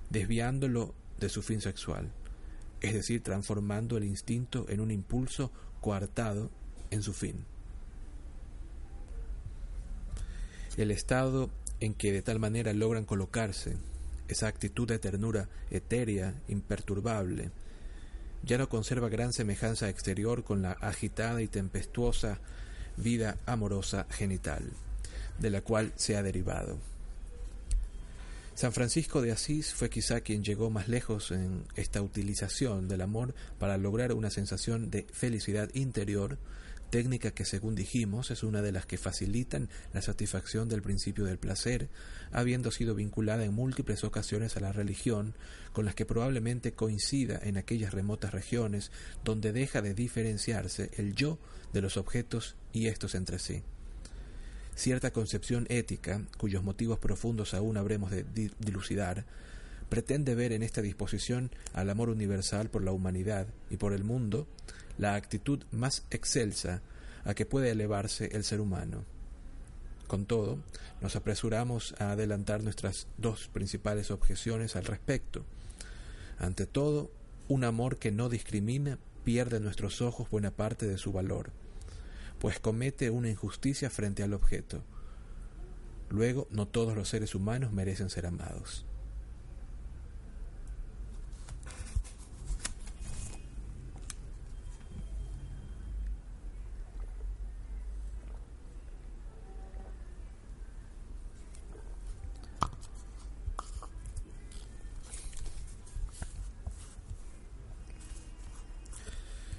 desviándolo 0.09 0.93
de 1.19 1.29
su 1.29 1.41
fin 1.41 1.61
sexual, 1.61 2.11
es 2.81 2.93
decir, 2.93 3.23
transformando 3.23 3.97
el 3.97 4.03
instinto 4.03 4.65
en 4.69 4.79
un 4.79 4.91
impulso 4.91 5.51
coartado 5.81 6.49
en 6.91 7.01
su 7.01 7.13
fin. 7.13 7.45
El 10.77 10.91
estado 10.91 11.49
en 11.79 11.93
que 11.93 12.11
de 12.11 12.21
tal 12.21 12.39
manera 12.39 12.73
logran 12.73 13.05
colocarse, 13.05 13.77
esa 14.27 14.47
actitud 14.47 14.87
de 14.87 14.99
ternura 14.99 15.49
etérea, 15.69 16.33
imperturbable, 16.47 17.51
ya 18.43 18.57
no 18.57 18.69
conserva 18.69 19.09
gran 19.09 19.33
semejanza 19.33 19.89
exterior 19.89 20.43
con 20.43 20.61
la 20.61 20.71
agitada 20.73 21.41
y 21.41 21.47
tempestuosa 21.47 22.39
vida 22.97 23.37
amorosa 23.45 24.05
genital, 24.09 24.63
de 25.39 25.49
la 25.49 25.61
cual 25.61 25.93
se 25.95 26.15
ha 26.15 26.23
derivado. 26.23 26.77
San 28.55 28.71
Francisco 28.71 29.21
de 29.21 29.33
Asís 29.33 29.73
fue 29.73 29.89
quizá 29.89 30.21
quien 30.21 30.41
llegó 30.41 30.69
más 30.69 30.87
lejos 30.87 31.31
en 31.31 31.65
esta 31.75 32.01
utilización 32.01 32.87
del 32.87 33.01
amor 33.01 33.35
para 33.59 33.77
lograr 33.77 34.13
una 34.13 34.29
sensación 34.29 34.89
de 34.89 35.05
felicidad 35.11 35.69
interior 35.73 36.39
técnica 36.89 37.31
que, 37.31 37.43
según 37.43 37.75
dijimos, 37.75 38.31
es 38.31 38.43
una 38.43 38.61
de 38.61 38.71
las 38.71 38.85
que 38.85 38.97
facilitan 38.97 39.67
la 39.91 40.01
satisfacción 40.01 40.69
del 40.69 40.81
principio 40.81 41.25
del 41.25 41.37
placer, 41.37 41.89
habiendo 42.31 42.71
sido 42.71 42.95
vinculada 42.95 43.43
en 43.43 43.53
múltiples 43.53 44.05
ocasiones 44.05 44.55
a 44.55 44.61
la 44.61 44.71
religión, 44.71 45.35
con 45.73 45.83
las 45.83 45.93
que 45.93 46.05
probablemente 46.05 46.71
coincida 46.71 47.37
en 47.43 47.57
aquellas 47.57 47.93
remotas 47.93 48.33
regiones 48.33 48.89
donde 49.25 49.51
deja 49.51 49.81
de 49.81 49.93
diferenciarse 49.93 50.91
el 50.95 51.13
yo 51.13 51.39
de 51.73 51.81
los 51.81 51.97
objetos 51.97 52.55
y 52.71 52.87
estos 52.87 53.15
entre 53.15 53.37
sí. 53.37 53.63
Cierta 54.75 55.11
concepción 55.11 55.65
ética, 55.69 56.21
cuyos 56.37 56.63
motivos 56.63 56.99
profundos 56.99 57.53
aún 57.53 57.77
habremos 57.77 58.11
de 58.11 58.25
dilucidar, 58.59 59.25
pretende 59.89 60.35
ver 60.35 60.51
en 60.51 60.63
esta 60.63 60.81
disposición 60.81 61.49
al 61.73 61.89
amor 61.89 62.09
universal 62.09 62.69
por 62.69 62.83
la 62.83 62.91
humanidad 62.91 63.47
y 63.69 63.77
por 63.77 63.93
el 63.93 64.03
mundo 64.03 64.47
la 64.97 65.15
actitud 65.15 65.63
más 65.71 66.03
excelsa 66.11 66.81
a 67.23 67.33
que 67.33 67.45
puede 67.45 67.71
elevarse 67.71 68.29
el 68.33 68.43
ser 68.43 68.59
humano. 68.59 69.03
Con 70.07 70.25
todo, 70.25 70.59
nos 71.01 71.15
apresuramos 71.15 71.95
a 71.99 72.11
adelantar 72.11 72.61
nuestras 72.61 73.07
dos 73.17 73.47
principales 73.47 74.11
objeciones 74.11 74.75
al 74.75 74.85
respecto. 74.85 75.43
Ante 76.37 76.65
todo, 76.67 77.11
un 77.47 77.63
amor 77.63 77.97
que 77.97 78.11
no 78.11 78.29
discrimina 78.29 78.99
pierde 79.23 79.57
en 79.57 79.63
nuestros 79.63 80.01
ojos 80.01 80.29
buena 80.29 80.51
parte 80.51 80.85
de 80.85 80.97
su 80.97 81.11
valor, 81.11 81.51
pues 82.45 82.59
comete 82.59 83.09
una 83.09 83.27
injusticia 83.27 83.89
frente 83.89 84.21
al 84.21 84.31
objeto. 84.31 84.83
Luego, 86.09 86.45
no 86.51 86.67
todos 86.67 86.95
los 86.95 87.09
seres 87.09 87.33
humanos 87.33 87.71
merecen 87.73 88.11
ser 88.11 88.27
amados. 88.27 88.85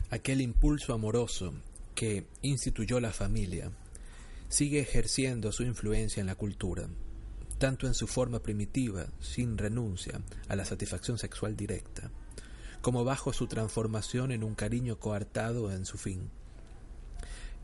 aquel 0.09 0.41
impulso 0.41 0.95
amoroso 0.95 1.53
que 1.97 2.27
instituyó 2.43 3.01
la 3.01 3.11
familia 3.11 3.73
sigue 4.49 4.79
ejerciendo 4.79 5.51
su 5.51 5.65
influencia 5.65 6.21
en 6.21 6.27
la 6.27 6.37
cultura, 6.37 6.89
tanto 7.59 7.89
en 7.89 7.95
su 7.95 8.07
forma 8.07 8.41
primitiva, 8.41 9.07
sin 9.19 9.59
renuncia 9.59 10.21
a 10.47 10.55
la 10.55 10.65
satisfacción 10.65 11.19
sexual 11.19 11.57
directa, 11.57 12.13
como 12.83 13.03
bajo 13.03 13.33
su 13.33 13.49
transformación 13.49 14.31
en 14.31 14.45
un 14.45 14.55
cariño 14.55 15.01
coartado 15.01 15.73
en 15.73 15.87
su 15.87 15.99
fin. 15.99 16.31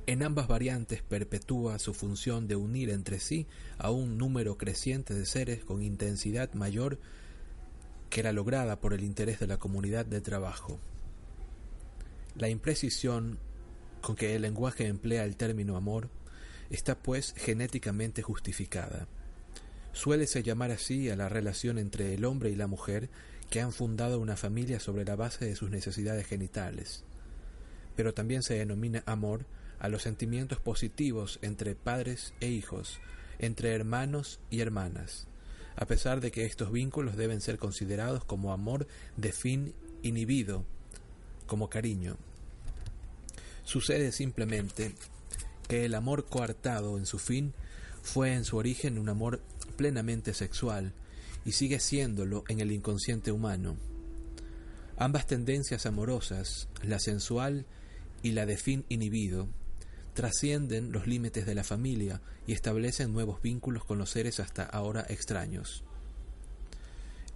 En 0.06 0.24
ambas 0.24 0.48
variantes 0.48 1.02
perpetúa 1.02 1.78
su 1.78 1.94
función 1.94 2.48
de 2.48 2.56
unir 2.56 2.90
entre 2.90 3.20
sí 3.20 3.46
a 3.78 3.90
un 3.90 4.18
número 4.18 4.58
creciente 4.58 5.14
de 5.14 5.26
seres 5.26 5.62
con 5.62 5.82
intensidad 5.82 6.52
mayor 6.54 6.98
que 8.10 8.20
era 8.20 8.32
lograda 8.32 8.80
por 8.80 8.94
el 8.94 9.04
interés 9.04 9.38
de 9.38 9.46
la 9.46 9.58
comunidad 9.58 10.06
de 10.06 10.20
trabajo. 10.20 10.80
La 12.34 12.48
imprecisión 12.48 13.38
con 14.02 14.16
que 14.16 14.34
el 14.34 14.42
lenguaje 14.42 14.86
emplea 14.86 15.24
el 15.24 15.36
término 15.36 15.76
amor 15.76 16.10
está 16.68 16.98
pues 16.98 17.34
genéticamente 17.36 18.22
justificada. 18.22 19.06
Suélese 19.92 20.42
llamar 20.42 20.70
así 20.70 21.10
a 21.10 21.16
la 21.16 21.28
relación 21.28 21.78
entre 21.78 22.14
el 22.14 22.24
hombre 22.24 22.50
y 22.50 22.56
la 22.56 22.66
mujer 22.66 23.10
que 23.50 23.60
han 23.60 23.72
fundado 23.72 24.18
una 24.18 24.36
familia 24.36 24.80
sobre 24.80 25.04
la 25.04 25.16
base 25.16 25.44
de 25.44 25.54
sus 25.54 25.70
necesidades 25.70 26.26
genitales. 26.26 27.04
Pero 27.94 28.14
también 28.14 28.42
se 28.42 28.54
denomina 28.54 29.02
amor 29.06 29.44
a 29.78 29.88
los 29.88 30.02
sentimientos 30.02 30.60
positivos 30.60 31.38
entre 31.42 31.74
padres 31.74 32.32
e 32.40 32.48
hijos, 32.48 33.00
entre 33.38 33.74
hermanos 33.74 34.40
y 34.48 34.60
hermanas, 34.60 35.28
a 35.76 35.86
pesar 35.86 36.20
de 36.20 36.30
que 36.30 36.46
estos 36.46 36.72
vínculos 36.72 37.16
deben 37.16 37.40
ser 37.40 37.58
considerados 37.58 38.24
como 38.24 38.52
amor 38.52 38.86
de 39.16 39.32
fin 39.32 39.74
inhibido, 40.02 40.64
como 41.46 41.68
cariño. 41.68 42.16
Sucede 43.64 44.12
simplemente 44.12 44.94
que 45.68 45.84
el 45.84 45.94
amor 45.94 46.26
coartado 46.26 46.98
en 46.98 47.06
su 47.06 47.18
fin 47.18 47.54
fue 48.02 48.34
en 48.34 48.44
su 48.44 48.56
origen 48.56 48.98
un 48.98 49.08
amor 49.08 49.40
plenamente 49.76 50.34
sexual 50.34 50.92
y 51.44 51.52
sigue 51.52 51.80
siéndolo 51.80 52.44
en 52.48 52.60
el 52.60 52.72
inconsciente 52.72 53.32
humano. 53.32 53.76
Ambas 54.96 55.26
tendencias 55.26 55.86
amorosas, 55.86 56.68
la 56.82 56.98
sensual 56.98 57.66
y 58.22 58.32
la 58.32 58.46
de 58.46 58.56
fin 58.56 58.84
inhibido, 58.88 59.48
trascienden 60.14 60.92
los 60.92 61.06
límites 61.06 61.46
de 61.46 61.54
la 61.54 61.64
familia 61.64 62.20
y 62.46 62.52
establecen 62.52 63.12
nuevos 63.12 63.40
vínculos 63.40 63.84
con 63.84 63.98
los 63.98 64.10
seres 64.10 64.40
hasta 64.40 64.64
ahora 64.64 65.06
extraños. 65.08 65.84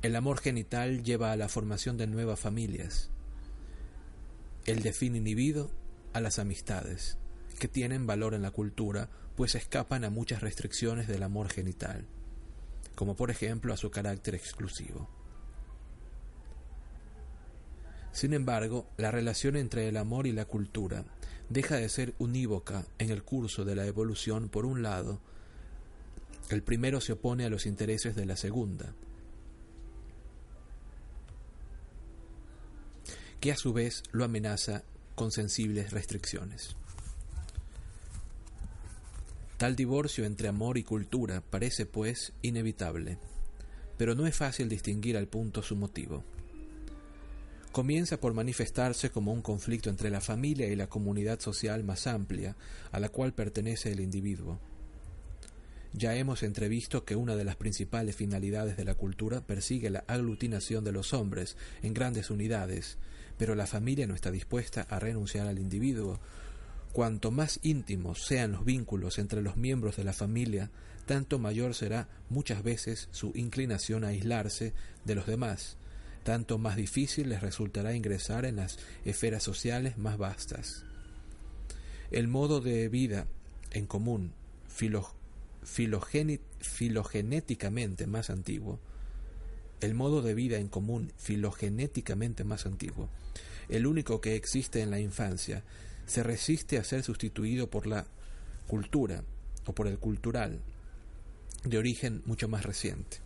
El 0.03 0.15
amor 0.15 0.39
genital 0.39 1.03
lleva 1.03 1.33
a 1.33 1.37
la 1.37 1.49
formación 1.49 1.97
de 1.97 2.07
nuevas 2.07 2.39
familias, 2.39 3.09
el 4.67 4.83
de 4.83 4.93
fin 4.93 5.17
inhibido 5.17 5.71
a 6.17 6.21
las 6.23 6.39
amistades, 6.39 7.19
que 7.59 7.69
tienen 7.69 8.07
valor 8.07 8.33
en 8.33 8.41
la 8.41 8.51
cultura, 8.51 9.11
pues 9.37 9.55
escapan 9.55 10.03
a 10.03 10.09
muchas 10.09 10.41
restricciones 10.41 11.09
del 11.09 11.23
amor 11.23 11.51
genital, 11.51 12.07
como 12.95 13.17
por 13.17 13.31
ejemplo 13.31 13.75
a 13.75 13.77
su 13.77 13.91
carácter 13.91 14.35
exclusivo. 14.35 15.11
Sin 18.13 18.33
embargo, 18.33 18.89
la 18.97 19.11
relación 19.11 19.57
entre 19.57 19.89
el 19.89 19.99
amor 19.99 20.27
y 20.27 20.33
la 20.33 20.47
cultura 20.47 21.05
deja 21.51 21.77
de 21.77 21.91
ser 21.91 22.15
unívoca 22.19 22.87
en 22.99 23.11
el 23.11 23.23
curso 23.23 23.67
de 23.67 23.77
la 23.77 23.85
evolución 23.85 24.49
por 24.49 24.65
un 24.65 24.83
lado, 24.83 25.21
el 26.49 26.63
primero 26.63 27.03
se 27.03 27.13
opone 27.13 27.45
a 27.45 27.51
los 27.51 27.67
intereses 27.67 28.17
de 28.17 28.25
la 28.25 28.37
segunda, 28.37 28.95
que 33.39 33.53
a 33.53 33.57
su 33.57 33.75
vez 33.75 34.03
lo 34.13 34.25
amenaza 34.25 34.83
con 35.17 35.33
sensibles 35.33 35.91
restricciones. 35.91 36.77
Tal 39.57 39.75
divorcio 39.75 40.25
entre 40.25 40.47
amor 40.47 40.79
y 40.79 40.85
cultura 40.85 41.41
parece, 41.41 41.87
pues, 41.87 42.33
inevitable, 42.43 43.19
pero 43.99 44.15
no 44.15 44.29
es 44.29 44.37
fácil 44.37 44.69
distinguir 44.69 45.17
al 45.17 45.27
punto 45.27 45.63
su 45.63 45.75
motivo 45.75 46.23
comienza 47.77 48.19
por 48.19 48.33
manifestarse 48.33 49.11
como 49.11 49.35
un 49.35 49.43
conflicto 49.43 49.91
entre 49.91 50.09
la 50.09 50.23
familia 50.23 50.67
y 50.67 50.77
la 50.77 50.87
comunidad 50.87 51.41
social 51.41 51.85
más 51.85 52.07
amplia 52.07 52.57
a 52.91 52.99
la 52.99 53.11
cual 53.11 53.35
pertenece 53.35 53.93
el 53.93 54.01
individuo. 54.01 54.59
Ya 55.93 56.17
hemos 56.17 56.43
entrevisto 56.43 57.05
que 57.05 57.17
una 57.17 57.37
de 57.37 57.45
las 57.45 57.57
principales 57.57 58.17
finalidades 58.17 58.79
de 58.79 58.87
la 58.87 58.95
cultura 58.95 59.43
persigue 59.43 59.91
la 59.91 60.05
aglutinación 60.07 60.85
de 60.85 60.93
los 60.93 61.13
hombres 61.13 61.59
en 61.83 61.93
grandes 61.93 62.31
unidades, 62.31 62.97
pero 63.39 63.55
la 63.55 63.67
familia 63.67 64.07
no 64.07 64.15
está 64.15 64.31
dispuesta 64.31 64.87
a 64.89 64.99
renunciar 64.99 65.47
al 65.47 65.59
individuo. 65.59 66.19
Cuanto 66.93 67.31
más 67.31 67.61
íntimos 67.63 68.25
sean 68.25 68.53
los 68.53 68.65
vínculos 68.65 69.19
entre 69.19 69.43
los 69.43 69.57
miembros 69.57 69.97
de 69.97 70.05
la 70.05 70.13
familia, 70.13 70.71
tanto 71.05 71.39
mayor 71.39 71.75
será 71.75 72.09
muchas 72.31 72.63
veces 72.63 73.09
su 73.13 73.33
inclinación 73.35 74.05
a 74.05 74.09
aislarse 74.09 74.73
de 75.05 75.15
los 75.15 75.27
demás, 75.27 75.77
tanto 76.25 76.59
más 76.59 76.77
difícil 76.77 77.29
les 77.29 77.43
resultará 77.43 77.95
ingresar 77.95 78.45
en 78.45 78.57
las 78.57 78.79
esferas 79.05 79.43
sociales 79.43 79.99
más 79.99 80.19
vastas. 80.19 80.85
El 82.11 82.29
modo 82.29 82.61
de 82.61 82.89
vida 82.89 83.27
en 83.71 83.87
común, 83.87 84.33
filogenéticamente 85.63 88.07
más 88.07 88.31
antiguo, 88.31 88.81
el 89.81 89.95
modo 89.95 90.23
de 90.23 90.35
vida 90.35 90.59
en 90.59 90.69
común 90.69 91.13
filogenéticamente 91.17 92.45
más 92.45 92.67
antiguo, 92.67 93.09
el 93.69 93.87
único 93.87 94.21
que 94.21 94.37
existe 94.37 94.81
en 94.81 94.91
la 94.91 95.01
infancia, 95.01 95.63
se 96.07 96.23
resiste 96.23 96.79
a 96.79 96.85
ser 96.85 97.03
sustituido 97.03 97.69
por 97.69 97.87
la 97.87 98.07
cultura 98.67 99.25
o 99.67 99.73
por 99.73 99.87
el 99.87 99.99
cultural, 99.99 100.61
de 101.65 101.79
origen 101.79 102.23
mucho 102.27 102.49
más 102.49 102.65
reciente. 102.65 103.19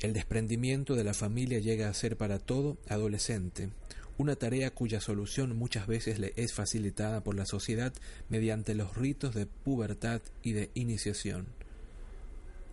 El 0.00 0.12
desprendimiento 0.12 0.96
de 0.96 1.04
la 1.04 1.14
familia 1.14 1.58
llega 1.60 1.88
a 1.88 1.94
ser 1.94 2.16
para 2.16 2.38
todo 2.38 2.76
adolescente, 2.88 3.70
una 4.16 4.36
tarea 4.36 4.70
cuya 4.70 5.00
solución 5.00 5.56
muchas 5.56 5.86
veces 5.86 6.18
le 6.18 6.32
es 6.36 6.52
facilitada 6.52 7.22
por 7.22 7.34
la 7.34 7.46
sociedad 7.46 7.92
mediante 8.28 8.74
los 8.74 8.96
ritos 8.96 9.34
de 9.34 9.46
pubertad 9.46 10.20
y 10.42 10.52
de 10.52 10.70
iniciación. 10.74 11.46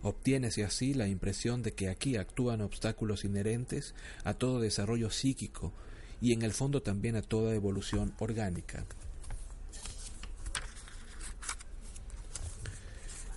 Obtiénese 0.04 0.64
así 0.64 0.94
la 0.94 1.08
impresión 1.08 1.62
de 1.62 1.74
que 1.74 1.90
aquí 1.90 2.18
actúan 2.18 2.62
obstáculos 2.62 3.24
inherentes 3.24 3.94
a 4.24 4.34
todo 4.34 4.60
desarrollo 4.60 5.12
psíquico 5.12 5.74
y 6.20 6.34
en 6.34 6.42
el 6.42 6.54
fondo 6.54 6.82
también 6.82 7.16
a 7.16 7.22
toda 7.22 7.54
evolución 7.54 8.14
orgánica. 8.20 8.86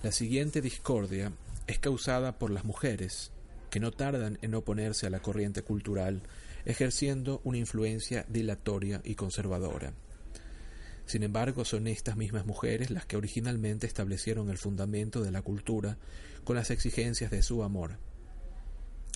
La 0.03 0.11
siguiente 0.11 0.61
discordia 0.61 1.31
es 1.67 1.79
causada 1.79 2.37
por 2.37 2.51
las 2.51 2.63
mujeres, 2.63 3.31
que 3.71 3.79
no 3.79 3.91
tardan 3.91 4.37
en 4.41 4.53
oponerse 4.53 5.07
a 5.07 5.09
la 5.09 5.19
corriente 5.19 5.63
cultural, 5.63 6.21
ejerciendo 6.63 7.41
una 7.43 7.57
influencia 7.57 8.25
dilatoria 8.29 9.01
y 9.03 9.15
conservadora. 9.15 9.93
Sin 11.07 11.23
embargo, 11.23 11.65
son 11.65 11.87
estas 11.87 12.17
mismas 12.17 12.45
mujeres 12.45 12.89
las 12.89 13.05
que 13.05 13.17
originalmente 13.17 13.85
establecieron 13.85 14.49
el 14.49 14.57
fundamento 14.57 15.21
de 15.23 15.31
la 15.31 15.41
cultura 15.41 15.97
con 16.45 16.55
las 16.55 16.71
exigencias 16.71 17.31
de 17.31 17.43
su 17.43 17.63
amor. 17.63 17.97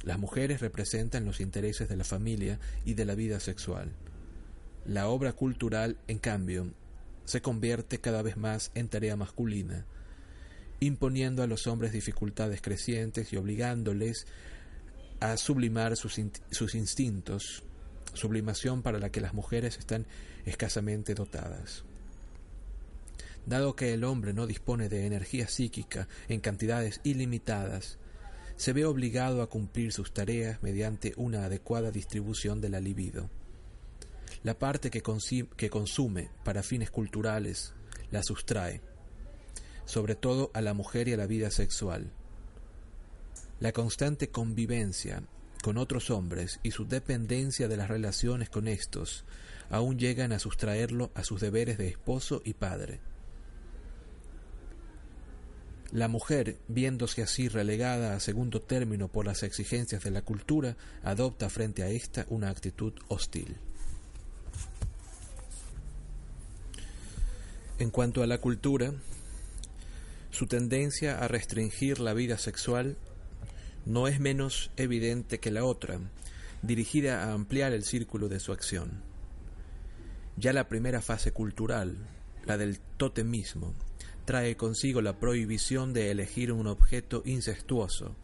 Las 0.04 0.20
mujeres 0.20 0.60
representan 0.60 1.26
los 1.26 1.40
intereses 1.40 1.88
de 1.88 1.96
la 1.96 2.04
familia 2.04 2.60
y 2.84 2.96
de 2.96 3.06
la 3.06 3.16
vida 3.16 3.40
sexual. 3.40 3.92
La 4.86 5.08
obra 5.08 5.34
cultural, 5.34 5.98
en 6.08 6.20
cambio, 6.20 6.74
se 7.26 7.42
convierte 7.42 8.00
cada 8.00 8.22
vez 8.22 8.38
más 8.38 8.72
en 8.76 8.90
tarea 8.90 9.16
masculina, 9.16 9.86
imponiendo 10.80 11.44
a 11.44 11.48
los 11.48 11.68
hombres 11.68 11.92
dificultades 11.92 12.62
crecientes 12.62 13.32
y 13.32 13.38
obligándoles 13.38 14.26
a 15.20 15.38
sublimar 15.38 15.98
sus, 15.98 16.18
instintos, 16.76 17.64
sublimación 18.14 18.82
para 18.82 19.00
la 19.00 19.12
que 19.12 19.22
las 19.22 19.34
mujeres 19.34 19.78
están 19.78 20.08
escasamente 20.46 21.14
dotadas. 21.14 21.84
Dado 23.50 23.76
que 23.76 23.96
el 23.96 24.04
hombre 24.04 24.32
no 24.32 24.46
dispone 24.46 24.90
de 24.90 25.08
energía 25.08 25.48
psíquica 25.48 26.08
en 26.28 26.40
cantidades 26.40 27.02
ilimitadas, 27.04 27.98
se 28.58 28.74
ve 28.74 28.86
obligado 28.86 29.42
a 29.42 29.50
cumplir 29.50 29.92
sus 29.92 30.14
tareas 30.14 30.62
mediante 30.62 31.14
una 31.18 31.46
adecuada 31.46 31.90
distribución 31.90 32.62
de 32.62 32.70
la 32.70 32.80
libido. 32.80 33.32
La 34.44 34.60
parte 34.60 34.92
que, 34.92 35.02
que 35.58 35.70
consume 35.72 36.30
para 36.44 36.62
fines 36.62 36.92
culturales 36.92 37.74
la 38.12 38.22
sustrae, 38.22 38.82
sobre 39.84 40.14
todo 40.14 40.52
a 40.54 40.62
la 40.62 40.76
mujer 40.76 41.08
y 41.08 41.14
a 41.14 41.18
la 41.18 41.26
vida 41.26 41.50
sexual. 41.50 42.12
La 43.60 43.72
constante 43.72 44.30
convivencia 44.30 45.24
con 45.64 45.80
otros 45.80 46.12
hombres 46.12 46.60
y 46.62 46.70
su 46.70 46.86
dependencia 46.88 47.68
de 47.68 47.78
las 47.78 47.88
relaciones 47.88 48.48
con 48.48 48.68
estos 48.68 49.26
aún 49.72 49.98
llegan 49.98 50.34
a 50.34 50.40
sustraerlo 50.40 51.10
a 51.16 51.24
sus 51.24 51.42
deberes 51.42 51.80
de 51.80 51.88
esposo 51.88 52.44
y 52.46 52.54
padre. 52.54 53.00
La 55.92 56.08
mujer, 56.08 56.58
viéndose 56.68 57.24
así 57.24 57.48
relegada 57.48 58.14
a 58.14 58.20
segundo 58.20 58.62
término 58.62 59.08
por 59.08 59.26
las 59.26 59.42
exigencias 59.42 60.04
de 60.04 60.12
la 60.12 60.22
cultura, 60.22 60.78
adopta 61.04 61.50
frente 61.50 61.82
a 61.82 61.90
ésta 61.90 62.28
una 62.30 62.50
actitud 62.50 62.94
hostil. 63.08 63.58
En 67.80 67.90
cuanto 67.90 68.22
a 68.22 68.28
la 68.28 68.38
cultura, 68.38 68.94
su 70.30 70.46
tendencia 70.46 71.18
a 71.18 71.28
restringir 71.28 72.00
la 72.00 72.14
vida 72.14 72.38
sexual 72.38 72.98
no 73.86 74.08
es 74.08 74.20
menos 74.20 74.70
evidente 74.78 75.40
que 75.40 75.50
la 75.50 75.64
otra, 75.64 76.00
dirigida 76.62 77.24
a 77.24 77.34
ampliar 77.34 77.74
el 77.74 77.84
círculo 77.84 78.30
de 78.30 78.40
su 78.40 78.52
acción. 78.52 79.02
Ya 80.38 80.54
la 80.54 80.70
primera 80.70 81.02
fase 81.02 81.32
cultural, 81.32 81.98
la 82.46 82.58
del 82.58 82.80
totemismo, 82.80 83.74
trae 84.30 84.56
consigo 84.56 85.02
la 85.02 85.18
prohibición 85.18 85.92
de 85.92 86.12
elegir 86.12 86.52
un 86.52 86.68
objeto 86.68 87.24
incestuoso, 87.26 88.16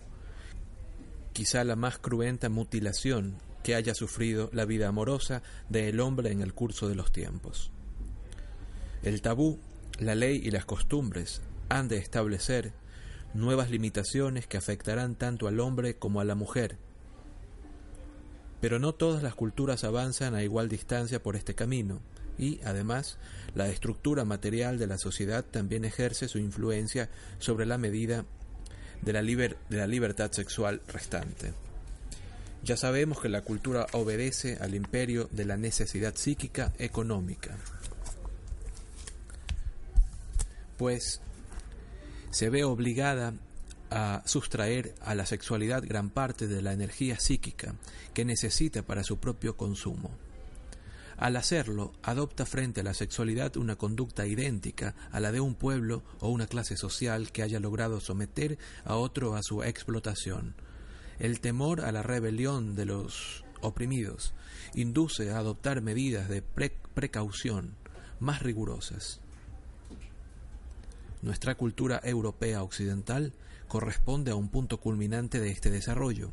quizá 1.33 1.63
la 1.63 1.75
más 1.75 1.97
cruenta 1.97 2.47
mutilación 2.47 3.39
que 3.63 3.73
haya 3.73 3.95
sufrido 3.95 4.51
la 4.53 4.65
vida 4.65 4.87
amorosa 4.87 5.41
del 5.67 5.99
hombre 5.99 6.31
en 6.31 6.43
el 6.43 6.53
curso 6.53 6.87
de 6.87 6.93
los 6.93 7.11
tiempos. 7.11 7.71
El 9.01 9.23
tabú, 9.23 9.59
la 9.97 10.13
ley 10.13 10.39
y 10.43 10.51
las 10.51 10.65
costumbres 10.65 11.41
han 11.69 11.87
de 11.87 11.97
establecer 11.97 12.73
nuevas 13.33 13.71
limitaciones 13.71 14.45
que 14.45 14.57
afectarán 14.57 15.15
tanto 15.15 15.47
al 15.47 15.59
hombre 15.59 15.97
como 15.97 16.21
a 16.21 16.23
la 16.23 16.35
mujer. 16.35 16.77
Pero 18.61 18.77
no 18.77 18.93
todas 18.93 19.23
las 19.23 19.33
culturas 19.33 19.83
avanzan 19.83 20.35
a 20.35 20.43
igual 20.43 20.69
distancia 20.69 21.23
por 21.23 21.35
este 21.35 21.55
camino, 21.55 21.99
y, 22.37 22.59
además, 22.63 23.17
la 23.53 23.67
estructura 23.69 24.25
material 24.25 24.77
de 24.77 24.87
la 24.87 24.97
sociedad 24.97 25.43
también 25.43 25.85
ejerce 25.85 26.27
su 26.27 26.39
influencia 26.39 27.09
sobre 27.39 27.65
la 27.65 27.77
medida 27.77 28.25
de 29.01 29.13
la, 29.13 29.87
libertad 29.87 30.31
sexual 30.31 30.81
restante. 30.87 31.53
Ya 32.63 32.77
sabemos 32.77 33.21
que 33.21 33.29
la 33.29 33.41
cultura 33.41 33.85
obedece 33.93 34.57
al 34.59 34.73
imperio 34.73 35.29
de 35.31 35.45
la 35.45 35.57
necesidad 35.57 36.15
psíquica 36.15 36.73
económica, 36.79 37.55
pues 40.77 41.21
se 42.31 42.49
ve 42.49 42.63
obligada 42.63 43.33
a 43.91 44.23
sustraer 44.25 44.95
a 45.01 45.13
la 45.13 45.25
sexualidad 45.25 45.83
gran 45.87 46.09
parte 46.09 46.47
de 46.47 46.61
la 46.61 46.73
energía 46.73 47.19
psíquica 47.19 47.75
que 48.13 48.25
necesita 48.25 48.81
para 48.81 49.03
su 49.03 49.19
propio 49.19 49.55
consumo. 49.55 50.09
Al 51.17 51.37
hacerlo, 51.37 51.93
adopta 52.03 52.45
frente 52.45 52.81
a 52.81 52.83
la 52.83 52.93
sexualidad 52.93 53.55
una 53.55 53.77
conducta 53.77 54.27
idéntica 54.27 54.95
a 55.11 55.19
la 55.21 55.31
de 55.31 55.39
un 55.39 55.55
pueblo 55.55 56.03
o 56.19 56.29
una 56.29 56.47
clase 56.47 56.75
social 56.75 57.31
que 57.31 57.41
haya 57.41 57.59
logrado 57.59 58.01
someter 58.01 58.57
a 58.83 58.95
otro 58.95 59.35
a 59.35 59.41
su 59.41 59.63
explotación. 59.63 60.55
El 61.17 61.39
temor 61.39 61.81
a 61.81 61.93
la 61.93 62.03
rebelión 62.03 62.75
de 62.75 62.85
los 62.85 63.45
oprimidos 63.61 64.33
induce 64.73 65.31
a 65.31 65.37
adoptar 65.37 65.81
medidas 65.81 66.27
de 66.27 66.41
precaución 66.41 67.75
más 68.19 68.41
rigurosas. 68.41 69.21
Nuestra 71.21 71.55
cultura 71.55 72.01
europea 72.03 72.61
occidental 72.61 73.33
corresponde 73.69 74.31
a 74.31 74.35
un 74.35 74.49
punto 74.49 74.79
culminante 74.81 75.39
de 75.39 75.49
este 75.49 75.71
desarrollo. 75.71 76.31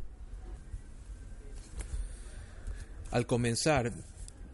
Al 3.12 3.26
comenzar 3.26 3.92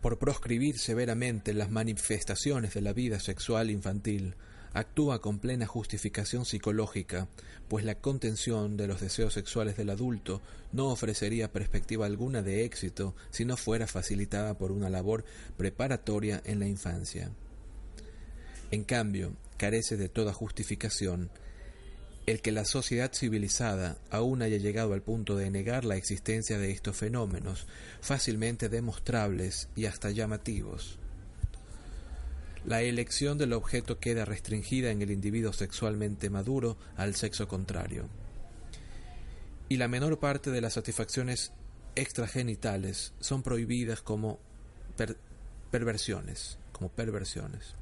por 0.01 0.19
proscribir 0.19 0.79
severamente 0.79 1.55
las 1.55 1.71
manifestaciones 1.71 2.75
de 2.75 2.81
la 2.81 2.93
vida 2.93 3.21
sexual 3.21 3.71
infantil, 3.71 4.35
actúa 4.73 5.21
con 5.21 5.39
plena 5.39 5.67
justificación 5.67 6.45
psicológica, 6.45 7.29
pues 7.69 7.85
la 7.85 7.97
contención 7.97 8.77
de 8.77 8.87
los 8.87 9.01
deseos 9.01 9.35
sexuales 9.35 9.77
del 9.77 9.91
adulto 9.91 10.41
no 10.73 10.89
ofrecería 10.89 11.53
perspectiva 11.53 12.07
alguna 12.07 12.43
de 12.43 12.65
éxito 12.65 13.15
si 13.31 13.45
no 13.45 13.57
fuera 13.57 13.87
facilitada 13.87 14.57
por 14.57 14.73
una 14.73 14.91
labor 14.91 15.25
preparatoria 15.57 16.43
en 16.45 16.61
la 16.61 16.69
infancia. 16.69 17.31
En 18.71 18.85
cambio, 18.85 19.33
carece 19.57 19.97
de 19.97 20.09
toda 20.09 20.33
justificación 20.33 21.31
el 22.31 22.43
que 22.43 22.53
la 22.53 22.65
sociedad 22.65 23.13
civilizada 23.13 23.97
aún 24.11 24.43
haya 24.43 24.59
llegado 24.59 24.93
al 24.93 25.03
punto 25.03 25.37
de 25.37 25.51
negar 25.51 25.85
la 25.85 25.97
existencia 25.97 26.59
de 26.59 26.71
estos 26.71 26.97
fenómenos, 26.97 27.67
fácilmente 28.01 28.69
demostrables 28.69 29.69
y 29.77 29.87
hasta 29.87 30.11
llamativos. 30.11 30.99
La 32.67 32.83
elección 32.83 33.39
del 33.39 33.55
objeto 33.55 33.99
queda 33.99 34.25
restringida 34.25 34.91
en 34.91 35.01
el 35.01 35.11
individuo 35.11 35.53
sexualmente 35.53 36.29
maduro 36.29 36.77
al 36.97 37.15
sexo 37.15 37.49
contrario. 37.49 38.09
Y 39.71 39.77
la 39.77 39.89
menor 39.89 40.19
parte 40.19 40.51
de 40.51 40.61
las 40.61 40.75
satisfacciones 40.75 41.53
extragenitales 41.95 43.13
son 43.21 43.43
prohibidas 43.43 44.03
como 44.03 44.39
perversiones, 45.71 46.59
como 46.73 46.91
perversiones. 46.91 47.75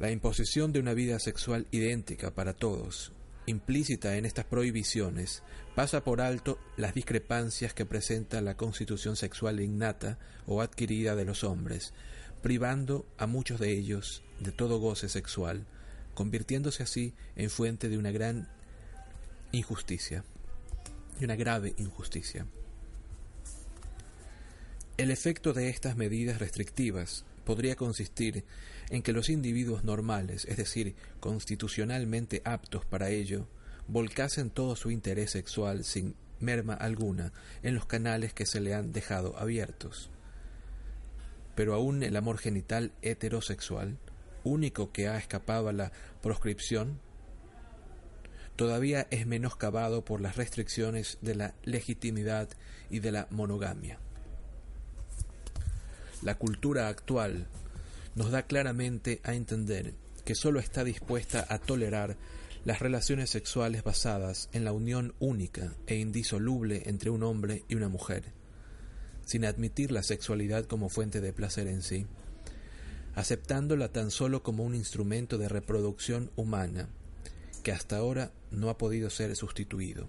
La 0.00 0.10
imposición 0.10 0.72
de 0.72 0.80
una 0.80 0.94
vida 0.94 1.18
sexual 1.18 1.66
idéntica 1.72 2.34
para 2.34 2.54
todos, 2.54 3.12
implícita 3.44 4.16
en 4.16 4.24
estas 4.24 4.46
prohibiciones, 4.46 5.42
pasa 5.74 6.02
por 6.04 6.22
alto 6.22 6.58
las 6.78 6.94
discrepancias 6.94 7.74
que 7.74 7.84
presenta 7.84 8.40
la 8.40 8.56
constitución 8.56 9.14
sexual 9.16 9.60
innata 9.60 10.18
o 10.46 10.62
adquirida 10.62 11.16
de 11.16 11.26
los 11.26 11.44
hombres, 11.44 11.92
privando 12.40 13.04
a 13.18 13.26
muchos 13.26 13.60
de 13.60 13.72
ellos 13.72 14.22
de 14.40 14.52
todo 14.52 14.78
goce 14.78 15.10
sexual, 15.10 15.66
convirtiéndose 16.14 16.82
así 16.82 17.12
en 17.36 17.50
fuente 17.50 17.90
de 17.90 17.98
una 17.98 18.10
gran 18.10 18.48
injusticia, 19.52 20.24
de 21.18 21.26
una 21.26 21.36
grave 21.36 21.74
injusticia. 21.76 22.46
El 24.96 25.10
efecto 25.10 25.52
de 25.52 25.68
estas 25.68 25.94
medidas 25.98 26.38
restrictivas 26.38 27.26
podría 27.44 27.76
consistir 27.76 28.44
en 28.90 29.02
que 29.02 29.12
los 29.12 29.28
individuos 29.28 29.84
normales, 29.84 30.44
es 30.46 30.56
decir, 30.56 30.94
constitucionalmente 31.20 32.42
aptos 32.44 32.84
para 32.84 33.10
ello, 33.10 33.48
volcasen 33.88 34.50
todo 34.50 34.76
su 34.76 34.90
interés 34.90 35.32
sexual 35.32 35.84
sin 35.84 36.14
merma 36.38 36.74
alguna 36.74 37.32
en 37.62 37.74
los 37.74 37.86
canales 37.86 38.32
que 38.32 38.46
se 38.46 38.60
le 38.60 38.74
han 38.74 38.92
dejado 38.92 39.38
abiertos. 39.38 40.10
Pero 41.54 41.74
aún 41.74 42.02
el 42.02 42.16
amor 42.16 42.38
genital 42.38 42.92
heterosexual, 43.02 43.98
único 44.44 44.92
que 44.92 45.08
ha 45.08 45.18
escapado 45.18 45.68
a 45.68 45.72
la 45.72 45.92
proscripción, 46.22 47.00
todavía 48.56 49.06
es 49.10 49.26
menoscabado 49.26 50.04
por 50.04 50.20
las 50.20 50.36
restricciones 50.36 51.18
de 51.20 51.34
la 51.34 51.54
legitimidad 51.62 52.48
y 52.90 53.00
de 53.00 53.12
la 53.12 53.26
monogamia. 53.30 53.98
La 56.22 56.34
cultura 56.34 56.88
actual 56.88 57.46
nos 58.14 58.30
da 58.30 58.42
claramente 58.42 59.20
a 59.24 59.34
entender 59.34 59.94
que 60.24 60.34
sólo 60.34 60.60
está 60.60 60.84
dispuesta 60.84 61.46
a 61.48 61.58
tolerar 61.58 62.18
las 62.64 62.80
relaciones 62.80 63.30
sexuales 63.30 63.84
basadas 63.84 64.50
en 64.52 64.64
la 64.64 64.72
unión 64.72 65.14
única 65.18 65.72
e 65.86 65.96
indisoluble 65.96 66.82
entre 66.86 67.08
un 67.08 67.22
hombre 67.22 67.64
y 67.68 67.74
una 67.74 67.88
mujer, 67.88 68.24
sin 69.24 69.46
admitir 69.46 69.92
la 69.92 70.02
sexualidad 70.02 70.66
como 70.66 70.90
fuente 70.90 71.22
de 71.22 71.32
placer 71.32 71.66
en 71.68 71.82
sí, 71.82 72.06
aceptándola 73.14 73.90
tan 73.90 74.10
solo 74.10 74.42
como 74.42 74.62
un 74.64 74.74
instrumento 74.74 75.38
de 75.38 75.48
reproducción 75.48 76.30
humana, 76.36 76.90
que 77.62 77.72
hasta 77.72 77.96
ahora 77.96 78.30
no 78.50 78.68
ha 78.68 78.76
podido 78.76 79.08
ser 79.08 79.34
sustituido. 79.36 80.06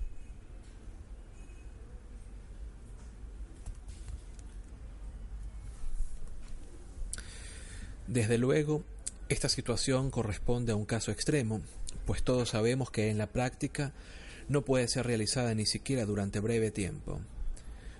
Desde 8.11 8.37
luego, 8.37 8.83
esta 9.29 9.47
situación 9.47 10.11
corresponde 10.11 10.73
a 10.73 10.75
un 10.75 10.83
caso 10.83 11.11
extremo, 11.11 11.61
pues 12.05 12.23
todos 12.23 12.49
sabemos 12.49 12.91
que 12.91 13.09
en 13.09 13.17
la 13.17 13.27
práctica 13.27 13.93
no 14.49 14.63
puede 14.63 14.89
ser 14.89 15.05
realizada 15.05 15.55
ni 15.55 15.65
siquiera 15.65 16.05
durante 16.05 16.41
breve 16.41 16.71
tiempo. 16.71 17.21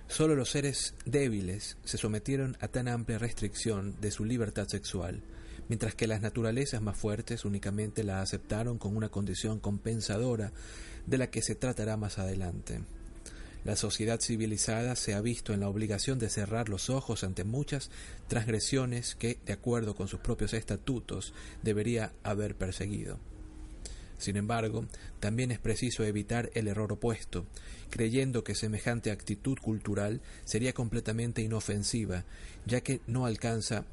Solo 0.08 0.34
los 0.34 0.50
seres 0.50 0.92
débiles 1.06 1.78
se 1.84 1.96
sometieron 1.96 2.58
a 2.60 2.68
tan 2.68 2.88
amplia 2.88 3.16
restricción 3.16 3.98
de 4.02 4.10
su 4.10 4.26
libertad 4.26 4.68
sexual, 4.68 5.22
mientras 5.70 5.94
que 5.94 6.06
las 6.06 6.20
naturalezas 6.20 6.82
más 6.82 6.98
fuertes 6.98 7.46
únicamente 7.46 8.04
la 8.04 8.20
aceptaron 8.20 8.76
con 8.76 8.94
una 8.94 9.08
condición 9.08 9.60
compensadora 9.60 10.52
de 11.06 11.16
la 11.16 11.30
que 11.30 11.40
se 11.40 11.54
tratará 11.54 11.96
más 11.96 12.18
adelante. 12.18 12.82
La 13.64 13.76
sociedad 13.76 14.20
civilizada 14.20 14.96
se 14.96 15.14
ha 15.14 15.20
visto 15.20 15.54
en 15.54 15.60
la 15.60 15.68
obligación 15.68 16.18
de 16.18 16.28
cerrar 16.28 16.68
los 16.68 16.90
ojos 16.90 17.22
ante 17.22 17.44
muchas 17.44 17.90
transgresiones 18.26 19.14
que, 19.14 19.38
de 19.46 19.52
acuerdo 19.52 19.94
con 19.94 20.08
sus 20.08 20.18
propios 20.18 20.52
estatutos, 20.52 21.32
debería 21.62 22.12
haber 22.24 22.56
perseguido. 22.56 23.18
Sin 24.18 24.36
embargo, 24.36 24.86
también 25.20 25.52
es 25.52 25.60
preciso 25.60 26.04
evitar 26.04 26.50
el 26.54 26.66
error 26.66 26.92
opuesto, 26.92 27.46
creyendo 27.90 28.42
que 28.42 28.54
semejante 28.54 29.10
actitud 29.10 29.58
cultural 29.58 30.20
sería 30.44 30.72
completamente 30.72 31.42
inofensiva, 31.42 32.24
ya 32.66 32.80
que 32.80 33.00
no 33.06 33.26
alcanza 33.26 33.84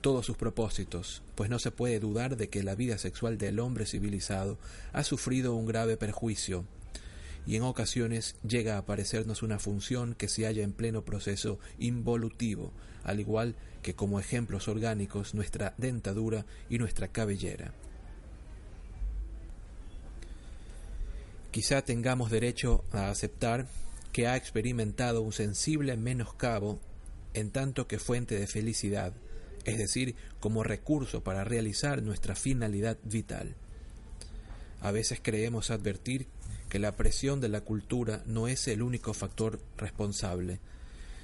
todos 0.00 0.26
sus 0.26 0.36
propósitos, 0.36 1.22
pues 1.34 1.50
no 1.50 1.58
se 1.58 1.70
puede 1.70 2.00
dudar 2.00 2.36
de 2.36 2.48
que 2.48 2.62
la 2.62 2.74
vida 2.74 2.98
sexual 2.98 3.38
del 3.38 3.58
hombre 3.58 3.86
civilizado 3.86 4.58
ha 4.92 5.04
sufrido 5.04 5.54
un 5.54 5.66
grave 5.66 5.96
perjuicio 5.96 6.64
y 7.46 7.56
en 7.56 7.62
ocasiones 7.62 8.36
llega 8.46 8.78
a 8.78 8.86
parecernos 8.86 9.42
una 9.42 9.58
función 9.58 10.14
que 10.14 10.28
se 10.28 10.44
halla 10.44 10.62
en 10.62 10.72
pleno 10.72 11.04
proceso 11.04 11.58
involutivo, 11.78 12.72
al 13.02 13.20
igual 13.20 13.56
que 13.82 13.94
como 13.94 14.20
ejemplos 14.20 14.68
orgánicos 14.68 15.34
nuestra 15.34 15.74
dentadura 15.78 16.44
y 16.68 16.78
nuestra 16.78 17.08
cabellera. 17.08 17.72
Quizá 21.50 21.82
tengamos 21.82 22.30
derecho 22.30 22.84
a 22.92 23.10
aceptar 23.10 23.66
que 24.12 24.28
ha 24.28 24.36
experimentado 24.36 25.22
un 25.22 25.32
sensible 25.32 25.96
menoscabo 25.96 26.78
en 27.34 27.50
tanto 27.50 27.86
que 27.86 27.98
fuente 27.98 28.38
de 28.38 28.46
felicidad, 28.46 29.12
es 29.64 29.78
decir, 29.78 30.14
como 30.38 30.62
recurso 30.62 31.22
para 31.22 31.44
realizar 31.44 32.02
nuestra 32.02 32.34
finalidad 32.34 32.98
vital. 33.04 33.56
A 34.80 34.90
veces 34.92 35.20
creemos 35.22 35.70
advertir 35.70 36.26
que 36.70 36.78
la 36.78 36.96
presión 36.96 37.40
de 37.40 37.48
la 37.48 37.60
cultura 37.62 38.22
no 38.26 38.48
es 38.48 38.66
el 38.68 38.80
único 38.80 39.12
factor 39.12 39.60
responsable, 39.76 40.60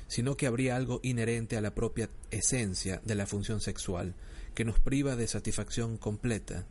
sino 0.09 0.37
que 0.37 0.47
habría 0.47 0.77
algo 0.77 1.01
inherente 1.03 1.57
a 1.57 1.61
la 1.61 1.75
propia 1.75 2.11
esencia 2.31 3.01
de 3.05 3.15
la 3.15 3.27
función 3.27 3.61
sexual, 3.61 4.15
que 4.55 4.65
nos 4.65 4.81
priva 4.81 5.17
de 5.17 5.29
satisfacción 5.29 5.99
completa, 5.99 6.67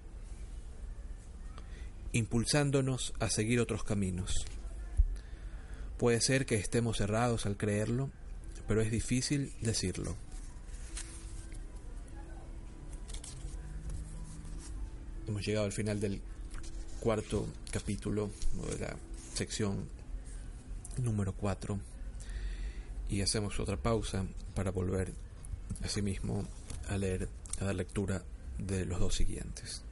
impulsándonos 2.11 3.13
a 3.19 3.29
seguir 3.29 3.61
otros 3.61 3.83
caminos. 3.83 4.45
Puede 5.97 6.19
ser 6.19 6.45
que 6.45 6.55
estemos 6.55 6.99
errados 6.99 7.45
al 7.45 7.55
creerlo, 7.55 8.11
pero 8.67 8.81
es 8.81 8.91
difícil 8.91 9.53
decirlo. 9.61 10.17
Hemos 15.27 15.45
llegado 15.45 15.65
al 15.65 15.71
final 15.71 15.99
del 16.01 16.21
cuarto 17.05 17.45
capítulo 17.69 18.31
de 18.67 18.79
la 18.79 18.95
sección 19.35 19.87
número 20.97 21.33
4 21.33 21.79
y 23.11 23.21
hacemos 23.21 23.59
otra 23.59 23.77
pausa 23.77 24.25
para 24.55 24.71
volver 24.71 25.13
asimismo 25.83 26.47
a 26.89 26.97
leer, 26.97 27.29
a 27.59 27.65
dar 27.65 27.75
lectura 27.75 28.23
de 28.57 28.85
los 28.85 28.99
dos 28.99 29.13
siguientes. 29.13 29.84